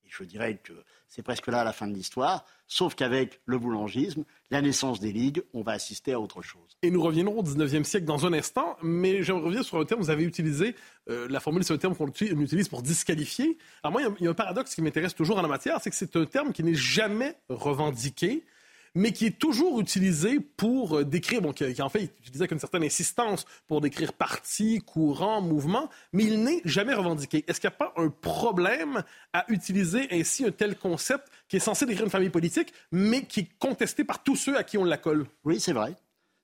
Et 0.04 0.08
je 0.10 0.24
dirais 0.24 0.58
que 0.62 0.72
c'est 1.06 1.22
presque 1.22 1.46
là 1.46 1.64
la 1.64 1.72
fin 1.72 1.86
de 1.86 1.94
l'histoire. 1.94 2.44
Sauf 2.66 2.94
qu'avec 2.94 3.40
le 3.46 3.58
boulangisme, 3.58 4.24
la 4.50 4.60
naissance 4.60 5.00
des 5.00 5.12
ligues, 5.12 5.42
on 5.54 5.62
va 5.62 5.72
assister 5.72 6.12
à 6.12 6.20
autre 6.20 6.42
chose. 6.42 6.76
Et 6.82 6.90
nous 6.90 7.02
reviendrons 7.02 7.38
au 7.38 7.42
19e 7.42 7.84
siècle 7.84 8.04
dans 8.04 8.26
un 8.26 8.32
instant, 8.34 8.76
mais 8.82 9.22
j'aimerais 9.22 9.44
revenir 9.44 9.64
sur 9.64 9.78
un 9.78 9.84
terme, 9.86 10.02
vous 10.02 10.10
avez 10.10 10.24
utilisé, 10.24 10.76
euh, 11.08 11.26
la 11.30 11.40
formule, 11.40 11.64
c'est 11.64 11.72
un 11.72 11.78
terme 11.78 11.94
qu'on 11.94 12.08
utilise 12.08 12.68
pour 12.68 12.82
disqualifier. 12.82 13.56
Alors 13.82 13.92
moi, 13.92 14.02
il 14.02 14.24
y, 14.24 14.26
a 14.26 14.30
un 14.30 14.34
paradoxe 14.34 14.74
qui 14.74 14.82
m'intéresse 14.82 15.14
toujours 15.14 15.38
en 15.38 15.42
la 15.42 15.48
matière, 15.48 15.80
c'est 15.80 15.88
que 15.88 15.96
c'est 15.96 16.16
un 16.16 16.26
terme 16.26 16.52
qui 16.52 16.62
n'est 16.62 16.74
jamais 16.74 17.36
revendiqué 17.48 18.44
mais 18.94 19.12
qui 19.12 19.26
est 19.26 19.38
toujours 19.38 19.80
utilisé 19.80 20.40
pour 20.40 20.98
euh, 20.98 21.04
décrire, 21.04 21.42
bon, 21.42 21.52
qui, 21.52 21.82
en 21.82 21.88
fait 21.88 22.04
utilisé 22.20 22.42
avec 22.42 22.52
une 22.52 22.58
certaine 22.58 22.84
insistance 22.84 23.46
pour 23.66 23.80
décrire 23.80 24.12
parti, 24.12 24.80
courant, 24.80 25.40
mouvement, 25.40 25.88
mais 26.12 26.24
il 26.24 26.42
n'est 26.42 26.60
jamais 26.64 26.94
revendiqué. 26.94 27.44
Est-ce 27.46 27.60
qu'il 27.60 27.70
n'y 27.70 27.74
a 27.74 27.78
pas 27.78 27.92
un 27.96 28.08
problème 28.08 29.02
à 29.32 29.44
utiliser 29.48 30.08
ainsi 30.10 30.44
un 30.44 30.50
tel 30.50 30.76
concept 30.76 31.28
qui 31.48 31.56
est 31.56 31.60
censé 31.60 31.86
décrire 31.86 32.04
une 32.04 32.10
famille 32.10 32.30
politique, 32.30 32.72
mais 32.92 33.22
qui 33.22 33.40
est 33.40 33.48
contesté 33.58 34.04
par 34.04 34.22
tous 34.22 34.36
ceux 34.36 34.56
à 34.56 34.64
qui 34.64 34.78
on 34.78 34.84
la 34.84 34.98
colle? 34.98 35.26
Oui, 35.44 35.60
c'est 35.60 35.72
vrai. 35.72 35.94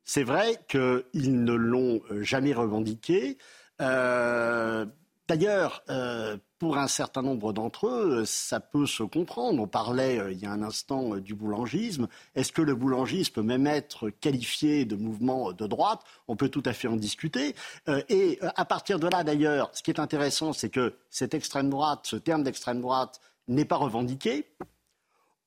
C'est 0.05 0.23
vrai 0.23 0.59
qu'ils 0.69 1.45
ne 1.45 1.55
l'ont 1.55 2.03
euh, 2.11 2.23
jamais 2.23 2.53
revendiqué. 2.53 3.39
Euh, 3.81 4.87
D'ailleurs, 5.27 5.83
euh, 5.89 6.37
pour 6.59 6.77
un 6.77 6.87
certain 6.87 7.23
nombre 7.23 7.55
d'entre 7.55 7.87
eux, 7.87 8.25
ça 8.27 8.61
peut 8.61 8.87
se 8.87 9.03
comprendre. 9.03 9.63
On 9.63 9.67
parlait 9.67 10.19
euh, 10.19 10.33
il 10.33 10.39
y 10.39 10.45
a 10.45 10.53
un 10.53 10.63
instant 10.63 11.15
euh, 11.15 11.21
du 11.21 11.35
boulangisme. 11.35 12.09
Est-ce 12.35 12.53
que 12.53 12.61
le 12.61 12.75
boulangisme 12.75 13.33
peut 13.33 13.43
même 13.43 13.67
être 13.67 14.11
qualifié 14.11 14.85
de 14.85 14.97
mouvement 14.97 15.53
de 15.53 15.67
droite? 15.67 16.03
On 16.29 16.37
peut 16.37 16.51
tout 16.51 16.63
à 16.67 16.75
fait 16.75 16.89
en 16.89 16.97
discuter. 16.97 17.55
et 18.09 18.39
à 18.43 18.65
partir 18.67 18.99
de 18.99 19.09
là, 19.09 19.25
d'ailleurs, 19.25 19.71
ce 19.73 19.83
qui 19.83 19.91
est 19.91 20.01
intéressant, 20.01 20.53
c'est 20.53 20.71
que 20.71 20.95
cette 21.09 21.33
extrême 21.33 21.71
droite, 21.71 22.01
ce 22.05 22.17
terme 22.17 22.43
d'extrême 22.43 22.83
droite, 22.83 23.21
n'est 23.49 23.65
pas 23.65 23.77
revendiqué. 23.77 24.47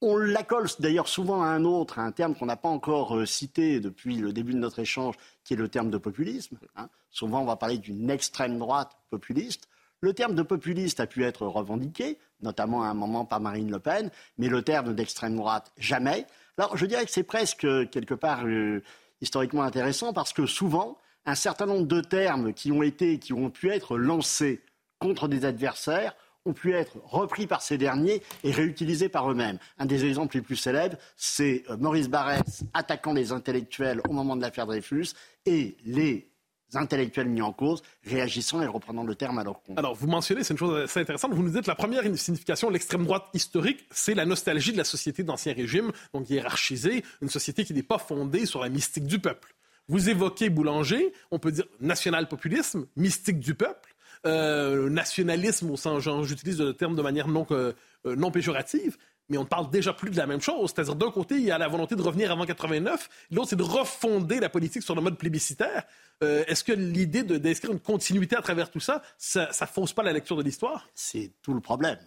On 0.02 0.16
l'accole 0.16 0.68
d'ailleurs 0.80 1.08
souvent 1.08 1.42
à 1.42 1.48
un 1.48 1.64
autre, 1.64 1.98
à 1.98 2.04
un 2.04 2.12
terme 2.12 2.36
qu'on 2.36 2.46
n'a 2.46 2.56
pas 2.56 2.70
encore 2.70 3.28
cité 3.28 3.80
depuis 3.80 4.18
le 4.18 4.32
début 4.32 4.54
de 4.54 4.60
notre 4.60 4.80
échange, 4.80 5.16
qui 5.44 5.54
est 5.54 5.58
le 5.58 5.70
terme 5.70 5.90
de 5.90 5.98
populisme. 5.98 6.60
Hein. 6.76 6.88
Souvent, 7.10 7.42
on 7.42 7.46
va 7.46 7.56
parler 7.56 7.80
d'une 7.80 8.12
extrême 8.12 8.60
droite 8.60 8.96
populiste. 9.10 9.68
Le 10.02 10.14
terme 10.14 10.36
de 10.36 10.44
populiste 10.44 11.00
a 11.00 11.08
pu 11.08 11.24
être 11.24 11.48
revendiqué, 11.48 12.20
notamment 12.42 12.84
à 12.84 12.88
un 12.88 12.94
moment 12.94 13.26
par 13.26 13.40
Marine 13.40 13.72
Le 13.72 13.80
Pen, 13.80 14.12
mais 14.38 14.50
le 14.50 14.62
terme 14.62 14.94
d'extrême 14.94 15.36
droite, 15.36 15.72
jamais. 15.78 16.28
Alors, 16.60 16.78
je 16.78 16.86
dirais 16.86 17.06
que 17.06 17.12
c'est 17.12 17.24
presque, 17.24 17.68
quelque 17.90 18.14
part, 18.14 18.46
euh, 18.46 18.84
historiquement 19.22 19.64
intéressant, 19.64 20.14
parce 20.14 20.32
que 20.32 20.46
souvent, 20.46 21.00
un 21.26 21.34
certain 21.34 21.66
nombre 21.66 21.88
de 21.88 22.02
termes 22.02 22.54
qui 22.54 22.72
ont 22.72 22.84
été, 22.84 23.18
qui 23.18 23.34
ont 23.34 23.50
pu 23.50 23.72
être 23.72 23.98
lancés 23.98 24.62
contre 25.00 25.28
des 25.28 25.46
adversaires, 25.46 26.16
ont 26.48 26.54
pu 26.54 26.74
être 26.74 26.98
repris 27.04 27.46
par 27.46 27.62
ces 27.62 27.78
derniers 27.78 28.22
et 28.44 28.52
réutilisés 28.52 29.10
par 29.10 29.30
eux-mêmes. 29.30 29.60
Un 29.78 29.86
des 29.86 30.06
exemples 30.06 30.38
les 30.38 30.42
plus 30.42 30.56
célèbres, 30.56 30.98
c'est 31.16 31.64
euh, 31.70 31.78
Maurice 31.78 32.10
Barrès 32.10 32.64
attaquant 32.74 33.14
les 33.14 33.32
intellectuels 33.32 34.02
au 34.10 34.14
moment 34.14 34.36
de 34.36 34.42
l'affaire 34.42 34.66
Dreyfus 34.66 35.10
et 35.46 35.76
les 35.86 36.32
intellectuels 36.74 37.30
mis 37.30 37.42
en 37.42 37.54
cause, 37.54 37.82
réagissant 38.06 38.62
et 38.62 38.68
reprenant 38.68 39.04
le 39.04 39.16
terme 39.16 39.40
à 39.40 39.44
leur 39.44 39.62
compte. 39.62 39.78
Alors, 39.80 39.96
vous 39.96 40.08
mentionnez, 40.08 40.44
c'est 40.44 40.54
une 40.54 40.58
chose 40.58 40.84
assez 40.84 41.00
intéressante, 41.00 41.34
vous 41.34 41.44
nous 41.44 41.52
dites 41.52 41.68
la 41.68 41.76
première 41.76 42.04
signification 42.18 42.70
l'extrême 42.70 43.06
droite 43.06 43.26
historique, 43.34 43.86
c'est 43.92 44.16
la 44.16 44.26
nostalgie 44.26 44.74
de 44.74 44.78
la 44.78 44.84
société 44.84 45.24
d'Ancien 45.24 45.54
Régime, 45.54 45.92
donc 46.14 46.30
hiérarchisée, 46.30 47.04
une 47.22 47.30
société 47.30 47.64
qui 47.64 47.74
n'est 47.74 47.84
pas 47.84 47.98
fondée 47.98 48.46
sur 48.46 48.62
la 48.62 48.70
mystique 48.70 49.06
du 49.06 49.20
peuple. 49.20 49.54
Vous 49.88 50.10
évoquez 50.10 50.50
Boulanger, 50.50 51.14
on 51.32 51.40
peut 51.40 51.54
dire 51.54 51.66
national-populisme, 51.80 52.88
mystique 52.98 53.40
du 53.40 53.56
peuple, 53.56 53.96
euh, 54.26 54.90
nationalisme 54.90 55.70
au 55.72 55.78
sens, 55.78 56.04
j'utilise 56.24 56.60
le 56.60 56.74
terme 56.74 56.96
de 56.96 57.02
manière 57.02 57.28
non, 57.28 57.46
euh, 57.52 57.74
non 58.06 58.32
péjorative, 58.32 58.98
mais 59.30 59.38
on 59.38 59.44
ne 59.44 59.48
parle 59.48 59.70
déjà 59.70 59.94
plus 59.94 60.10
de 60.10 60.18
la 60.18 60.28
même 60.28 60.42
chose. 60.42 60.72
C'est-à-dire, 60.74 60.96
d'un 60.96 61.12
côté, 61.12 61.36
il 61.36 61.44
y 61.44 61.52
a 61.52 61.58
la 61.58 61.68
volonté 61.68 61.96
de 61.96 62.02
revenir 62.02 62.32
avant 62.32 62.46
89, 62.46 63.10
l'autre, 63.32 63.50
c'est 63.50 63.56
de 63.56 63.64
refonder 63.64 64.40
la 64.40 64.50
politique 64.50 64.84
sur 64.84 64.96
le 64.96 65.02
mode 65.02 65.18
plébiscitaire. 65.18 65.84
Euh, 66.24 66.44
est-ce 66.48 66.64
que 66.64 66.72
l'idée 66.72 67.24
d'inscrire 67.24 67.72
une 67.72 67.80
continuité 67.80 68.36
à 68.36 68.42
travers 68.42 68.72
tout 68.72 68.80
ça, 68.80 69.02
ça 69.18 69.50
ne 69.62 69.66
fausse 69.68 69.94
pas 69.94 70.04
la 70.04 70.14
lecture 70.14 70.38
de 70.38 70.44
l'histoire? 70.44 70.88
C'est 70.96 71.32
tout 71.42 71.54
le 71.54 71.62
problème. 71.62 72.00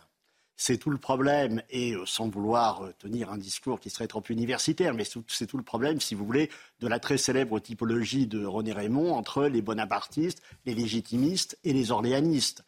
C'est 0.62 0.76
tout 0.76 0.90
le 0.90 0.98
problème, 0.98 1.62
et 1.70 1.94
euh, 1.94 2.04
sans 2.04 2.28
vouloir 2.28 2.84
euh, 2.84 2.92
tenir 2.98 3.32
un 3.32 3.38
discours 3.38 3.80
qui 3.80 3.88
serait 3.88 4.06
trop 4.06 4.22
universitaire, 4.28 4.92
mais 4.92 5.04
c'est 5.26 5.46
tout 5.46 5.56
le 5.56 5.62
problème, 5.62 6.02
si 6.02 6.14
vous 6.14 6.26
voulez, 6.26 6.50
de 6.80 6.86
la 6.86 7.00
très 7.00 7.16
célèbre 7.16 7.58
typologie 7.60 8.26
de 8.26 8.44
René 8.44 8.74
Raymond 8.74 9.14
entre 9.14 9.46
les 9.46 9.62
bonapartistes, 9.62 10.42
les 10.66 10.74
légitimistes 10.74 11.58
et 11.64 11.72
les 11.72 11.92
orléanistes. 11.92 12.62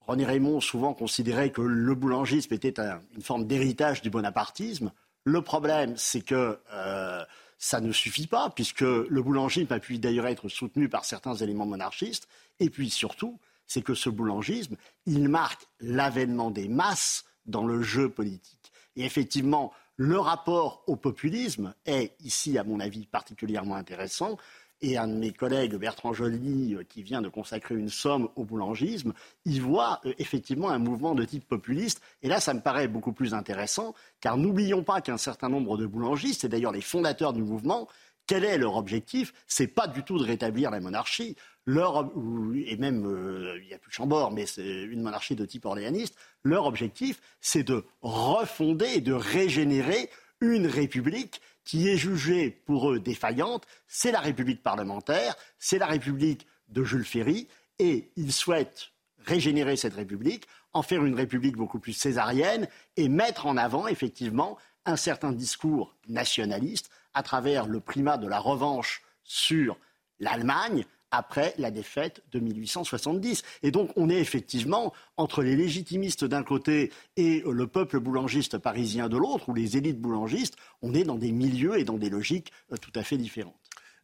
René 0.00 0.24
Raymond 0.24 0.60
souvent 0.60 0.94
considérait 0.94 1.50
que 1.50 1.60
le 1.60 1.94
boulangisme 1.94 2.52
était 2.52 2.74
une 3.14 3.22
forme 3.22 3.46
d'héritage 3.46 4.02
du 4.02 4.10
bonapartisme. 4.10 4.90
Le 5.22 5.42
problème, 5.42 5.96
c'est 5.96 6.22
que 6.22 6.58
euh, 6.72 7.24
ça 7.56 7.80
ne 7.80 7.92
suffit 7.92 8.26
pas, 8.26 8.50
puisque 8.50 8.80
le 8.80 9.22
boulangisme 9.22 9.72
a 9.72 9.78
pu 9.78 9.98
d'ailleurs 9.98 10.26
être 10.26 10.48
soutenu 10.48 10.88
par 10.88 11.04
certains 11.04 11.36
éléments 11.36 11.66
monarchistes. 11.66 12.26
Et 12.58 12.68
puis 12.68 12.90
surtout, 12.90 13.38
c'est 13.66 13.82
que 13.82 13.94
ce 13.94 14.10
boulangisme, 14.10 14.76
il 15.06 15.28
marque 15.28 15.66
l'avènement 15.80 16.50
des 16.50 16.68
masses 16.68 17.24
dans 17.46 17.66
le 17.66 17.82
jeu 17.82 18.08
politique. 18.08 18.72
Et 18.96 19.04
effectivement, 19.04 19.72
le 19.96 20.18
rapport 20.18 20.82
au 20.86 20.96
populisme 20.96 21.74
est 21.86 22.14
ici, 22.20 22.58
à 22.58 22.64
mon 22.64 22.80
avis, 22.80 23.06
particulièrement 23.06 23.76
intéressant. 23.76 24.36
Et 24.82 24.98
un 24.98 25.08
de 25.08 25.14
mes 25.14 25.32
collègues, 25.32 25.74
Bertrand 25.76 26.12
Joly, 26.12 26.74
euh, 26.74 26.84
qui 26.84 27.02
vient 27.02 27.22
de 27.22 27.30
consacrer 27.30 27.74
une 27.76 27.88
somme 27.88 28.28
au 28.36 28.44
boulangisme, 28.44 29.14
y 29.46 29.58
voit 29.58 30.00
euh, 30.04 30.12
effectivement 30.18 30.68
un 30.68 30.78
mouvement 30.78 31.14
de 31.14 31.24
type 31.24 31.48
populiste. 31.48 32.02
Et 32.22 32.28
là, 32.28 32.40
ça 32.40 32.52
me 32.52 32.60
paraît 32.60 32.88
beaucoup 32.88 33.14
plus 33.14 33.32
intéressant, 33.32 33.94
car 34.20 34.36
n'oublions 34.36 34.84
pas 34.84 35.00
qu'un 35.00 35.16
certain 35.16 35.48
nombre 35.48 35.78
de 35.78 35.86
boulangistes, 35.86 36.44
et 36.44 36.48
d'ailleurs 36.50 36.72
les 36.72 36.82
fondateurs 36.82 37.32
du 37.32 37.42
mouvement, 37.42 37.88
quel 38.26 38.44
est 38.44 38.58
leur 38.58 38.76
objectif? 38.76 39.32
C'est 39.46 39.68
pas 39.68 39.86
du 39.86 40.02
tout 40.02 40.18
de 40.18 40.24
rétablir 40.24 40.70
la 40.70 40.80
monarchie. 40.80 41.36
Leur, 41.66 42.12
et 42.54 42.76
même, 42.76 43.04
euh, 43.06 43.58
il 43.60 43.66
n'y 43.66 43.74
a 43.74 43.78
plus 43.78 43.90
Chambord, 43.90 44.30
mais 44.30 44.46
c'est 44.46 44.84
une 44.84 45.02
monarchie 45.02 45.34
de 45.34 45.44
type 45.44 45.64
orléaniste. 45.64 46.16
Leur 46.44 46.66
objectif, 46.66 47.20
c'est 47.40 47.64
de 47.64 47.84
refonder 48.02 48.86
et 48.94 49.00
de 49.00 49.12
régénérer 49.12 50.08
une 50.40 50.68
république 50.68 51.40
qui 51.64 51.88
est 51.88 51.96
jugée 51.96 52.50
pour 52.50 52.92
eux 52.92 53.00
défaillante, 53.00 53.66
c'est 53.88 54.12
la 54.12 54.20
République 54.20 54.62
parlementaire, 54.62 55.34
c'est 55.58 55.78
la 55.78 55.86
République 55.86 56.46
de 56.68 56.84
Jules 56.84 57.04
Ferry, 57.04 57.48
et 57.80 58.12
ils 58.14 58.32
souhaitent 58.32 58.92
régénérer 59.24 59.76
cette 59.76 59.94
République, 59.94 60.46
en 60.72 60.82
faire 60.82 61.04
une 61.04 61.16
République 61.16 61.56
beaucoup 61.56 61.80
plus 61.80 61.92
césarienne 61.92 62.68
et 62.96 63.08
mettre 63.08 63.46
en 63.46 63.56
avant 63.56 63.88
effectivement 63.88 64.56
un 64.84 64.96
certain 64.96 65.32
discours 65.32 65.96
nationaliste 66.06 66.90
à 67.12 67.24
travers 67.24 67.66
le 67.66 67.80
primat 67.80 68.18
de 68.18 68.28
la 68.28 68.38
revanche 68.38 69.02
sur 69.24 69.76
l'Allemagne, 70.20 70.84
après 71.16 71.54
la 71.58 71.70
défaite 71.70 72.22
de 72.32 72.40
1870. 72.40 73.42
Et 73.62 73.70
donc 73.70 73.90
on 73.96 74.08
est 74.08 74.18
effectivement 74.18 74.92
entre 75.16 75.42
les 75.42 75.56
légitimistes 75.56 76.24
d'un 76.24 76.42
côté 76.42 76.92
et 77.16 77.42
le 77.46 77.66
peuple 77.66 78.00
boulangiste 78.00 78.58
parisien 78.58 79.08
de 79.08 79.16
l'autre, 79.16 79.48
ou 79.48 79.54
les 79.54 79.76
élites 79.76 80.00
boulangistes, 80.00 80.56
on 80.82 80.94
est 80.94 81.04
dans 81.04 81.16
des 81.16 81.32
milieux 81.32 81.78
et 81.78 81.84
dans 81.84 81.98
des 81.98 82.10
logiques 82.10 82.52
euh, 82.72 82.76
tout 82.76 82.92
à 82.94 83.02
fait 83.02 83.16
différentes. 83.16 83.54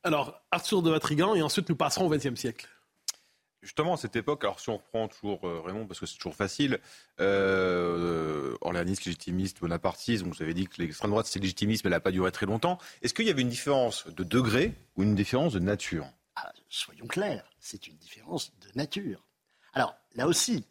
Alors, 0.04 0.42
Arthur 0.50 0.82
de 0.82 0.90
Vatrigan, 0.90 1.34
et 1.34 1.42
ensuite 1.42 1.68
nous 1.68 1.76
passerons 1.76 2.06
au 2.06 2.10
XXe 2.10 2.34
siècle. 2.34 2.66
Justement, 3.62 3.94
à 3.94 3.96
cette 3.96 4.16
époque, 4.16 4.42
alors 4.42 4.58
si 4.58 4.70
on 4.70 4.78
reprend 4.78 5.06
toujours 5.06 5.46
euh, 5.46 5.60
Raymond, 5.64 5.86
parce 5.86 6.00
que 6.00 6.06
c'est 6.06 6.16
toujours 6.16 6.34
facile, 6.34 6.80
euh, 7.20 8.56
orléaniste, 8.60 9.04
légitimiste, 9.04 9.60
bonapartiste, 9.60 10.24
vous 10.24 10.42
avez 10.42 10.52
dit 10.52 10.66
que 10.66 10.82
l'extrême 10.82 11.12
droite 11.12 11.26
c'est 11.26 11.38
légitimiste, 11.38 11.84
mais 11.84 11.88
elle 11.88 11.94
n'a 11.94 12.00
pas 12.00 12.10
duré 12.10 12.32
très 12.32 12.46
longtemps. 12.46 12.78
Est-ce 13.02 13.14
qu'il 13.14 13.26
y 13.26 13.30
avait 13.30 13.42
une 13.42 13.48
différence 13.48 14.08
de 14.08 14.24
degré 14.24 14.74
ou 14.96 15.04
une 15.04 15.14
différence 15.14 15.52
de 15.52 15.60
nature? 15.60 16.06
Ah, 16.36 16.52
soyons 16.68 17.06
clairs, 17.06 17.44
c'est 17.60 17.86
une 17.86 17.96
différence 17.96 18.52
de 18.60 18.68
nature. 18.74 19.22
Alors 19.74 19.94
là 20.14 20.26
aussi, 20.26 20.64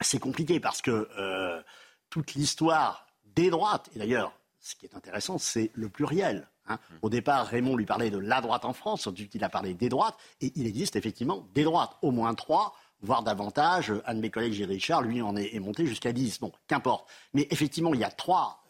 c'est 0.00 0.18
compliqué 0.18 0.60
parce 0.60 0.82
que 0.82 1.08
euh, 1.18 1.62
toute 2.10 2.34
l'histoire 2.34 3.06
des 3.24 3.50
droites, 3.50 3.90
et 3.94 3.98
d'ailleurs, 3.98 4.32
ce 4.60 4.74
qui 4.74 4.86
est 4.86 4.94
intéressant, 4.94 5.38
c'est 5.38 5.70
le 5.74 5.88
pluriel. 5.88 6.48
Hein. 6.66 6.78
Mmh. 6.78 6.94
Au 7.02 7.10
départ, 7.10 7.46
Raymond 7.46 7.76
lui 7.76 7.86
parlait 7.86 8.10
de 8.10 8.18
la 8.18 8.40
droite 8.40 8.64
en 8.64 8.72
France, 8.72 9.06
ensuite 9.06 9.34
il 9.34 9.44
a 9.44 9.48
parlé 9.48 9.74
des 9.74 9.88
droites, 9.88 10.16
et 10.40 10.52
il 10.56 10.66
existe 10.66 10.96
effectivement 10.96 11.46
des 11.54 11.64
droites, 11.64 11.96
au 12.02 12.10
moins 12.10 12.34
trois, 12.34 12.74
voire 13.00 13.22
davantage. 13.22 13.92
Un 14.06 14.14
de 14.14 14.20
mes 14.20 14.30
collègues, 14.30 14.54
Gilles 14.54 14.66
Richard, 14.66 15.02
lui, 15.02 15.22
en 15.22 15.36
est, 15.36 15.54
est 15.54 15.60
monté 15.60 15.86
jusqu'à 15.86 16.12
dix. 16.12 16.40
Bon, 16.40 16.52
qu'importe. 16.66 17.08
Mais 17.34 17.46
effectivement, 17.50 17.94
il 17.94 18.00
y 18.00 18.04
a 18.04 18.10
trois 18.10 18.64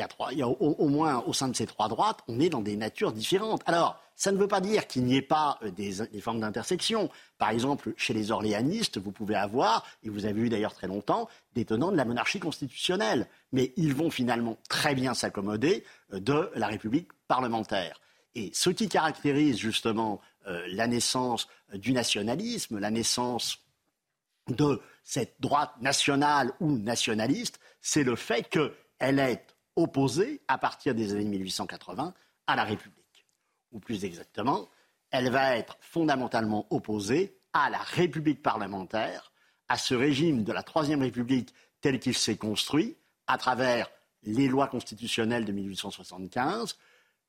il 0.00 0.02
y 0.02 0.02
a, 0.02 0.08
trois, 0.08 0.32
au, 0.32 0.88
moins 0.88 1.22
au 1.26 1.32
sein 1.32 1.48
de 1.48 1.54
ces 1.54 1.66
trois 1.66 1.88
droites, 1.88 2.20
on 2.28 2.40
est 2.40 2.48
dans 2.48 2.62
des 2.62 2.76
natures 2.76 3.12
différentes. 3.12 3.62
Alors, 3.66 4.00
ça 4.16 4.32
ne 4.32 4.38
veut 4.38 4.48
pas 4.48 4.60
dire 4.60 4.86
qu'il 4.86 5.04
n'y 5.04 5.16
ait 5.16 5.22
pas 5.22 5.58
euh, 5.62 5.70
des, 5.70 6.20
formes 6.20 6.40
d'intersection. 6.40 7.10
Par 7.38 7.50
exemple, 7.50 7.92
chez 7.96 8.12
les 8.12 8.30
orléanistes, 8.30 8.98
vous 8.98 9.12
pouvez 9.12 9.34
avoir, 9.34 9.86
et 10.02 10.08
vous 10.08 10.26
avez 10.26 10.40
eu 10.40 10.48
d'ailleurs 10.48 10.74
très 10.74 10.86
longtemps, 10.86 11.28
des 11.54 11.64
tenants 11.64 11.90
de 11.90 11.96
la 11.96 12.04
monarchie 12.04 12.40
constitutionnelle. 12.40 13.26
Mais 13.52 13.72
ils 13.76 13.94
vont 13.94 14.10
finalement 14.10 14.58
très 14.68 14.94
bien 14.94 15.14
s'accommoder 15.14 15.84
euh, 16.12 16.20
de 16.20 16.50
la 16.54 16.66
République 16.66 17.08
parlementaire. 17.28 18.00
Et 18.34 18.50
ce 18.54 18.70
qui 18.70 18.88
caractérise 18.88 19.58
justement 19.58 20.20
la 20.46 20.86
naissance 20.86 21.48
du 21.74 21.92
nationalisme, 21.92 22.78
la 22.78 22.90
naissance 22.90 23.58
de 24.48 24.80
cette 25.02 25.34
droite 25.40 25.72
nationale 25.80 26.52
ou 26.60 26.78
nationaliste, 26.78 27.60
c'est 27.80 28.04
le 28.04 28.16
fait 28.16 28.48
qu'elle 28.48 29.18
est 29.18 29.44
opposée, 29.76 30.40
à 30.48 30.58
partir 30.58 30.94
des 30.94 31.12
années 31.12 31.24
1880, 31.24 32.14
à 32.46 32.56
la 32.56 32.64
République. 32.64 33.26
Ou 33.72 33.80
plus 33.80 34.04
exactement, 34.04 34.68
elle 35.10 35.30
va 35.30 35.56
être 35.56 35.76
fondamentalement 35.80 36.66
opposée 36.70 37.36
à 37.52 37.70
la 37.70 37.78
République 37.78 38.42
parlementaire, 38.42 39.32
à 39.68 39.76
ce 39.76 39.94
régime 39.94 40.44
de 40.44 40.52
la 40.52 40.62
Troisième 40.62 41.02
République 41.02 41.54
tel 41.80 41.98
qu'il 41.98 42.14
s'est 42.14 42.36
construit 42.36 42.96
à 43.26 43.38
travers 43.38 43.90
les 44.22 44.48
lois 44.48 44.66
constitutionnelles 44.66 45.44
de 45.44 45.52
1875, 45.52 46.76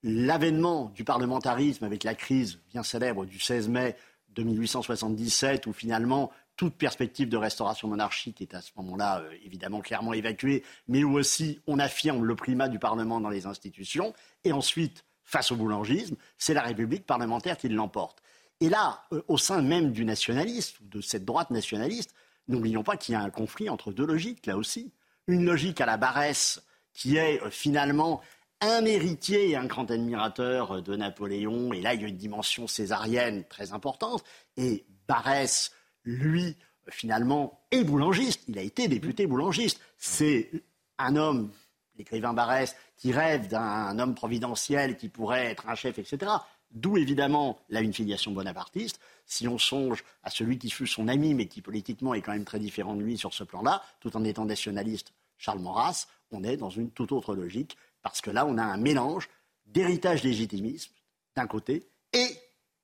l'avènement 0.04 0.86
du 0.89 1.04
parlementarisme 1.04 1.86
avec 1.86 2.04
la 2.04 2.16
crise 2.16 2.60
bien 2.70 2.84
célèbre 2.84 3.26
du 3.26 3.39
16 3.39 3.70
mai 3.70 3.96
de 4.30 4.44
1877, 4.44 5.68
où 5.68 5.74
finalement 5.74 6.32
toute 6.56 6.76
perspective 6.76 7.30
de 7.30 7.38
restauration 7.38 7.88
monarchique 7.88 8.41
est 8.41 8.54
à 8.54 8.62
ce 8.62 8.72
moment-là 8.78 9.22
euh, 9.22 9.32
évidemment 9.43 9.82
clairement 9.82 10.14
évacuée, 10.14 10.64
mais 10.88 11.04
où 11.04 11.18
aussi 11.18 11.60
on 11.68 11.80
affirme 11.80 12.24
le 12.24 12.36
primat 12.36 12.68
du 12.68 12.80
Parlement 12.80 13.20
dans 13.20 13.30
les 13.30 13.45
institutions, 13.45 14.14
et 14.43 14.52
ensuite, 14.52 15.06
face 15.24 15.52
au 15.52 15.56
boulangisme, 15.56 16.16
c'est 16.38 16.54
la 16.54 16.62
République 16.62 17.06
parlementaire 17.06 17.58
qui 17.58 17.70
l'emporte. 17.70 18.22
Et 18.60 18.70
là, 18.70 19.04
euh, 19.12 19.24
au 19.28 19.38
sein 19.38 19.62
même 19.62 19.91
du 19.91 20.06
nationalisme, 20.06 20.78
de 20.82 21.02
cette 21.02 21.26
droite 21.26 21.49
nationaliste, 21.49 22.14
n'oublions 22.47 22.84
pas 22.84 22.97
qu'il 22.97 23.14
y 23.14 23.16
a 23.16 23.22
un 23.22 23.30
conflit 23.30 23.70
entre 23.70 23.91
deux 23.91 24.06
logiques, 24.06 24.45
là 24.45 24.58
aussi. 24.58 24.93
Une 25.28 25.45
logique 25.45 25.82
à 25.82 25.86
la 25.86 25.97
Barès, 25.97 26.62
qui 26.93 27.18
est 27.18 27.41
euh, 27.41 27.49
finalement 27.49 28.22
un 28.62 28.86
héritier 28.86 29.49
et 29.49 29.56
un 29.56 29.66
grand 29.66 29.89
admirateur 29.89 30.84
de 30.84 30.95
Napoléon, 30.95 31.74
et 31.74 31.82
là 31.82 31.95
il 31.95 32.02
y 32.02 32.06
a 32.06 32.08
une 32.08 32.18
dimension 32.18 32.68
césarienne 32.68 33.43
très 33.45 33.74
importante, 33.74 34.24
et 34.56 34.86
Barès, 35.08 35.72
lui, 36.04 36.56
finalement, 36.89 37.62
est 37.72 37.84
boulangiste, 37.84 38.43
il 38.47 38.58
a 38.58 38.62
été 38.62 38.88
député 38.88 39.28
boulangiste. 39.28 39.80
C'est 39.97 40.49
un 40.97 41.16
homme, 41.16 41.52
l'écrivain 41.97 42.34
Barès, 42.34 42.76
qui 42.97 43.12
rêve 43.12 43.47
d'un 43.47 43.97
homme 43.99 44.16
providentiel 44.16 44.97
qui 44.97 45.10
pourrait 45.10 45.45
être 45.45 45.68
un 45.68 45.76
chef, 45.76 45.99
etc. 45.99 46.32
D'où 46.72 46.97
évidemment 46.97 47.60
là 47.70 47.82
une 47.82 47.93
filiation 47.93 48.32
bonapartiste. 48.32 48.99
Si 49.26 49.47
on 49.47 49.58
songe 49.58 50.04
à 50.24 50.30
celui 50.30 50.58
qui 50.58 50.70
fut 50.70 50.88
son 50.88 51.08
ami, 51.08 51.34
mais 51.34 51.47
qui 51.47 51.62
politiquement 51.62 52.14
est 52.14 52.22
quand 52.22 52.32
même 52.32 52.45
très 52.45 52.60
différent 52.60 52.95
de 52.95 53.02
lui 53.02 53.18
sur 53.18 53.34
ce 53.34 53.43
plan-là, 53.43 53.84
tout 53.99 54.16
en 54.16 54.24
étant 54.24 54.45
nationaliste, 54.45 55.14
Charles 55.38 55.60
Maurras, 55.60 56.08
on 56.32 56.43
est 56.43 56.58
dans 56.58 56.70
une 56.70 56.91
toute 56.91 57.12
autre 57.12 57.36
logique, 57.36 57.78
parce 58.02 58.22
que 58.22 58.32
là, 58.32 58.45
on 58.45 58.58
a 58.58 58.64
un 58.64 58.78
mélange 58.78 59.30
d'héritage 59.66 60.24
légitimisme, 60.24 60.91
d'un 61.36 61.47
côté, 61.47 61.88
et, 62.14 62.28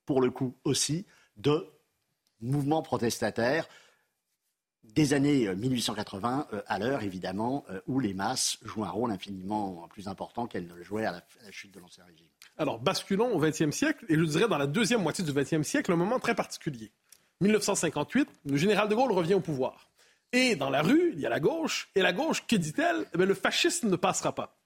pour 0.05 0.21
le 0.21 0.31
coup 0.31 0.55
aussi, 0.63 1.05
de 1.37 1.67
mouvements 2.41 2.81
protestataires 2.81 3.67
des 4.83 5.13
années 5.13 5.53
1880 5.53 6.47
euh, 6.53 6.57
euh, 6.57 6.61
à 6.67 6.79
l'heure, 6.79 7.03
évidemment, 7.03 7.65
euh, 7.69 7.79
où 7.87 7.99
les 7.99 8.13
masses 8.13 8.57
jouent 8.63 8.85
un 8.85 8.89
rôle 8.89 9.11
infiniment 9.11 9.87
plus 9.89 10.07
important 10.07 10.47
qu'elles 10.47 10.67
ne 10.67 10.73
le 10.73 10.83
jouaient 10.83 11.05
à 11.05 11.11
la, 11.11 11.17
à 11.17 11.45
la 11.45 11.51
chute 11.51 11.73
de 11.73 11.79
l'Ancien 11.79 12.05
Régime. 12.05 12.27
Alors, 12.57 12.79
basculons 12.79 13.35
au 13.35 13.39
XXe 13.39 13.71
siècle, 13.71 14.05
et 14.09 14.15
je 14.15 14.23
dirais 14.23 14.47
dans 14.47 14.57
la 14.57 14.67
deuxième 14.67 15.01
moitié 15.01 15.23
du 15.23 15.33
XXe 15.33 15.67
siècle, 15.67 15.91
un 15.91 15.97
moment 15.97 16.19
très 16.19 16.35
particulier. 16.35 16.91
1958, 17.41 18.27
le 18.45 18.57
général 18.57 18.89
de 18.89 18.95
Gaulle 18.95 19.11
revient 19.11 19.35
au 19.35 19.39
pouvoir. 19.39 19.91
Et 20.33 20.55
dans 20.55 20.69
la 20.69 20.81
rue, 20.81 21.11
il 21.13 21.19
y 21.19 21.25
a 21.25 21.29
la 21.29 21.39
gauche, 21.39 21.89
et 21.95 22.01
la 22.01 22.13
gauche, 22.13 22.45
que 22.47 22.55
dit-elle? 22.55 23.05
Eh 23.13 23.17
Le 23.17 23.33
fascisme 23.33 23.89
ne 23.89 23.95
passera 23.95 24.33
pas. 24.33 24.56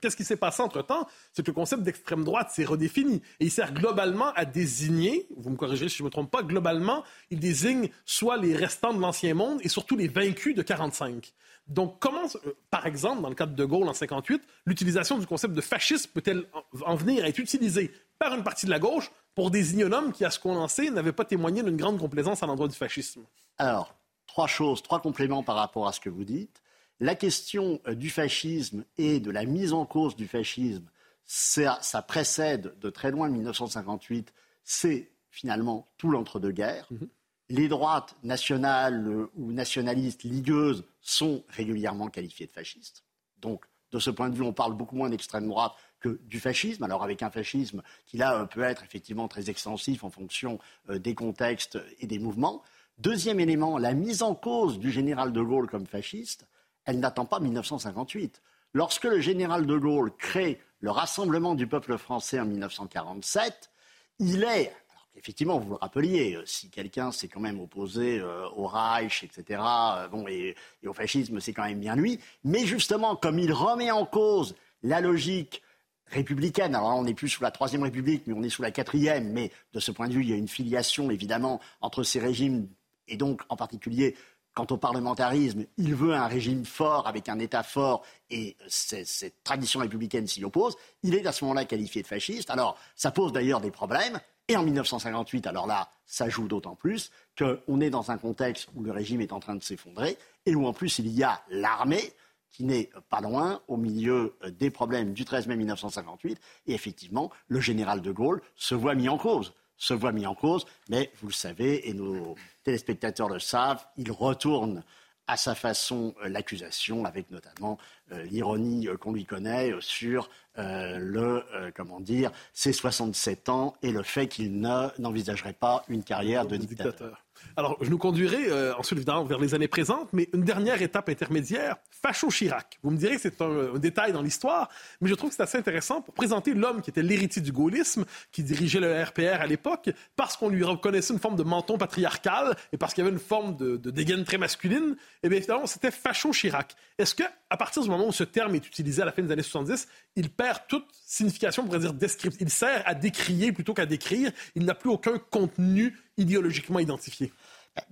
Qu'est-ce 0.00 0.16
qui 0.16 0.24
s'est 0.24 0.36
passé 0.36 0.62
entre-temps? 0.62 1.06
C'est 1.32 1.42
que 1.42 1.50
le 1.50 1.54
concept 1.54 1.82
d'extrême 1.82 2.24
droite 2.24 2.50
s'est 2.50 2.64
redéfini. 2.64 3.16
Et 3.38 3.46
il 3.46 3.50
sert 3.50 3.74
globalement 3.74 4.32
à 4.34 4.44
désigner, 4.44 5.26
vous 5.36 5.50
me 5.50 5.56
corrigerez 5.56 5.88
si 5.88 5.98
je 5.98 6.02
ne 6.02 6.06
me 6.06 6.10
trompe 6.10 6.30
pas, 6.30 6.42
globalement, 6.42 7.04
il 7.30 7.38
désigne 7.38 7.90
soit 8.06 8.36
les 8.38 8.56
restants 8.56 8.94
de 8.94 9.00
l'Ancien 9.00 9.34
Monde 9.34 9.60
et 9.62 9.68
surtout 9.68 9.96
les 9.96 10.08
vaincus 10.08 10.54
de 10.54 10.62
45. 10.62 11.32
Donc, 11.66 11.98
comment, 11.98 12.26
euh, 12.46 12.52
par 12.70 12.86
exemple, 12.86 13.22
dans 13.22 13.28
le 13.28 13.34
cadre 13.34 13.54
de 13.54 13.64
Gaulle 13.64 13.88
en 13.88 13.94
58, 13.94 14.42
l'utilisation 14.66 15.18
du 15.18 15.26
concept 15.26 15.54
de 15.54 15.60
fascisme 15.60 16.10
peut-elle 16.12 16.44
en 16.84 16.94
venir 16.94 17.24
à 17.24 17.28
être 17.28 17.38
utilisée 17.38 17.90
par 18.18 18.34
une 18.34 18.42
partie 18.42 18.66
de 18.66 18.70
la 18.70 18.78
gauche 18.78 19.10
pour 19.34 19.50
désigner 19.50 19.84
un 19.84 19.92
homme 19.92 20.12
qui, 20.12 20.24
à 20.24 20.30
ce 20.30 20.38
qu'on 20.38 20.56
en 20.56 20.68
sait, 20.68 20.90
n'avait 20.90 21.12
pas 21.12 21.24
témoigné 21.24 21.62
d'une 21.62 21.76
grande 21.76 21.98
complaisance 21.98 22.42
à 22.42 22.46
l'endroit 22.46 22.68
du 22.68 22.76
fascisme? 22.76 23.24
Alors, 23.58 23.94
trois 24.26 24.46
choses, 24.46 24.82
trois 24.82 25.00
compléments 25.00 25.42
par 25.42 25.56
rapport 25.56 25.86
à 25.88 25.92
ce 25.92 26.00
que 26.00 26.10
vous 26.10 26.24
dites. 26.24 26.62
La 27.04 27.14
question 27.14 27.82
euh, 27.86 27.94
du 27.94 28.08
fascisme 28.08 28.82
et 28.96 29.20
de 29.20 29.30
la 29.30 29.44
mise 29.44 29.74
en 29.74 29.84
cause 29.84 30.16
du 30.16 30.26
fascisme, 30.26 30.86
ça, 31.26 31.78
précède 32.08 32.72
de 32.80 32.88
très 32.88 33.10
loin 33.10 33.28
1958, 33.28 34.32
c'est 34.62 35.10
finalement 35.28 35.86
tout 35.98 36.10
l'entre-deux-guerres. 36.10 36.86
Mhm. 36.90 37.08
Les 37.50 37.68
droites 37.68 38.16
nationales 38.22 39.06
euh, 39.06 39.30
ou 39.36 39.52
nationalistes 39.52 40.22
ligueuses 40.22 40.84
sont 41.02 41.44
régulièrement 41.50 42.08
qualifiées 42.08 42.46
de 42.46 42.52
fascistes. 42.52 43.04
Donc, 43.36 43.66
de 43.92 43.98
ce 43.98 44.08
point 44.08 44.30
de 44.30 44.34
vue, 44.34 44.42
on 44.42 44.54
parle 44.54 44.72
beaucoup 44.72 44.96
moins 44.96 45.10
d'extrême 45.10 45.46
droite 45.46 45.74
que 46.00 46.18
du 46.24 46.40
fascisme. 46.40 46.84
Alors 46.84 47.02
avec 47.02 47.22
un 47.22 47.28
fascisme 47.28 47.82
qui 48.06 48.16
là 48.16 48.34
euh, 48.34 48.46
peut 48.46 48.62
être 48.62 48.82
effectivement 48.82 49.28
très 49.28 49.50
extensif 49.50 50.04
en 50.04 50.10
fonction 50.10 50.58
des 50.88 51.14
contextes 51.14 51.78
et 52.00 52.06
des 52.06 52.18
mouvements. 52.18 52.62
Deuxième 52.96 53.40
élément, 53.40 53.76
la 53.76 53.92
mise 53.92 54.22
en 54.22 54.34
cause 54.34 54.78
du 54.78 54.90
général 54.90 55.34
de 55.34 55.42
Gaulle 55.42 55.68
comme 55.68 55.86
fasciste, 55.86 56.46
elle 56.84 57.00
n'attend 57.00 57.24
pas 57.24 57.40
1958. 57.40 58.42
Lorsque 58.72 59.04
le 59.04 59.20
général 59.20 59.66
de 59.66 59.76
Gaulle 59.76 60.12
crée 60.16 60.60
le 60.80 60.90
Rassemblement 60.90 61.54
du 61.54 61.66
peuple 61.66 61.96
français 61.96 62.40
en 62.40 62.44
1947, 62.44 63.70
il 64.18 64.42
est, 64.42 64.72
effectivement, 65.16 65.58
vous 65.58 65.70
le 65.70 65.76
rappeliez, 65.76 66.34
euh, 66.34 66.42
si 66.44 66.70
quelqu'un 66.70 67.12
s'est 67.12 67.28
quand 67.28 67.40
même 67.40 67.60
opposé 67.60 68.18
euh, 68.20 68.48
au 68.56 68.66
Reich, 68.66 69.22
etc., 69.24 69.62
euh, 69.62 70.26
et, 70.28 70.56
au 70.86 70.92
fascisme, 70.92 71.40
c'est 71.40 71.52
quand 71.52 71.64
même 71.64 71.80
bien 71.80 71.96
lui, 71.96 72.20
mais 72.42 72.66
justement, 72.66 73.16
comme 73.16 73.38
il 73.38 73.52
remet 73.52 73.90
en 73.90 74.04
cause 74.04 74.54
la 74.82 75.00
logique 75.00 75.62
républicaine. 76.08 76.74
Alors 76.74 76.96
on 76.96 77.04
n'est 77.04 77.14
plus 77.14 77.28
sous 77.28 77.42
la 77.42 77.50
Troisième 77.50 77.82
République, 77.82 78.26
mais 78.26 78.34
on 78.34 78.42
est 78.42 78.50
sous 78.50 78.62
la 78.62 78.70
Quatrième. 78.70 79.32
Mais 79.32 79.50
de 79.72 79.80
ce 79.80 79.90
point 79.90 80.08
de 80.08 80.12
vue, 80.12 80.22
il 80.22 80.30
y 80.30 80.32
a 80.32 80.36
une 80.36 80.48
filiation, 80.48 81.10
évidemment, 81.10 81.60
entre 81.80 82.02
ces 82.02 82.20
régimes, 82.20 82.68
et 83.08 83.16
donc 83.16 83.42
en 83.48 83.56
particulier 83.56 84.16
Quant 84.54 84.66
au 84.70 84.76
parlementarisme, 84.76 85.64
il 85.78 85.96
veut 85.96 86.14
un 86.14 86.28
régime 86.28 86.64
fort 86.64 87.08
avec 87.08 87.28
un 87.28 87.40
État 87.40 87.64
fort 87.64 88.04
et 88.30 88.56
cette 88.68 89.42
tradition 89.42 89.80
républicaine 89.80 90.28
s'y 90.28 90.44
oppose. 90.44 90.76
Il 91.02 91.16
est 91.16 91.26
à 91.26 91.32
ce 91.32 91.44
moment-là 91.44 91.64
qualifié 91.64 92.02
de 92.02 92.06
fasciste. 92.06 92.50
Alors, 92.50 92.78
ça 92.94 93.10
pose 93.10 93.32
d'ailleurs 93.32 93.60
des 93.60 93.72
problèmes. 93.72 94.20
Et 94.46 94.56
en 94.56 94.62
1958, 94.62 95.48
alors 95.48 95.66
là, 95.66 95.90
ça 96.06 96.28
joue 96.28 96.46
d'autant 96.46 96.76
plus 96.76 97.10
qu'on 97.36 97.80
est 97.80 97.90
dans 97.90 98.12
un 98.12 98.18
contexte 98.18 98.68
où 98.76 98.84
le 98.84 98.92
régime 98.92 99.20
est 99.20 99.32
en 99.32 99.40
train 99.40 99.56
de 99.56 99.62
s'effondrer 99.62 100.18
et 100.46 100.54
où 100.54 100.66
en 100.66 100.72
plus 100.72 100.98
il 101.00 101.08
y 101.08 101.24
a 101.24 101.42
l'armée 101.48 102.12
qui 102.50 102.62
n'est 102.62 102.90
pas 103.08 103.20
loin 103.20 103.60
au 103.66 103.76
milieu 103.76 104.36
des 104.60 104.70
problèmes 104.70 105.14
du 105.14 105.24
13 105.24 105.48
mai 105.48 105.56
1958. 105.56 106.38
Et 106.68 106.74
effectivement, 106.74 107.30
le 107.48 107.58
général 107.58 108.02
de 108.02 108.12
Gaulle 108.12 108.40
se 108.54 108.76
voit 108.76 108.94
mis 108.94 109.08
en 109.08 109.18
cause 109.18 109.52
se 109.76 109.94
voit 109.94 110.12
mis 110.12 110.26
en 110.26 110.34
cause, 110.34 110.66
mais 110.88 111.10
vous 111.20 111.28
le 111.28 111.32
savez, 111.32 111.88
et 111.88 111.94
nos 111.94 112.36
téléspectateurs 112.62 113.28
le 113.28 113.38
savent, 113.38 113.84
il 113.96 114.10
retourne 114.10 114.82
à 115.26 115.36
sa 115.36 115.54
façon 115.54 116.14
euh, 116.22 116.28
l'accusation, 116.28 117.04
avec 117.04 117.30
notamment 117.30 117.78
euh, 118.12 118.22
l'ironie 118.24 118.88
euh, 118.88 118.96
qu'on 118.96 119.12
lui 119.12 119.24
connaît 119.24 119.72
sur 119.80 120.28
le, 120.56 121.42
comment 121.74 121.98
dire, 121.98 122.30
ses 122.52 122.72
67 122.72 123.48
ans 123.48 123.74
et 123.82 123.90
le 123.90 124.04
fait 124.04 124.28
qu'il 124.28 124.60
n'envisagerait 124.60 125.52
pas 125.52 125.84
une 125.88 126.04
carrière 126.04 126.46
de 126.46 126.56
dictateur. 126.56 127.23
Alors, 127.56 127.76
je 127.80 127.90
nous 127.90 127.98
conduirai 127.98 128.48
euh, 128.48 128.74
ensuite, 128.76 128.98
évidemment, 128.98 129.24
vers 129.24 129.38
les 129.38 129.54
années 129.54 129.68
présentes, 129.68 130.08
mais 130.12 130.28
une 130.32 130.42
dernière 130.42 130.82
étape 130.82 131.08
intermédiaire, 131.08 131.76
Facho-Chirac. 132.02 132.78
Vous 132.82 132.90
me 132.90 132.96
direz 132.96 133.16
que 133.16 133.22
c'est 133.22 133.40
un, 133.40 133.78
détail 133.78 134.12
dans 134.12 134.22
l'histoire, 134.22 134.68
mais 135.00 135.08
je 135.08 135.14
trouve 135.14 135.30
que 135.30 135.36
c'est 135.36 135.42
assez 135.42 135.58
intéressant 135.58 136.00
pour 136.00 136.14
présenter 136.14 136.54
l'homme 136.54 136.82
qui 136.82 136.90
était 136.90 137.02
l'héritier 137.02 137.42
du 137.42 137.52
gaullisme, 137.52 138.04
qui 138.32 138.42
dirigeait 138.42 138.80
le 138.80 139.02
RPR 139.02 139.40
à 139.40 139.46
l'époque, 139.46 139.90
parce 140.16 140.36
qu'on 140.36 140.48
lui 140.48 140.64
reconnaissait 140.64 141.12
une 141.12 141.20
forme 141.20 141.36
de 141.36 141.44
menton 141.44 141.78
patriarcal 141.78 142.56
et 142.72 142.76
parce 142.76 142.94
qu'il 142.94 143.04
y 143.04 143.06
avait 143.06 143.14
une 143.14 143.22
forme 143.22 143.56
de, 143.56 143.76
de 143.76 143.90
dégaine 143.90 144.24
très 144.24 144.38
masculine. 144.38 144.96
Eh 145.22 145.28
bien, 145.28 145.38
évidemment, 145.38 145.66
c'était 145.66 145.90
Facho-Chirac. 145.90 146.74
Est-ce 146.98 147.14
que, 147.14 147.24
à 147.54 147.56
partir 147.56 147.84
du 147.84 147.88
moment 147.88 148.08
où 148.08 148.12
ce 148.12 148.24
terme 148.24 148.56
est 148.56 148.66
utilisé 148.66 149.00
à 149.00 149.04
la 149.04 149.12
fin 149.12 149.22
des 149.22 149.30
années 149.30 149.44
70, 149.44 149.86
il 150.16 150.28
perd 150.28 150.62
toute 150.66 150.88
signification, 151.06 151.62
on 151.62 151.66
pourrait 151.66 151.78
dire. 151.78 151.94
Il 152.40 152.50
sert 152.50 152.82
à 152.84 152.96
décrier 152.96 153.52
plutôt 153.52 153.74
qu'à 153.74 153.86
décrire. 153.86 154.32
Il 154.56 154.64
n'a 154.64 154.74
plus 154.74 154.90
aucun 154.90 155.18
contenu 155.18 155.96
idéologiquement 156.16 156.80
identifié. 156.80 157.32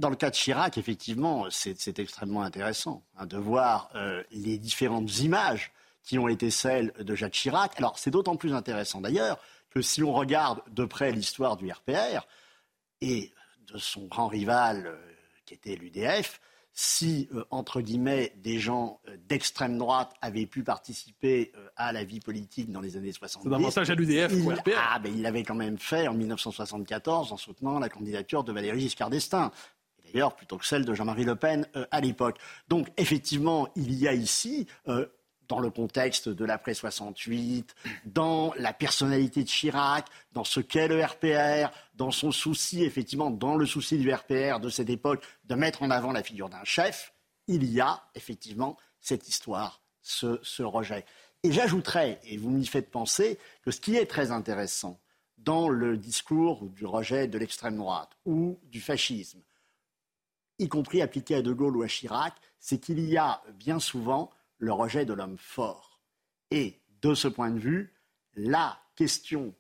Dans 0.00 0.10
le 0.10 0.16
cas 0.16 0.30
de 0.30 0.34
Chirac, 0.34 0.78
effectivement, 0.78 1.46
c'est 1.50 1.96
extrêmement 2.00 2.42
intéressant 2.42 3.04
hein, 3.16 3.26
de 3.26 3.36
voir 3.36 3.88
euh, 3.94 4.24
les 4.32 4.58
différentes 4.58 5.20
images 5.20 5.70
qui 6.02 6.18
ont 6.18 6.26
été 6.26 6.50
celles 6.50 6.92
de 6.98 7.14
Jacques 7.14 7.34
Chirac. 7.34 7.74
Alors, 7.78 7.96
c'est 8.00 8.10
d'autant 8.10 8.34
plus 8.34 8.54
intéressant 8.54 9.00
d'ailleurs 9.00 9.38
que 9.70 9.80
si 9.80 10.02
on 10.02 10.12
regarde 10.12 10.60
de 10.72 10.84
près 10.84 11.12
l'histoire 11.12 11.56
du 11.56 11.70
RPR 11.70 12.26
et 13.00 13.32
de 13.72 13.78
son 13.78 14.06
grand 14.06 14.26
rival 14.26 14.88
euh, 14.88 14.96
qui 15.46 15.54
était 15.54 15.76
l'UDF, 15.76 16.40
si, 16.74 17.28
euh, 17.34 17.44
entre 17.50 17.80
guillemets, 17.80 18.32
des 18.36 18.58
gens 18.58 19.00
euh, 19.08 19.16
d'extrême 19.28 19.76
droite 19.76 20.14
avaient 20.22 20.46
pu 20.46 20.62
participer 20.62 21.52
euh, 21.56 21.68
à 21.76 21.92
la 21.92 22.04
vie 22.04 22.20
politique 22.20 22.70
dans 22.70 22.80
les 22.80 22.96
années 22.96 23.12
70. 23.12 23.44
C'est 23.44 23.50
davantage 23.50 23.90
à 23.90 23.94
l'UDF 23.94 24.32
il. 24.32 24.62
Ah, 24.76 24.98
ben, 24.98 25.12
il 25.14 25.22
l'avait 25.22 25.42
quand 25.42 25.54
même 25.54 25.78
fait 25.78 26.08
en 26.08 26.14
1974 26.14 27.32
en 27.32 27.36
soutenant 27.36 27.78
la 27.78 27.88
candidature 27.88 28.42
de 28.42 28.52
Valéry 28.52 28.80
Giscard 28.80 29.10
d'Estaing. 29.10 29.50
D'ailleurs, 30.04 30.34
plutôt 30.34 30.56
que 30.56 30.66
celle 30.66 30.84
de 30.84 30.94
Jean-Marie 30.94 31.24
Le 31.24 31.36
Pen 31.36 31.66
à 31.90 32.00
l'époque. 32.00 32.38
Donc, 32.68 32.88
effectivement, 32.98 33.68
il 33.76 33.94
y 33.94 34.06
a 34.06 34.12
ici 34.12 34.66
dans 35.48 35.60
le 35.60 35.70
contexte 35.70 36.28
de 36.28 36.44
l'après 36.44 36.74
68, 36.74 37.74
dans 38.06 38.52
la 38.58 38.72
personnalité 38.72 39.42
de 39.42 39.48
Chirac, 39.48 40.06
dans 40.32 40.44
ce 40.44 40.60
qu'est 40.60 40.88
le 40.88 41.02
RPR, 41.04 41.70
dans 41.94 42.10
son 42.10 42.32
souci, 42.32 42.84
effectivement, 42.84 43.30
dans 43.30 43.56
le 43.56 43.66
souci 43.66 43.98
du 43.98 44.12
RPR 44.12 44.60
de 44.60 44.68
cette 44.68 44.90
époque, 44.90 45.22
de 45.44 45.54
mettre 45.54 45.82
en 45.82 45.90
avant 45.90 46.12
la 46.12 46.22
figure 46.22 46.48
d'un 46.48 46.64
chef, 46.64 47.12
il 47.48 47.64
y 47.64 47.80
a 47.80 48.02
effectivement 48.14 48.76
cette 49.00 49.28
histoire, 49.28 49.82
ce, 50.00 50.38
ce 50.42 50.62
rejet. 50.62 51.04
Et 51.42 51.52
j'ajouterais, 51.52 52.20
et 52.24 52.36
vous 52.36 52.50
m'y 52.50 52.66
faites 52.66 52.90
penser, 52.90 53.38
que 53.62 53.70
ce 53.70 53.80
qui 53.80 53.96
est 53.96 54.06
très 54.06 54.30
intéressant 54.30 55.00
dans 55.38 55.68
le 55.68 55.96
discours 55.96 56.64
du 56.66 56.86
rejet 56.86 57.26
de 57.26 57.36
l'extrême 57.36 57.76
droite 57.76 58.10
ou 58.24 58.60
du 58.64 58.80
fascisme, 58.80 59.40
y 60.58 60.68
compris 60.68 61.02
appliqué 61.02 61.34
à 61.34 61.42
De 61.42 61.52
Gaulle 61.52 61.76
ou 61.76 61.82
à 61.82 61.88
Chirac, 61.88 62.34
c'est 62.60 62.78
qu'il 62.78 63.00
y 63.00 63.16
a 63.16 63.42
bien 63.54 63.80
souvent 63.80 64.30
le 64.62 64.72
rejet 64.72 65.04
de 65.04 65.12
l'homme 65.12 65.38
fort. 65.38 65.98
Et 66.52 66.80
de 67.00 67.14
ce 67.14 67.26
point 67.26 67.50
de 67.50 67.58
vue, 67.58 67.92
la 68.36 68.78
question 68.94 69.52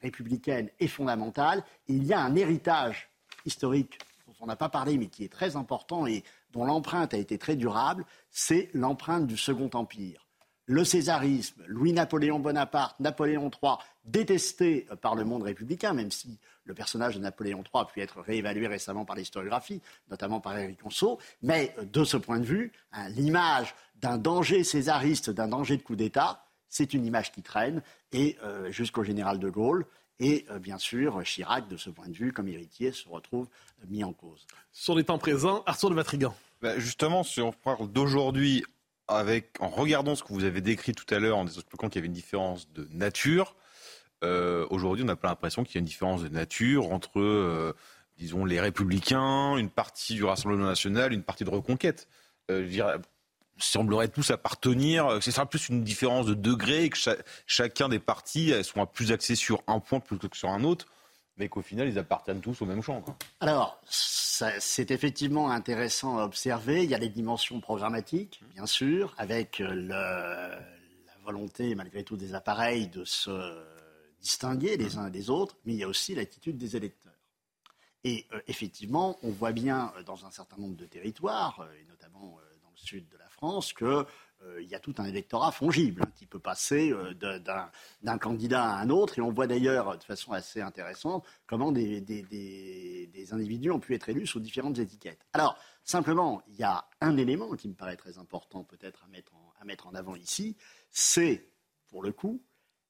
républicaine 0.00 0.70
est 0.78 0.86
fondamentale. 0.86 1.64
Il 1.88 2.04
y 2.04 2.12
a 2.12 2.20
un 2.20 2.36
héritage 2.36 3.10
historique 3.44 3.98
dont 4.28 4.34
on 4.38 4.46
n'a 4.46 4.54
pas 4.54 4.68
parlé, 4.68 4.96
mais 4.96 5.08
qui 5.08 5.24
est 5.24 5.32
très 5.32 5.56
important 5.56 6.06
et 6.06 6.22
dont 6.52 6.64
l'empreinte 6.64 7.14
a 7.14 7.18
été 7.18 7.36
très 7.36 7.56
durable, 7.56 8.06
c'est 8.30 8.70
l'empreinte 8.74 9.26
du 9.26 9.36
Second 9.36 9.70
Empire 9.74 10.28
le 10.68 10.84
césarisme, 10.84 11.62
Louis-Napoléon 11.66 12.38
Bonaparte, 12.40 13.00
Napoléon 13.00 13.50
III, 13.62 13.76
détesté 14.04 14.86
par 15.00 15.14
le 15.14 15.24
monde 15.24 15.42
républicain, 15.42 15.94
même 15.94 16.10
si 16.10 16.38
le 16.68 16.74
personnage 16.74 17.16
de 17.16 17.20
Napoléon 17.20 17.64
III 17.64 17.82
a 17.82 17.84
pu 17.86 18.00
être 18.00 18.20
réévalué 18.20 18.66
récemment 18.66 19.04
par 19.04 19.16
l'historiographie, 19.16 19.80
notamment 20.10 20.38
par 20.38 20.56
Éric 20.56 20.80
Conso. 20.82 21.18
Mais 21.42 21.74
euh, 21.78 21.84
de 21.84 22.04
ce 22.04 22.16
point 22.16 22.38
de 22.38 22.44
vue, 22.44 22.72
hein, 22.92 23.08
l'image 23.08 23.74
d'un 23.96 24.18
danger 24.18 24.62
césariste, 24.62 25.30
d'un 25.30 25.48
danger 25.48 25.78
de 25.78 25.82
coup 25.82 25.96
d'État, 25.96 26.44
c'est 26.68 26.92
une 26.92 27.06
image 27.06 27.32
qui 27.32 27.42
traîne, 27.42 27.82
et 28.12 28.36
euh, 28.44 28.70
jusqu'au 28.70 29.02
général 29.02 29.38
de 29.38 29.48
Gaulle. 29.48 29.86
Et 30.20 30.44
euh, 30.50 30.58
bien 30.58 30.78
sûr, 30.78 31.22
Chirac, 31.24 31.68
de 31.68 31.76
ce 31.76 31.88
point 31.88 32.08
de 32.08 32.14
vue, 32.14 32.32
comme 32.32 32.48
héritier, 32.48 32.92
se 32.92 33.08
retrouve 33.08 33.48
mis 33.88 34.04
en 34.04 34.12
cause. 34.12 34.46
Sur 34.70 34.94
les 34.94 35.04
temps 35.04 35.18
présents, 35.18 35.62
Arthur 35.64 35.88
de 35.88 35.94
Vatrigan. 35.94 36.34
Bah, 36.60 36.78
justement, 36.78 37.22
si 37.22 37.40
on 37.40 37.52
parle 37.52 37.90
d'aujourd'hui, 37.90 38.64
en 39.08 39.68
regardant 39.68 40.14
ce 40.14 40.22
que 40.22 40.34
vous 40.34 40.44
avez 40.44 40.60
décrit 40.60 40.92
tout 40.92 41.06
à 41.14 41.18
l'heure, 41.18 41.38
en 41.38 41.46
expliquant 41.46 41.88
qu'il 41.88 41.96
y 41.96 42.00
avait 42.00 42.08
une 42.08 42.12
différence 42.12 42.70
de 42.72 42.86
nature, 42.92 43.56
euh, 44.24 44.66
aujourd'hui, 44.70 45.04
on 45.04 45.06
n'a 45.06 45.16
pas 45.16 45.28
l'impression 45.28 45.64
qu'il 45.64 45.76
y 45.76 45.78
a 45.78 45.80
une 45.80 45.86
différence 45.86 46.22
de 46.22 46.28
nature 46.28 46.92
entre, 46.92 47.20
euh, 47.20 47.74
disons, 48.16 48.44
les 48.44 48.60
républicains, 48.60 49.56
une 49.56 49.70
partie 49.70 50.14
du 50.14 50.24
Rassemblement 50.24 50.66
national, 50.66 51.12
une 51.12 51.22
partie 51.22 51.44
de 51.44 51.50
Reconquête. 51.50 52.08
Euh, 52.50 52.66
je 52.68 53.64
semblerait 53.64 54.08
tous 54.08 54.30
appartenir, 54.30 55.20
ce 55.20 55.30
sera 55.32 55.44
plus 55.44 55.68
une 55.68 55.82
différence 55.82 56.26
de 56.26 56.34
degré, 56.34 56.88
que 56.90 56.98
chacun 57.46 57.88
des 57.88 57.98
partis 57.98 58.52
soit 58.62 58.86
plus 58.86 59.10
axé 59.10 59.34
sur 59.34 59.62
un 59.66 59.80
point 59.80 59.98
plutôt 59.98 60.28
que 60.28 60.36
sur 60.36 60.50
un 60.50 60.62
autre 60.62 60.86
mais 61.38 61.48
qu'au 61.48 61.62
final, 61.62 61.88
ils 61.88 61.98
appartiennent 61.98 62.40
tous 62.40 62.60
au 62.62 62.66
même 62.66 62.82
champ. 62.82 63.02
Alors, 63.40 63.80
c'est 63.88 64.90
effectivement 64.90 65.50
intéressant 65.50 66.18
à 66.18 66.24
observer. 66.24 66.84
Il 66.84 66.90
y 66.90 66.94
a 66.94 66.98
des 66.98 67.08
dimensions 67.08 67.60
programmatiques, 67.60 68.40
bien 68.54 68.66
sûr, 68.66 69.14
avec 69.18 69.60
euh, 69.60 69.74
la 69.74 70.58
volonté, 71.24 71.74
malgré 71.74 72.02
tout, 72.02 72.16
des 72.16 72.34
appareils 72.34 72.88
de 72.88 73.04
se 73.04 73.30
distinguer 74.20 74.76
les 74.76 74.96
uns 74.96 75.10
des 75.10 75.30
autres, 75.30 75.56
mais 75.64 75.74
il 75.74 75.78
y 75.78 75.84
a 75.84 75.88
aussi 75.88 76.14
l'attitude 76.14 76.56
des 76.56 76.76
électeurs. 76.76 77.12
Et 78.04 78.26
euh, 78.32 78.40
effectivement, 78.46 79.18
on 79.22 79.30
voit 79.30 79.52
bien 79.52 79.92
euh, 79.96 80.02
dans 80.02 80.24
un 80.24 80.30
certain 80.30 80.56
nombre 80.56 80.76
de 80.76 80.86
territoires, 80.86 81.68
et 81.80 81.84
notamment 81.84 82.38
dans 82.62 82.70
le 82.70 82.76
sud 82.76 83.08
de 83.08 83.16
la 83.16 83.28
France, 83.28 83.72
que 83.72 84.06
euh, 84.44 84.62
il 84.62 84.68
y 84.68 84.74
a 84.74 84.80
tout 84.80 84.94
un 84.98 85.04
électorat 85.04 85.50
fongible 85.50 86.02
hein, 86.04 86.10
qui 86.14 86.26
peut 86.26 86.38
passer 86.38 86.92
euh, 86.92 87.12
d'un 88.02 88.18
candidat 88.18 88.64
à 88.64 88.80
un 88.80 88.90
autre. 88.90 89.18
Et 89.18 89.22
on 89.22 89.32
voit 89.32 89.46
d'ailleurs 89.46 89.98
de 89.98 90.04
façon 90.04 90.32
assez 90.32 90.60
intéressante 90.60 91.26
comment 91.46 91.72
des, 91.72 92.04
individus 93.32 93.70
ont 93.70 93.80
pu 93.80 93.94
être 93.94 94.08
élus 94.08 94.26
sous 94.26 94.40
différentes 94.40 94.78
étiquettes. 94.78 95.26
Alors, 95.32 95.58
simplement, 95.82 96.42
il 96.48 96.56
y 96.56 96.62
a 96.62 96.84
un 97.00 97.16
élément 97.16 97.50
qui 97.56 97.68
me 97.68 97.74
paraît 97.74 97.96
très 97.96 98.18
important 98.18 98.64
peut-être 98.64 99.04
à 99.04 99.08
à 99.60 99.64
mettre 99.64 99.88
en 99.88 99.94
avant 99.96 100.14
ici, 100.14 100.56
c'est, 100.92 101.50
pour 101.88 102.00
le 102.00 102.12
coup, 102.12 102.40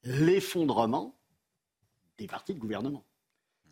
l'effondrement 0.02 1.17
des 2.18 2.26
partis 2.26 2.54
de 2.54 2.58
gouvernement. 2.58 3.04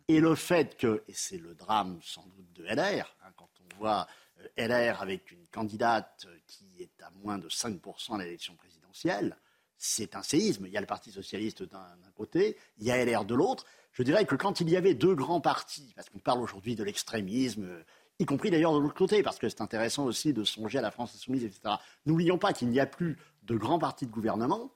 Et 0.07 0.19
le 0.19 0.35
fait 0.35 0.77
que, 0.77 1.03
et 1.07 1.13
c'est 1.13 1.37
le 1.37 1.53
drame 1.53 1.99
sans 2.01 2.25
doute 2.27 2.51
de 2.53 2.63
LR, 2.63 3.15
hein, 3.23 3.31
quand 3.35 3.49
on 3.59 3.77
voit 3.77 4.07
euh, 4.39 4.67
LR 4.67 5.01
avec 5.01 5.31
une 5.31 5.45
candidate 5.47 6.27
qui 6.47 6.65
est 6.81 7.03
à 7.03 7.11
moins 7.11 7.37
de 7.37 7.49
5% 7.49 8.15
à 8.15 8.23
l'élection 8.23 8.55
présidentielle, 8.55 9.37
c'est 9.77 10.15
un 10.15 10.23
séisme. 10.23 10.65
Il 10.65 10.71
y 10.71 10.77
a 10.77 10.81
le 10.81 10.87
Parti 10.87 11.11
socialiste 11.11 11.63
d'un 11.63 12.11
côté, 12.15 12.57
il 12.79 12.85
y 12.85 12.91
a 12.91 13.03
LR 13.03 13.25
de 13.25 13.35
l'autre. 13.35 13.65
Je 13.91 14.03
dirais 14.03 14.25
que 14.25 14.35
quand 14.35 14.61
il 14.61 14.69
y 14.69 14.77
avait 14.77 14.93
deux 14.93 15.13
grands 15.13 15.41
partis, 15.41 15.93
parce 15.95 16.09
qu'on 16.09 16.19
parle 16.19 16.39
aujourd'hui 16.39 16.75
de 16.75 16.83
l'extrémisme, 16.83 17.83
y 18.19 18.25
compris 18.25 18.49
d'ailleurs 18.49 18.73
de 18.73 18.79
l'autre 18.79 18.95
côté, 18.95 19.21
parce 19.23 19.37
que 19.37 19.49
c'est 19.49 19.61
intéressant 19.61 20.05
aussi 20.05 20.33
de 20.33 20.43
songer 20.43 20.79
à 20.79 20.81
la 20.81 20.91
France 20.91 21.13
insoumise, 21.15 21.43
etc. 21.43 21.75
N'oublions 22.05 22.37
pas 22.37 22.53
qu'il 22.53 22.69
n'y 22.69 22.79
a 22.79 22.85
plus 22.85 23.17
de 23.43 23.55
grands 23.55 23.79
partis 23.79 24.07
de 24.07 24.11
gouvernement 24.11 24.71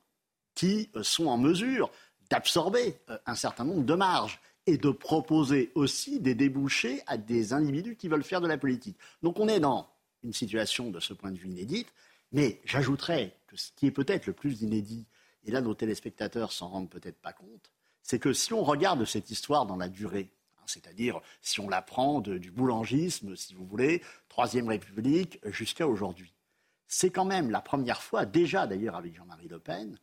qui 0.55 0.89
euh, 0.95 1.03
sont 1.03 1.27
en 1.27 1.37
mesure 1.37 1.91
d'absorber 2.31 2.97
euh, 3.09 3.17
un 3.25 3.35
certain 3.35 3.65
nombre 3.65 3.83
de 3.83 3.93
marges 3.93 4.39
et 4.65 4.77
de 4.77 4.89
proposer 4.89 5.71
aussi 5.75 6.19
des 6.19 6.33
débouchés 6.33 7.01
à 7.05 7.17
des 7.17 7.51
individus 7.51 7.95
qui 7.97 8.07
veulent 8.07 8.23
faire 8.23 8.41
de 8.41 8.47
la 8.47 8.57
politique. 8.57 8.97
Donc 9.21 9.39
on 9.39 9.47
est 9.47 9.59
dans 9.59 9.89
une 10.23 10.33
situation 10.33 10.91
de 10.91 10.99
ce 10.99 11.13
point 11.13 11.31
de 11.31 11.37
vue 11.37 11.49
inédite, 11.49 11.93
mais 12.31 12.61
j'ajouterais 12.63 13.35
que 13.47 13.57
ce 13.57 13.71
qui 13.75 13.87
est 13.87 13.91
peut-être 13.91 14.27
le 14.27 14.33
plus 14.33 14.61
inédit, 14.61 15.05
et 15.43 15.51
là 15.51 15.61
nos 15.61 15.73
téléspectateurs 15.73 16.51
s'en 16.51 16.69
rendent 16.69 16.89
peut-être 16.89 17.19
pas 17.19 17.33
compte, 17.33 17.71
c'est 18.01 18.19
que 18.19 18.33
si 18.33 18.53
on 18.53 18.63
regarde 18.63 19.03
cette 19.05 19.29
histoire 19.29 19.65
dans 19.65 19.75
la 19.75 19.89
durée, 19.89 20.31
hein, 20.57 20.63
c'est-à-dire 20.67 21.19
si 21.41 21.59
on 21.59 21.67
la 21.67 21.81
prend 21.81 22.21
du 22.21 22.51
boulangisme, 22.51 23.35
si 23.35 23.53
vous 23.55 23.65
voulez, 23.65 24.01
Troisième 24.29 24.69
République 24.69 25.39
jusqu'à 25.45 25.87
aujourd'hui, 25.87 26.33
c'est 26.87 27.09
quand 27.09 27.25
même 27.25 27.49
la 27.49 27.61
première 27.61 28.01
fois, 28.01 28.25
déjà 28.25 28.67
d'ailleurs 28.67 28.95
avec 28.95 29.15
Jean-Marie 29.15 29.49
Le 29.49 29.59
Pen, 29.59 29.97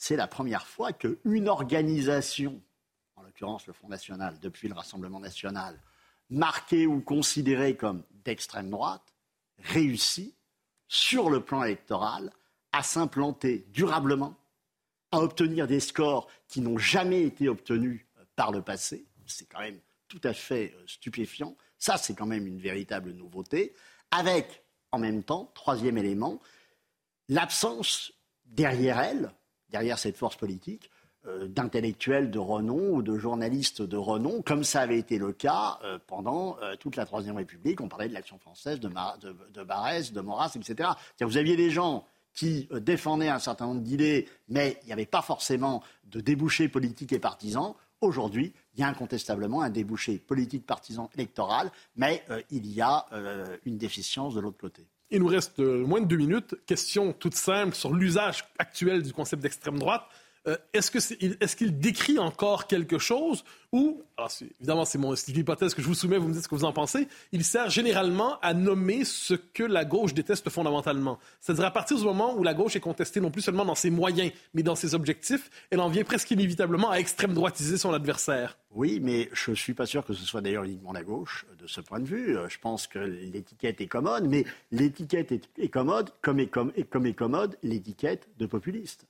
c'est 0.00 0.16
la 0.16 0.26
première 0.26 0.66
fois 0.66 0.94
qu'une 0.94 1.46
organisation 1.46 2.62
en 3.16 3.22
l'occurrence 3.22 3.66
le 3.66 3.74
Front 3.74 3.88
National, 3.88 4.38
depuis 4.40 4.66
le 4.66 4.74
Rassemblement 4.74 5.20
national, 5.20 5.78
marqué 6.30 6.86
ou 6.86 7.02
considéré 7.02 7.76
comme 7.76 8.02
d'extrême 8.24 8.70
droite, 8.70 9.14
réussit, 9.58 10.34
sur 10.88 11.28
le 11.28 11.44
plan 11.44 11.62
électoral, 11.62 12.32
à 12.72 12.82
s'implanter 12.82 13.66
durablement, 13.68 14.36
à 15.12 15.20
obtenir 15.20 15.66
des 15.66 15.80
scores 15.80 16.28
qui 16.48 16.62
n'ont 16.62 16.78
jamais 16.78 17.22
été 17.22 17.50
obtenus 17.50 18.06
par 18.36 18.52
le 18.52 18.62
passé. 18.62 19.04
C'est 19.26 19.48
quand 19.50 19.60
même 19.60 19.80
tout 20.08 20.20
à 20.24 20.32
fait 20.32 20.74
euh, 20.76 20.86
stupéfiant. 20.86 21.56
Ça, 21.78 21.98
c'est 21.98 22.14
quand 22.14 22.26
même 22.26 22.46
une 22.46 22.58
véritable 22.58 23.12
nouveauté. 23.12 23.74
Avec, 24.10 24.64
en 24.92 24.98
même 24.98 25.22
temps, 25.22 25.52
troisième 25.54 25.98
élément, 25.98 26.40
l'absence 27.28 28.12
derrière 28.46 28.98
elle, 28.98 29.32
derrière 29.70 29.98
cette 29.98 30.16
force 30.16 30.36
politique, 30.36 30.90
euh, 31.26 31.48
d'intellectuels 31.48 32.30
de 32.30 32.38
renom 32.38 32.94
ou 32.94 33.02
de 33.02 33.18
journalistes 33.18 33.82
de 33.82 33.98
renom, 33.98 34.40
comme 34.40 34.64
ça 34.64 34.80
avait 34.80 34.98
été 34.98 35.18
le 35.18 35.32
cas 35.34 35.78
euh, 35.84 35.98
pendant 36.06 36.56
euh, 36.62 36.76
toute 36.76 36.96
la 36.96 37.04
Troisième 37.04 37.36
République. 37.36 37.82
On 37.82 37.88
parlait 37.88 38.08
de 38.08 38.14
l'action 38.14 38.38
française, 38.38 38.80
de, 38.80 38.88
de, 38.88 39.36
de 39.52 39.62
Barès, 39.62 40.14
de 40.14 40.20
Maurras, 40.22 40.52
etc. 40.56 40.88
Vous 41.20 41.36
aviez 41.36 41.56
des 41.56 41.70
gens 41.70 42.06
qui 42.32 42.70
défendaient 42.72 43.28
un 43.28 43.38
certain 43.38 43.66
nombre 43.66 43.82
d'idées, 43.82 44.30
mais 44.48 44.78
il 44.82 44.86
n'y 44.86 44.92
avait 44.94 45.04
pas 45.04 45.20
forcément 45.20 45.82
de 46.04 46.22
débouchés 46.22 46.70
politiques 46.70 47.12
et 47.12 47.18
partisans. 47.18 47.74
Aujourd'hui, 48.00 48.54
il 48.72 48.80
y 48.80 48.82
a 48.82 48.88
incontestablement 48.88 49.60
un 49.60 49.68
débouché 49.68 50.16
politique, 50.18 50.64
partisan, 50.64 51.10
électoral, 51.16 51.70
mais 51.96 52.24
il 52.48 52.66
y 52.72 52.80
a 52.80 53.04
une 53.66 53.76
déficience 53.76 54.34
de 54.34 54.40
l'autre 54.40 54.58
côté. 54.58 54.86
Il 55.10 55.20
nous 55.20 55.26
reste 55.26 55.58
moins 55.58 56.00
de 56.00 56.06
deux 56.06 56.16
minutes. 56.16 56.54
Question 56.66 57.12
toute 57.12 57.34
simple 57.34 57.74
sur 57.74 57.92
l'usage 57.92 58.44
actuel 58.58 59.02
du 59.02 59.12
concept 59.12 59.42
d'extrême 59.42 59.78
droite. 59.78 60.04
Euh, 60.46 60.56
est-ce 60.72 61.56
qu'il 61.56 61.78
décrit 61.78 62.18
encore 62.18 62.66
quelque 62.66 62.98
chose 62.98 63.44
ou, 63.72 64.02
évidemment 64.58 64.84
c'est 64.84 64.98
mon 64.98 65.14
hypothèse 65.14 65.74
que 65.74 65.82
je 65.82 65.86
vous 65.86 65.94
soumets, 65.94 66.18
vous 66.18 66.28
me 66.28 66.32
dites 66.32 66.42
ce 66.42 66.48
que 66.48 66.54
vous 66.54 66.64
en 66.64 66.72
pensez, 66.72 67.06
il 67.30 67.44
sert 67.44 67.70
généralement 67.70 68.40
à 68.40 68.54
nommer 68.54 69.04
ce 69.04 69.34
que 69.34 69.62
la 69.62 69.84
gauche 69.84 70.14
déteste 70.14 70.50
fondamentalement. 70.50 71.18
C'est-à-dire 71.40 71.66
à 71.66 71.70
partir 71.70 71.98
du 71.98 72.04
moment 72.04 72.34
où 72.34 72.42
la 72.42 72.54
gauche 72.54 72.74
est 72.74 72.80
contestée 72.80 73.20
non 73.20 73.30
plus 73.30 73.42
seulement 73.42 73.64
dans 73.64 73.74
ses 73.74 73.90
moyens, 73.90 74.32
mais 74.54 74.62
dans 74.62 74.74
ses 74.74 74.94
objectifs, 74.94 75.50
elle 75.70 75.80
en 75.80 75.88
vient 75.88 76.04
presque 76.04 76.30
inévitablement 76.30 76.90
à 76.90 76.96
extrême 76.96 77.34
droitiser 77.34 77.78
son 77.78 77.92
adversaire. 77.92 78.58
Oui, 78.72 78.98
mais 79.02 79.28
je 79.32 79.50
ne 79.50 79.56
suis 79.56 79.74
pas 79.74 79.86
sûr 79.86 80.04
que 80.04 80.14
ce 80.14 80.24
soit 80.24 80.40
d'ailleurs 80.40 80.64
uniquement 80.64 80.92
la 80.92 81.04
gauche 81.04 81.44
de 81.58 81.66
ce 81.66 81.80
point 81.80 82.00
de 82.00 82.06
vue. 82.06 82.36
Euh, 82.36 82.48
je 82.48 82.58
pense 82.58 82.86
que 82.86 82.98
l'étiquette 82.98 83.80
est 83.80 83.88
commode, 83.88 84.26
mais 84.26 84.44
l'étiquette 84.72 85.32
est, 85.32 85.68
commode 85.68 86.10
comme 86.22 86.40
est, 86.40 86.46
comme 86.46 86.72
est 86.74 87.14
commode 87.14 87.56
l'étiquette 87.62 88.28
de 88.38 88.46
populiste. 88.46 89.06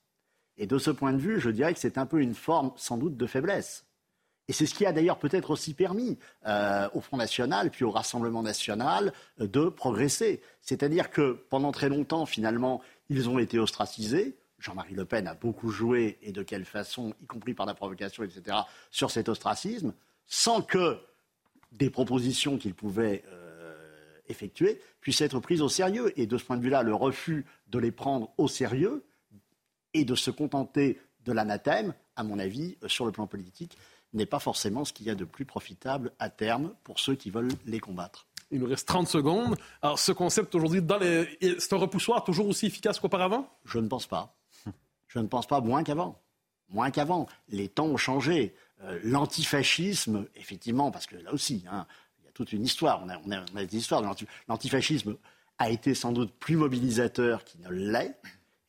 Et 0.61 0.67
de 0.67 0.77
ce 0.77 0.91
point 0.91 1.15
de 1.15 1.19
vue, 1.19 1.41
je 1.41 1.49
dirais 1.49 1.73
que 1.73 1.81
c'est 1.81 1.97
un 1.97 2.05
peu 2.05 2.21
une 2.21 2.35
forme 2.35 2.71
sans 2.77 2.99
doute 2.99 3.17
de 3.17 3.27
faiblesse. 3.27 3.87
Et 4.47 4.53
c'est 4.53 4.67
ce 4.67 4.75
qui 4.75 4.85
a 4.85 4.93
d'ailleurs 4.93 5.19
peut-être 5.19 5.51
aussi 5.51 5.73
permis 5.73 6.19
euh, 6.47 6.87
au 6.93 7.01
Front 7.01 7.17
National, 7.17 7.71
puis 7.71 7.83
au 7.85 7.91
Rassemblement 7.91 8.43
National, 8.43 9.15
euh, 9.41 9.47
de 9.47 9.71
progresser. 9.71 10.43
C'est-à-dire 10.61 11.09
que 11.09 11.43
pendant 11.49 11.73
très 11.73 11.89
longtemps, 11.89 12.27
finalement, 12.27 12.83
ils 13.09 13.31
ont 13.31 13.39
été 13.39 13.59
ostracisés. 13.59 14.37
Jean-Marie 14.59 14.95
Le 14.95 15.07
Pen 15.07 15.27
a 15.29 15.35
beaucoup 15.35 15.71
joué, 15.71 16.19
et 16.21 16.31
de 16.31 16.43
quelle 16.43 16.67
façon, 16.67 17.15
y 17.23 17.27
compris 17.27 17.55
par 17.55 17.65
la 17.65 17.73
provocation, 17.73 18.23
etc., 18.23 18.59
sur 18.91 19.11
cet 19.11 19.31
ostracisme, 19.31 19.95
sans 20.27 20.61
que 20.61 20.99
des 21.73 21.89
propositions 21.89 22.59
qu'il 22.59 22.75
pouvait 22.75 23.25
euh, 23.29 24.19
effectuer 24.29 24.79
puissent 25.01 25.23
être 25.23 25.41
prises 25.41 25.63
au 25.63 25.71
sérieux. 25.71 26.13
Et 26.21 26.27
de 26.27 26.37
ce 26.37 26.45
point 26.45 26.59
de 26.59 26.63
vue-là, 26.63 26.83
le 26.83 26.95
refus 26.95 27.47
de 27.69 27.79
les 27.79 27.93
prendre 27.93 28.31
au 28.37 28.47
sérieux 28.47 29.05
et 29.95 30.05
de 30.05 30.15
se 30.15 30.31
contenter 30.31 31.01
de 31.25 31.33
l'anathème, 31.33 31.95
à 32.17 32.23
mon 32.23 32.39
avis, 32.39 32.77
euh, 32.83 32.89
sur 32.89 33.05
le 33.07 33.13
plan 33.13 33.27
politique, 33.27 33.77
n'est 34.13 34.27
pas 34.27 34.39
forcément 34.39 34.85
ce 34.85 34.93
qu'il 34.93 35.07
y 35.07 35.11
a 35.11 35.15
de 35.15 35.25
plus 35.25 35.45
profitable 35.45 36.13
à 36.19 36.31
terme 36.31 36.75
pour 36.83 36.99
ceux 36.99 37.15
qui 37.15 37.31
veulent 37.31 37.53
les 37.67 37.81
combattre. 37.81 38.27
Il 38.51 38.59
nous 38.61 38.67
reste 38.67 38.89
30 38.89 39.07
secondes. 39.07 39.57
Alors, 39.81 39.99
ce 39.99 40.11
concept 40.11 40.55
aujourd'hui, 40.55 40.83
c'est 41.59 41.73
un 41.73 41.77
repoussoir 41.77 42.25
toujours 42.25 42.49
aussi 42.49 42.67
efficace 42.67 42.99
qu'auparavant? 42.99 43.49
Je 43.65 43.79
ne 43.79 43.87
pense 43.87 44.07
pas. 44.07 44.37
Je 45.07 45.21
ne 45.21 45.29
pense 45.29 45.47
pas 45.47 45.61
moins 45.61 45.85
qu'avant. 45.85 46.21
Moins 46.69 46.91
qu'avant. 46.91 47.27
Les 47.49 47.69
temps 47.69 47.87
ont 47.87 47.97
changé. 47.97 48.55
Euh, 48.83 48.99
l'antifascisme, 49.05 50.27
effectivement, 50.35 50.91
parce 50.91 51.07
que 51.07 51.17
là 51.17 51.33
aussi, 51.33 51.65
hein, 51.71 51.87
il 52.19 52.25
y 52.25 52.29
a 52.29 52.33
toute 52.33 52.53
une 52.53 52.65
histoire. 52.65 53.03
On 53.05 53.09
a, 53.09 53.19
on 53.25 53.31
a, 53.31 53.45
on 53.53 53.57
a 53.57 53.65
des 53.65 53.77
histoires 53.77 54.03
de 54.03 54.09
l'antifascisme 54.49 55.17
a 55.59 55.69
été 55.69 55.95
sans 55.95 56.11
doute 56.11 56.33
plus 56.33 56.57
mobilisateur 56.57 57.45
qu'il 57.45 57.61
ne 57.61 57.69
l'est. 57.69 58.17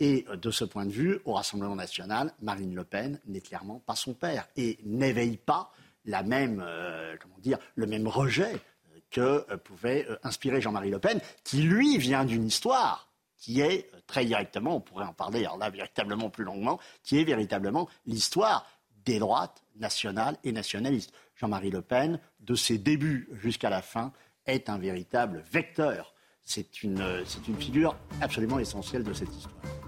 Et 0.02 0.26
euh, 0.30 0.36
de 0.36 0.52
ce 0.52 0.66
point 0.66 0.86
de 0.86 0.92
vue, 0.92 1.20
au 1.26 1.34
Rassemblement 1.34 1.76
national, 1.76 2.34
Marine 2.42 2.76
Le 2.76 2.84
Pen 2.84 3.20
n'est 3.28 3.40
clairement 3.40 3.80
pas 3.86 3.96
son 3.96 4.14
père 4.14 4.48
et 4.58 4.80
n'éveille 4.84 5.38
pas 5.38 5.72
la 6.06 6.24
même, 6.24 6.62
euh, 6.66 7.16
comment 7.22 7.38
dire, 7.38 7.60
le 7.76 7.86
même 7.86 8.08
rejet 8.08 8.52
euh, 8.52 9.00
que 9.12 9.56
pouvait 9.58 10.08
inspirer 10.24 10.60
Jean-Marie 10.60 10.90
Le 10.90 10.98
Pen, 10.98 11.22
qui 11.44 11.62
lui 11.62 11.98
vient 11.98 12.26
d'une 12.26 12.46
histoire 12.46 13.08
qui 13.38 13.62
est 13.62 13.90
très 14.06 14.26
directement, 14.26 14.76
on 14.76 14.82
pourrait 14.82 15.06
en 15.06 15.14
parler 15.14 15.40
alors 15.46 15.58
là 15.58 15.72
véritablement 15.72 16.30
plus 16.30 16.44
longuement, 16.44 16.80
qui 17.04 17.20
est 17.20 17.24
véritablement 17.24 17.90
l'histoire 18.06 18.68
des 19.04 19.18
droites 19.18 19.64
nationales 19.78 20.38
et 20.44 20.52
nationalistes. 20.52 21.12
Jean-Marie 21.36 21.72
Le 21.72 21.82
Pen, 21.82 22.20
de 22.40 22.54
ses 22.54 22.78
débuts 22.78 23.30
jusqu'à 23.34 23.72
la 23.72 23.82
fin, 23.82 24.14
est 24.46 24.70
un 24.70 24.78
véritable 24.78 25.44
vecteur. 25.52 26.14
C'est 26.44 26.84
une, 26.84 27.24
une 27.48 27.58
figure 27.58 27.96
absolument 28.22 28.60
essentielle 28.60 29.04
de 29.04 29.14
cette 29.14 29.36
histoire. 29.36 29.81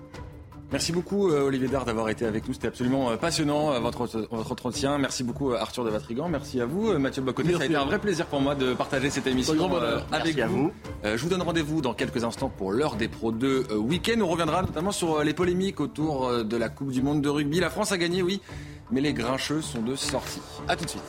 Merci 0.74 0.92
beaucoup 0.92 1.30
euh, 1.30 1.44
Olivier 1.44 1.68
Dard 1.68 1.86
d'avoir 1.86 2.10
été 2.10 2.26
avec 2.26 2.48
nous. 2.48 2.54
C'était 2.56 2.68
absolument 2.68 3.12
euh, 3.12 3.16
passionnant 3.16 3.72
euh, 3.72 3.80
votre, 3.80 4.08
votre 4.08 4.52
entretien. 4.52 4.98
Merci 4.98 5.24
beaucoup 5.24 5.54
Arthur 5.54 5.86
de 5.86 5.92
Vatrigan. 5.92 6.28
Merci 6.30 6.60
à 6.60 6.66
vous 6.66 6.98
Mathieu 6.98 7.22
Bocoté. 7.22 7.54
Ça 7.54 7.62
a 7.62 7.66
été 7.66 7.76
un 7.76 7.86
vrai 7.86 8.00
plaisir 8.00 8.26
pour 8.26 8.42
moi 8.42 8.56
de 8.56 8.74
partager 8.74 9.12
cette 9.12 9.28
émission 9.28 9.54
avec 10.12 10.40
vous. 10.48 10.72
je 11.04 11.16
vous 11.16 11.30
donne 11.30 11.44
rendez-vous 11.44 11.82
dans 11.82 11.94
quelques 11.94 12.24
instants 12.24 12.50
pour 12.50 12.72
l'heure 12.72 12.96
des 12.96 13.08
Pro 13.08 13.32
2 13.32 13.68
week-end. 13.76 14.20
On 14.22 14.28
reviendra 14.28 14.64
notamment 14.64 14.92
sur 14.92 15.24
les 15.24 15.36
polémiques 15.36 15.80
autour 15.80 16.44
de 16.44 16.58
la 16.58 16.70
Coupe 16.70 16.92
du 16.92 17.04
Monde 17.04 17.22
de 17.22 17.30
rugby. 17.30 17.60
La 17.60 17.70
France 17.70 17.92
a 17.92 18.00
gagné, 18.00 18.24
oui, 18.24 18.42
mais 18.90 19.00
les 19.00 19.14
grincheux 19.14 19.62
sont 19.62 19.84
de 19.84 19.96
sortie. 19.96 20.42
A 20.68 20.76
tout 20.76 20.86
de 20.86 20.90
suite. 20.90 21.04